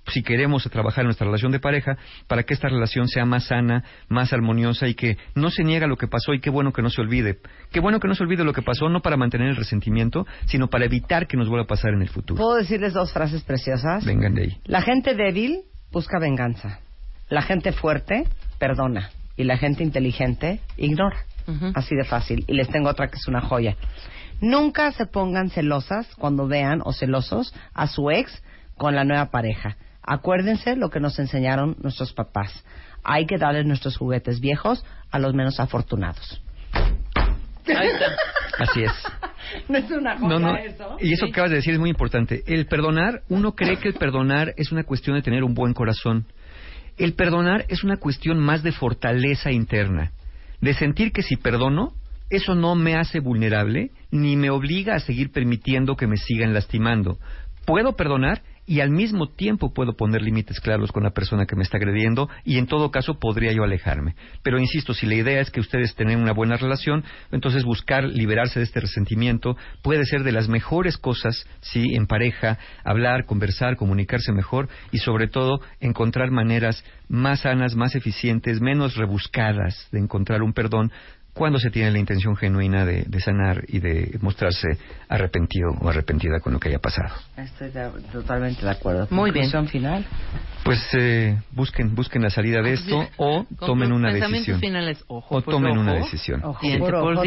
si 0.08 0.22
queremos 0.22 0.64
trabajar 0.70 1.02
en 1.02 1.06
nuestra 1.06 1.26
relación 1.26 1.52
de 1.52 1.60
pareja 1.60 1.96
para 2.26 2.42
que 2.42 2.54
esta 2.54 2.68
relación 2.68 3.08
sea 3.08 3.24
más 3.24 3.44
sana, 3.44 3.84
más 4.08 4.32
armoniosa 4.32 4.88
y 4.88 4.94
que 4.94 5.16
no 5.34 5.50
se 5.50 5.64
niega 5.64 5.86
lo 5.86 5.96
que 5.96 6.08
pasó 6.08 6.34
y 6.34 6.40
qué 6.40 6.50
bueno 6.50 6.72
que 6.72 6.82
no 6.82 6.90
se 6.90 7.00
olvide. 7.00 7.38
Qué 7.70 7.80
bueno 7.80 8.00
que 8.00 8.08
no 8.08 8.14
se 8.14 8.22
olvide 8.22 8.44
lo 8.44 8.52
que 8.52 8.62
pasó, 8.62 8.88
no 8.88 9.00
para 9.00 9.16
mantener 9.16 9.48
el 9.48 9.56
resentimiento, 9.56 10.26
sino 10.46 10.68
para 10.68 10.84
evitar 10.84 11.26
que 11.26 11.36
nos 11.36 11.48
vuelva 11.48 11.64
a 11.64 11.68
pasar 11.68 11.92
en 11.94 12.02
el 12.02 12.08
futuro. 12.08 12.40
¿Puedo 12.40 12.56
decirles 12.56 12.92
dos 12.92 13.12
frases 13.12 13.42
preciosas? 13.42 14.04
Vengan 14.04 14.34
de 14.34 14.42
ahí. 14.42 14.56
La 14.64 14.82
gente 14.82 15.14
débil 15.14 15.62
busca 15.92 16.18
venganza. 16.18 16.80
La 17.28 17.42
gente 17.42 17.72
fuerte 17.72 18.24
perdona. 18.58 19.10
Y 19.36 19.44
la 19.44 19.56
gente 19.56 19.84
inteligente 19.84 20.60
ignora. 20.76 21.16
Así 21.74 21.94
de 21.94 22.04
fácil. 22.04 22.44
Y 22.46 22.54
les 22.54 22.68
tengo 22.68 22.90
otra 22.90 23.08
que 23.08 23.16
es 23.16 23.28
una 23.28 23.40
joya. 23.40 23.76
Nunca 24.40 24.92
se 24.92 25.06
pongan 25.06 25.48
celosas 25.48 26.06
cuando 26.16 26.46
vean 26.46 26.80
o 26.84 26.92
celosos 26.92 27.54
a 27.72 27.86
su 27.86 28.10
ex 28.10 28.42
con 28.76 28.94
la 28.94 29.04
nueva 29.04 29.30
pareja. 29.30 29.76
Acuérdense 30.10 30.74
lo 30.74 30.88
que 30.88 31.00
nos 31.00 31.18
enseñaron 31.18 31.76
nuestros 31.82 32.14
papás. 32.14 32.64
Hay 33.04 33.26
que 33.26 33.36
darles 33.36 33.66
nuestros 33.66 33.96
juguetes 33.98 34.40
viejos 34.40 34.84
a 35.10 35.18
los 35.18 35.34
menos 35.34 35.60
afortunados. 35.60 36.40
Ahí 36.72 37.88
está. 37.88 38.06
Así 38.58 38.82
es. 38.84 38.92
¿No 39.68 39.76
es 39.78 39.90
una 39.90 40.14
No, 40.14 40.38
no. 40.38 40.56
eso? 40.56 40.96
Y 41.00 41.12
eso 41.12 41.26
Sí. 41.26 41.32
que 41.32 41.32
acabas 41.32 41.50
de 41.50 41.56
decir 41.56 41.74
es 41.74 41.78
muy 41.78 41.90
importante. 41.90 42.42
El 42.46 42.66
perdonar, 42.66 43.20
uno 43.28 43.52
cree 43.54 43.76
que 43.76 43.88
el 43.88 43.94
perdonar 43.94 44.54
es 44.56 44.72
una 44.72 44.84
cuestión 44.84 45.16
de 45.16 45.22
tener 45.22 45.44
un 45.44 45.52
buen 45.54 45.74
corazón. 45.74 46.24
El 46.96 47.12
perdonar 47.12 47.66
es 47.68 47.84
una 47.84 47.98
cuestión 47.98 48.38
más 48.38 48.62
de 48.62 48.72
fortaleza 48.72 49.52
interna, 49.52 50.12
de 50.62 50.72
sentir 50.74 51.12
que 51.12 51.22
si 51.22 51.36
perdono, 51.36 51.92
eso 52.30 52.54
no 52.54 52.74
me 52.74 52.96
hace 52.96 53.20
vulnerable 53.20 53.90
ni 54.10 54.36
me 54.36 54.48
obliga 54.50 54.94
a 54.94 55.00
seguir 55.00 55.30
permitiendo 55.30 55.96
que 55.96 56.06
me 56.06 56.16
sigan 56.16 56.54
lastimando. 56.54 57.18
Puedo 57.66 57.94
perdonar 57.96 58.42
y 58.68 58.80
al 58.80 58.90
mismo 58.90 59.30
tiempo 59.30 59.72
puedo 59.72 59.96
poner 59.96 60.20
límites 60.20 60.60
claros 60.60 60.92
con 60.92 61.02
la 61.02 61.12
persona 61.12 61.46
que 61.46 61.56
me 61.56 61.62
está 61.62 61.78
agrediendo 61.78 62.28
y 62.44 62.58
en 62.58 62.66
todo 62.66 62.90
caso 62.90 63.18
podría 63.18 63.50
yo 63.52 63.64
alejarme. 63.64 64.14
Pero 64.42 64.58
insisto, 64.58 64.92
si 64.92 65.06
la 65.06 65.14
idea 65.14 65.40
es 65.40 65.50
que 65.50 65.60
ustedes 65.60 65.94
tengan 65.94 66.20
una 66.20 66.32
buena 66.32 66.58
relación, 66.58 67.02
entonces 67.32 67.64
buscar 67.64 68.04
liberarse 68.04 68.60
de 68.60 68.66
este 68.66 68.80
resentimiento 68.80 69.56
puede 69.82 70.04
ser 70.04 70.22
de 70.22 70.32
las 70.32 70.48
mejores 70.48 70.98
cosas, 70.98 71.46
sí, 71.60 71.94
en 71.94 72.06
pareja, 72.06 72.58
hablar, 72.84 73.24
conversar, 73.24 73.76
comunicarse 73.76 74.32
mejor 74.32 74.68
y 74.92 74.98
sobre 74.98 75.28
todo 75.28 75.60
encontrar 75.80 76.30
maneras 76.30 76.84
más 77.08 77.40
sanas, 77.40 77.74
más 77.74 77.94
eficientes, 77.94 78.60
menos 78.60 78.96
rebuscadas 78.96 79.88
de 79.92 79.98
encontrar 79.98 80.42
un 80.42 80.52
perdón 80.52 80.92
cuando 81.38 81.60
se 81.60 81.70
tiene 81.70 81.92
la 81.92 81.98
intención 82.00 82.36
genuina 82.36 82.84
de, 82.84 83.06
sanar 83.20 83.62
y 83.68 83.78
de 83.78 84.18
mostrarse 84.20 84.76
arrepentido 85.08 85.70
o 85.80 85.88
arrepentida 85.88 86.40
con 86.40 86.52
lo 86.52 86.58
que 86.58 86.68
haya 86.68 86.80
pasado. 86.80 87.14
Estoy 87.36 87.70
totalmente 88.12 88.62
de 88.62 88.70
acuerdo. 88.70 89.06
Muy 89.10 89.30
bien. 89.30 89.48
final? 89.68 90.04
Pues 90.64 90.80
eh, 90.92 91.38
busquen 91.52 91.94
busquen 91.94 92.22
la 92.22 92.30
salida 92.30 92.60
de 92.60 92.72
esto 92.72 93.08
o 93.16 93.46
tomen 93.60 93.92
una 93.92 94.12
decisión. 94.12 94.58
Finales, 94.58 95.04
ojo, 95.06 95.36
o 95.36 95.42
tomen 95.42 95.78
una 95.78 95.94
decisión. 95.94 96.42
Ojo, 96.44 96.60
por 96.78 97.22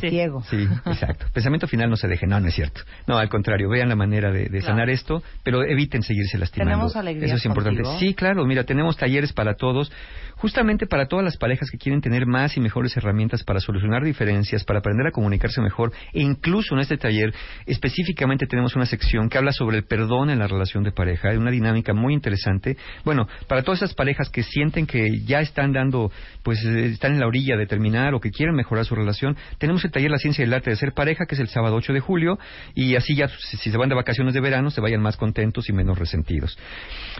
ciego. 0.00 0.44
Sí, 0.50 0.68
exacto. 0.86 1.26
Pensamiento 1.32 1.66
final 1.66 1.88
no 1.88 1.96
se 1.96 2.06
deje. 2.06 2.26
No, 2.26 2.38
no 2.38 2.48
es 2.48 2.54
cierto. 2.54 2.82
No, 3.06 3.16
al 3.16 3.30
contrario. 3.30 3.70
Vean 3.70 3.88
la 3.88 3.96
manera 3.96 4.30
de, 4.30 4.60
sanar 4.60 4.90
esto, 4.90 5.22
pero 5.42 5.64
eviten 5.64 6.02
seguirse 6.02 6.36
lastimando. 6.36 6.72
Tenemos 6.72 6.96
alegría 6.96 7.26
Eso 7.26 7.36
es 7.36 7.46
importante. 7.46 7.82
Sí, 7.98 8.14
claro. 8.14 8.44
Mira, 8.44 8.64
tenemos 8.64 8.96
talleres 8.96 9.32
para 9.32 9.54
todos 9.54 9.90
justamente 10.36 10.86
para 10.86 11.06
todas 11.06 11.24
las 11.24 11.36
parejas 11.36 11.70
que 11.70 11.78
quieren 11.78 12.00
tener 12.00 12.26
más 12.26 12.56
y 12.56 12.60
mejores 12.60 12.96
herramientas 12.96 13.44
para 13.44 13.53
solucionar 13.60 14.04
diferencias, 14.04 14.64
para 14.64 14.80
aprender 14.80 15.06
a 15.06 15.10
comunicarse 15.10 15.60
mejor, 15.60 15.92
e 16.12 16.22
incluso 16.22 16.74
en 16.74 16.80
este 16.80 16.96
taller 16.96 17.32
específicamente 17.66 18.46
tenemos 18.46 18.76
una 18.76 18.86
sección 18.86 19.28
que 19.28 19.38
habla 19.38 19.52
sobre 19.52 19.78
el 19.78 19.84
perdón 19.84 20.30
en 20.30 20.38
la 20.38 20.46
relación 20.46 20.84
de 20.84 20.92
pareja, 20.92 21.30
una 21.30 21.50
dinámica 21.50 21.92
muy 21.92 22.14
interesante. 22.14 22.76
Bueno, 23.04 23.28
para 23.48 23.62
todas 23.62 23.82
esas 23.82 23.94
parejas 23.94 24.30
que 24.30 24.42
sienten 24.42 24.86
que 24.86 25.20
ya 25.24 25.40
están 25.40 25.72
dando, 25.72 26.10
pues 26.42 26.64
eh, 26.64 26.86
están 26.86 27.14
en 27.14 27.20
la 27.20 27.26
orilla 27.26 27.56
de 27.56 27.66
terminar 27.66 28.14
o 28.14 28.20
que 28.20 28.30
quieren 28.30 28.54
mejorar 28.54 28.84
su 28.84 28.94
relación, 28.94 29.36
tenemos 29.58 29.84
el 29.84 29.90
taller 29.90 30.10
La 30.10 30.18
Ciencia 30.18 30.42
y 30.42 30.46
el 30.46 30.54
Arte 30.54 30.70
de 30.70 30.76
Ser 30.76 30.92
Pareja, 30.92 31.26
que 31.26 31.34
es 31.34 31.40
el 31.40 31.48
sábado 31.48 31.76
8 31.76 31.92
de 31.92 32.00
julio, 32.00 32.38
y 32.74 32.96
así 32.96 33.14
ya, 33.14 33.28
si 33.28 33.70
se 33.70 33.76
van 33.76 33.88
de 33.88 33.94
vacaciones 33.94 34.34
de 34.34 34.40
verano, 34.40 34.70
se 34.70 34.80
vayan 34.80 35.00
más 35.00 35.16
contentos 35.16 35.68
y 35.68 35.72
menos 35.72 35.98
resentidos. 35.98 36.58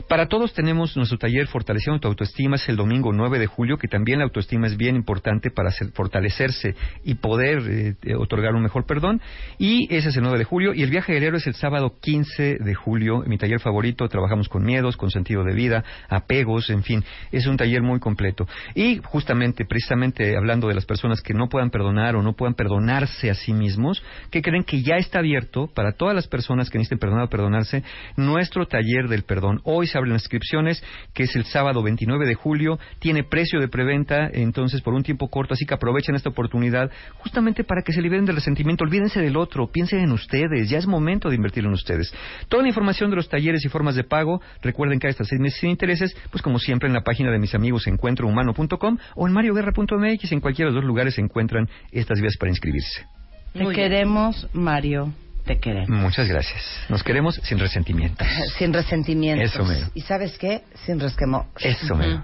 Para 0.08 0.26
todos 0.26 0.52
tenemos 0.54 0.96
nuestro 0.96 1.18
taller 1.18 1.46
Fortaleciendo 1.46 2.00
tu 2.00 2.08
Autoestima, 2.08 2.56
es 2.56 2.68
el 2.68 2.76
domingo 2.76 3.12
9 3.12 3.38
de 3.38 3.46
julio, 3.46 3.78
que 3.78 3.88
también 3.88 4.18
la 4.18 4.24
autoestima 4.24 4.66
es 4.66 4.76
bien 4.76 4.96
importante 4.96 5.50
para 5.50 5.70
y 7.04 7.14
poder 7.16 7.58
eh, 7.68 7.94
eh, 8.02 8.14
otorgar 8.14 8.54
un 8.54 8.62
mejor 8.62 8.86
perdón. 8.86 9.20
Y 9.58 9.92
ese 9.94 10.08
es 10.08 10.16
el 10.16 10.22
9 10.22 10.38
de 10.38 10.44
julio. 10.44 10.74
Y 10.74 10.82
el 10.82 10.90
viaje 10.90 11.12
del 11.12 11.24
héroe 11.24 11.38
es 11.38 11.46
el 11.46 11.54
sábado 11.54 11.94
15 12.00 12.58
de 12.60 12.74
julio. 12.74 13.22
Mi 13.26 13.38
taller 13.38 13.60
favorito 13.60 14.08
trabajamos 14.08 14.48
con 14.48 14.64
miedos, 14.64 14.96
con 14.96 15.10
sentido 15.10 15.44
de 15.44 15.54
vida, 15.54 15.84
apegos, 16.08 16.70
en 16.70 16.82
fin. 16.82 17.04
Es 17.32 17.46
un 17.46 17.56
taller 17.56 17.82
muy 17.82 18.00
completo. 18.00 18.46
Y 18.74 19.00
justamente, 19.04 19.64
precisamente 19.64 20.36
hablando 20.36 20.68
de 20.68 20.74
las 20.74 20.86
personas 20.86 21.20
que 21.20 21.34
no 21.34 21.48
puedan 21.48 21.70
perdonar 21.70 22.16
o 22.16 22.22
no 22.22 22.34
puedan 22.34 22.54
perdonarse 22.54 23.30
a 23.30 23.34
sí 23.34 23.52
mismos, 23.52 24.02
que 24.30 24.42
creen 24.42 24.64
que 24.64 24.82
ya 24.82 24.96
está 24.96 25.20
abierto 25.20 25.68
para 25.74 25.92
todas 25.92 26.14
las 26.14 26.26
personas 26.26 26.70
que 26.70 26.78
necesiten 26.78 26.98
perdonar 26.98 27.24
o 27.24 27.30
perdonarse 27.30 27.82
nuestro 28.16 28.66
taller 28.66 29.08
del 29.08 29.22
perdón. 29.22 29.60
Hoy 29.64 29.86
se 29.86 29.98
abren 29.98 30.14
inscripciones, 30.14 30.82
que 31.12 31.24
es 31.24 31.36
el 31.36 31.44
sábado 31.44 31.82
29 31.82 32.26
de 32.26 32.34
julio 32.34 32.78
tiene 32.98 33.24
precio 33.24 33.60
de 33.60 33.68
preventa, 33.68 34.28
entonces 34.32 34.80
por 34.82 34.94
un 34.94 35.02
tiempo 35.02 35.28
corto, 35.28 35.54
así 35.54 35.64
que 35.66 35.74
aprovechen 35.74 36.03
esta 36.14 36.28
oportunidad 36.28 36.90
justamente 37.18 37.64
para 37.64 37.82
que 37.82 37.92
se 37.92 38.02
liberen 38.02 38.24
del 38.24 38.36
resentimiento, 38.36 38.84
olvídense 38.84 39.20
del 39.20 39.36
otro, 39.36 39.68
piensen 39.68 40.00
en 40.00 40.12
ustedes, 40.12 40.68
ya 40.68 40.78
es 40.78 40.86
momento 40.86 41.28
de 41.30 41.36
invertir 41.36 41.64
en 41.64 41.72
ustedes. 41.72 42.12
Toda 42.48 42.62
la 42.62 42.68
información 42.68 43.10
de 43.10 43.16
los 43.16 43.28
talleres 43.28 43.64
y 43.64 43.68
formas 43.68 43.94
de 43.94 44.04
pago, 44.04 44.40
recuerden 44.62 44.98
que 44.98 45.06
hay 45.06 45.12
hasta 45.12 45.24
seis 45.24 45.40
meses 45.40 45.60
sin 45.60 45.70
intereses, 45.70 46.14
pues 46.30 46.42
como 46.42 46.58
siempre 46.58 46.88
en 46.88 46.94
la 46.94 47.02
página 47.02 47.30
de 47.30 47.38
mis 47.38 47.54
amigos 47.54 47.86
encuentrohumano.com 47.86 48.98
o 49.16 49.26
en 49.26 49.32
marioguerra.mx, 49.32 50.32
en 50.32 50.40
cualquiera 50.40 50.70
de 50.70 50.74
los 50.74 50.82
dos 50.82 50.88
lugares 50.88 51.14
se 51.14 51.20
encuentran 51.20 51.68
estas 51.90 52.20
vías 52.20 52.36
para 52.38 52.50
inscribirse. 52.50 53.06
Te 53.52 53.66
queremos, 53.68 54.48
Mario 54.52 55.12
te 55.44 55.58
queremos. 55.58 55.90
Muchas 55.90 56.28
gracias. 56.28 56.62
Nos 56.88 57.02
queremos 57.02 57.40
sin 57.44 57.58
resentimientos. 57.58 58.26
sin 58.58 58.72
resentimientos. 58.72 59.54
Eso 59.54 59.64
mero. 59.64 59.86
¿Y 59.94 60.00
sabes 60.02 60.38
qué? 60.38 60.62
Sin 60.86 60.98
resquemor. 60.98 61.46
Eso 61.60 61.94
mero. 61.94 62.22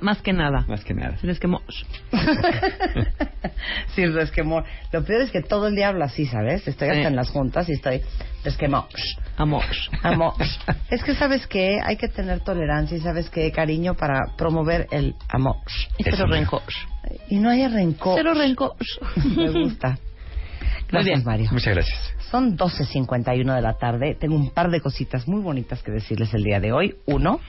más 0.00 0.22
que 0.22 0.32
nada. 0.32 0.64
Más 0.68 0.84
que 0.84 0.94
nada. 0.94 1.16
Sin 1.18 1.28
resquemor. 1.28 1.62
sin 3.94 4.14
resquemor. 4.14 4.64
Lo 4.92 5.04
peor 5.04 5.22
es 5.22 5.30
que 5.30 5.42
todo 5.42 5.68
el 5.68 5.74
día 5.74 5.88
hablo 5.88 6.04
así, 6.04 6.26
¿sabes? 6.26 6.66
Estoy 6.66 6.88
hasta 6.88 7.08
en 7.08 7.16
las 7.16 7.30
juntas 7.30 7.68
y 7.68 7.72
estoy 7.72 8.00
resquemor. 8.44 8.86
Amor. 9.36 9.64
Amor. 10.02 10.34
es 10.90 11.02
que 11.02 11.14
sabes 11.14 11.46
que 11.46 11.80
hay 11.84 11.96
que 11.96 12.08
tener 12.08 12.40
tolerancia 12.40 12.96
y 12.96 13.00
sabes 13.00 13.28
que 13.28 13.50
cariño 13.50 13.94
para 13.94 14.36
promover 14.36 14.86
el 14.90 15.14
amor. 15.28 15.56
Y 15.98 16.04
cero 16.04 16.26
rencor. 16.28 16.62
Y 17.28 17.36
no 17.36 17.50
haya 17.50 17.68
rencor. 17.68 18.14
Cero 18.16 18.34
rencor. 18.34 18.76
Me 19.36 19.50
gusta. 19.50 19.98
Gracias, 20.88 21.24
Mario. 21.24 21.48
Muchas 21.52 21.74
gracias. 21.74 21.98
Son 22.30 22.56
12.51 22.56 23.54
de 23.54 23.62
la 23.62 23.74
tarde. 23.74 24.16
Tengo 24.18 24.36
un 24.36 24.50
par 24.50 24.70
de 24.70 24.80
cositas 24.80 25.26
muy 25.26 25.40
bonitas 25.40 25.82
que 25.82 25.90
decirles 25.90 26.32
el 26.34 26.42
día 26.42 26.60
de 26.60 26.72
hoy. 26.72 26.96
Uno, 27.06 27.40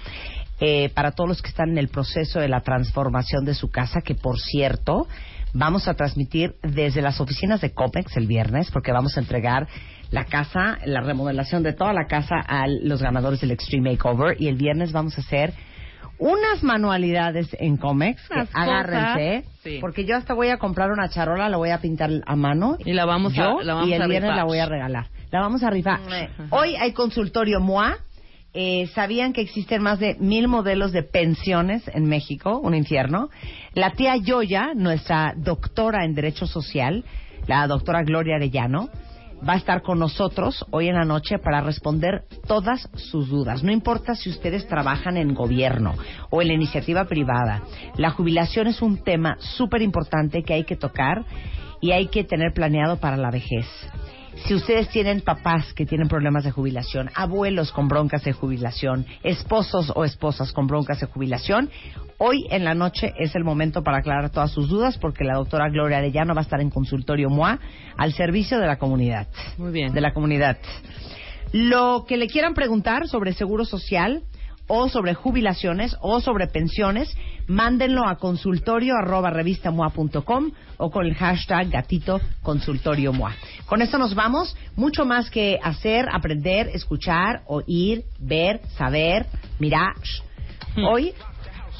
eh, 0.60 0.90
para 0.94 1.12
todos 1.12 1.28
los 1.28 1.42
que 1.42 1.50
están 1.50 1.70
en 1.70 1.78
el 1.78 1.90
proceso 1.90 2.40
de 2.40 2.48
la 2.48 2.62
transformación 2.62 3.46
de 3.46 3.54
su 3.54 3.70
casa, 3.70 4.02
que 4.02 4.16
por 4.16 4.40
cierto, 4.40 5.08
vamos 5.54 5.88
a 5.88 5.94
transmitir 5.94 6.56
desde 6.64 7.02
las 7.02 7.22
oficinas 7.22 7.62
de 7.62 7.72
Comex 7.72 8.18
el 8.18 8.28
viernes, 8.28 8.72
porque 8.72 8.92
vamos 8.92 9.18
a 9.18 9.20
entregar 9.20 9.68
la 10.10 10.26
casa, 10.26 10.80
la 10.86 11.02
remodelación 11.02 11.64
de 11.64 11.74
toda 11.74 11.94
la 11.94 12.06
casa 12.08 12.36
a 12.40 12.66
los 12.68 13.02
ganadores 13.02 13.42
del 13.42 13.52
Extreme 13.52 13.92
Makeover. 13.92 14.42
Y 14.42 14.48
el 14.48 14.56
viernes 14.56 14.92
vamos 14.92 15.18
a 15.18 15.22
hacer 15.22 15.54
unas 16.20 16.63
manualidades 16.63 17.47
en 17.59 17.78
Comex 17.78 18.22
agárrense 18.53 19.45
porque 19.82 20.05
yo 20.05 20.15
hasta 20.15 20.34
voy 20.34 20.49
a 20.49 20.57
comprar 20.57 20.91
una 20.91 21.09
charola 21.09 21.49
la 21.49 21.57
voy 21.57 21.70
a 21.70 21.80
pintar 21.80 22.09
a 22.26 22.36
mano 22.36 22.78
y 22.84 22.93
la 22.93 23.05
vamos 23.05 23.38
a 23.38 23.55
la 23.63 23.74
vamos 23.76 23.89
y 23.89 23.93
el 23.93 24.07
viernes 24.07 24.36
la 24.36 24.43
voy 24.43 24.59
a 24.59 24.65
regalar. 24.65 25.07
La 25.32 25.41
vamos 25.41 25.61
a 25.63 25.70
rifar. 25.70 25.99
Hoy 26.51 26.76
hay 26.76 26.93
consultorio 26.93 27.59
MOA. 27.59 27.97
Eh, 28.53 28.88
sabían 28.95 29.34
que 29.34 29.41
existen 29.41 29.84
más 29.84 29.99
de 29.99 30.15
mil 30.20 30.47
modelos 30.47 30.91
de 30.91 31.03
pensiones 31.03 31.84
en 31.93 32.05
México 32.05 32.57
un 32.57 32.74
infierno. 32.74 33.30
La 33.74 33.91
tía 33.91 34.15
Yoya 34.15 34.72
nuestra 34.74 35.34
doctora 35.36 36.05
en 36.05 36.15
derecho 36.15 36.47
social 36.47 37.03
la 37.47 37.68
doctora 37.68 38.03
Gloria 38.03 38.36
Arellano 38.36 38.89
va 39.48 39.54
a 39.54 39.58
estar 39.58 39.82
con 39.82 40.00
nosotros 40.00 40.66
hoy 40.72 40.88
en 40.88 40.96
la 40.96 41.06
noche 41.06 41.38
para 41.40 41.62
responder 41.62 42.24
todas 42.48 42.90
sus 42.96 43.30
dudas. 43.30 43.64
No 43.64 43.72
importa 43.72 44.16
si 44.16 44.30
ustedes 44.30 44.68
trabajan 44.68 45.18
en 45.18 45.34
gobierno 45.34 45.96
o 46.30 46.42
en 46.42 46.48
la 46.50 46.54
iniciativa 46.54 47.06
privada. 47.06 47.62
La 47.98 48.12
jubilación 48.12 48.68
es 48.68 48.82
un 48.82 49.04
tema 49.04 49.38
súper 49.40 49.82
importante 49.82 50.44
que 50.44 50.54
hay 50.54 50.64
que 50.64 50.76
tocar 50.76 51.26
y 51.82 51.92
hay 51.92 52.08
que 52.08 52.24
tener 52.24 52.54
planeado 52.54 52.98
para 52.98 53.18
la 53.18 53.32
vejez. 53.32 53.68
Si 54.46 54.54
ustedes 54.54 54.88
tienen 54.90 55.22
papás 55.22 55.74
que 55.74 55.86
tienen 55.86 56.08
problemas 56.08 56.44
de 56.44 56.52
jubilación, 56.52 57.10
abuelos 57.16 57.72
con 57.72 57.88
broncas 57.88 58.24
de 58.24 58.34
jubilación, 58.34 59.06
esposos 59.24 59.92
o 59.96 60.06
esposas 60.06 60.54
con 60.54 60.68
broncas 60.68 61.00
de 61.02 61.08
jubilación, 61.08 61.70
hoy 62.18 62.46
en 62.50 62.64
la 62.64 62.74
noche 62.74 63.14
es 63.18 63.36
el 63.36 63.44
momento 63.44 63.84
para 63.84 63.98
aclarar 63.98 64.30
todas 64.30 64.52
sus 64.52 64.70
dudas 64.70 64.98
porque 64.98 65.24
la 65.24 65.36
doctora 65.36 65.70
Gloria 65.70 65.98
Arellano 65.98 66.34
va 66.34 66.42
a 66.42 66.44
estar 66.44 66.62
en 66.62 66.70
consultorio 66.70 67.30
MOA 67.30 67.60
al 67.98 68.14
servicio 68.14 68.60
de 68.60 68.68
la 68.68 68.78
comunidad. 68.78 69.28
Muy 69.58 69.72
bien. 69.72 69.94
De 69.94 70.02
la 70.02 70.14
comunidad. 70.14 70.58
Lo 71.52 72.06
que 72.08 72.18
le 72.18 72.28
quieran 72.28 72.54
preguntar 72.54 73.08
sobre 73.08 73.34
seguro 73.34 73.66
social, 73.66 74.24
o 74.68 74.89
sobre 74.89 75.13
jubilaciones 75.13 75.95
o 76.01 76.20
sobre 76.22 76.47
pensiones, 76.47 77.15
mándenlo 77.47 78.07
a 78.07 78.18
consultorio 78.18 78.95
arroba 78.95 79.32
o 80.78 80.91
con 80.91 81.05
el 81.05 81.15
hashtag 81.15 81.70
gatito 81.70 82.20
consultorio 82.41 83.13
mua. 83.13 83.34
Con 83.65 83.82
esto 83.82 83.97
nos 83.97 84.15
vamos. 84.15 84.55
Mucho 84.76 85.05
más 85.05 85.30
que 85.30 85.59
hacer, 85.63 86.07
aprender, 86.11 86.70
escuchar, 86.74 87.41
oír, 87.47 88.03
ver, 88.20 88.61
saber, 88.78 89.26
mirar. 89.59 89.95
Hmm. 90.76 90.86
Hoy 90.86 91.13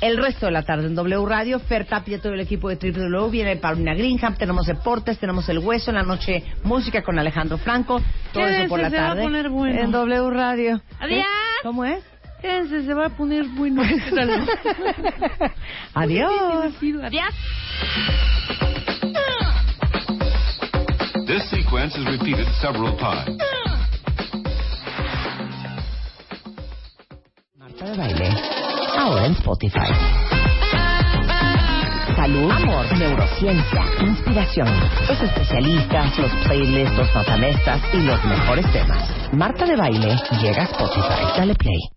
el 0.02 0.18
resto 0.18 0.46
de 0.46 0.52
la 0.52 0.64
tarde 0.64 0.88
en 0.88 0.96
W 0.96 1.26
Radio. 1.26 1.60
Fer 1.60 1.86
Tapia, 1.86 2.20
todo 2.20 2.34
el 2.34 2.40
equipo 2.40 2.70
de 2.70 2.76
Triple 2.76 3.10
W 3.10 3.32
viene 3.32 3.56
Paulina 3.56 3.96
Greenham. 3.96 4.36
Tenemos 4.36 4.68
deportes, 4.68 5.18
tenemos 5.18 5.50
el 5.50 5.60
hueso 5.60 5.92
en 5.92 5.96
la 5.96 6.04
noche, 6.04 6.44
música 6.64 7.02
con 7.02 7.18
Alejandro 7.18 7.58
Franco. 7.58 8.02
Todo 8.32 8.46
eso 8.46 8.70
por 8.70 8.80
la 8.80 8.92
tarde. 8.92 9.24
En 9.24 9.92
W 9.92 10.30
Radio. 10.30 10.82
Adiós. 11.00 11.26
¿Cómo 11.64 11.84
es? 11.84 12.04
Quédense, 12.42 12.86
se 12.86 12.94
va 12.94 13.08
a 13.08 13.10
poner 13.10 13.46
bueno. 13.50 13.82
Adiós. 15.94 16.74
Adiós. 17.04 17.34
This 21.26 21.50
sequence 21.50 21.96
is 21.98 22.06
repeated 22.06 22.48
several 22.62 22.96
times. 22.98 23.38
Marta 27.58 27.86
de 27.86 27.98
baile. 27.98 28.30
Ahora 28.98 29.26
en 29.26 29.32
Spotify. 29.34 29.92
Salud. 32.16 32.52
amor, 32.52 32.98
neurociencia, 32.98 33.84
inspiración, 34.02 34.68
los 35.08 35.22
especialistas, 35.22 36.18
los 36.18 36.32
playlists, 36.46 36.98
los 36.98 37.14
notamestas 37.14 37.82
y 37.94 37.98
los 37.98 38.24
mejores 38.26 38.72
temas. 38.72 39.34
Marta 39.34 39.66
de 39.66 39.76
Baile 39.76 40.16
llega 40.42 40.64
a 40.64 40.66
Spotify. 40.66 41.38
Dale 41.38 41.54
play. 41.56 41.97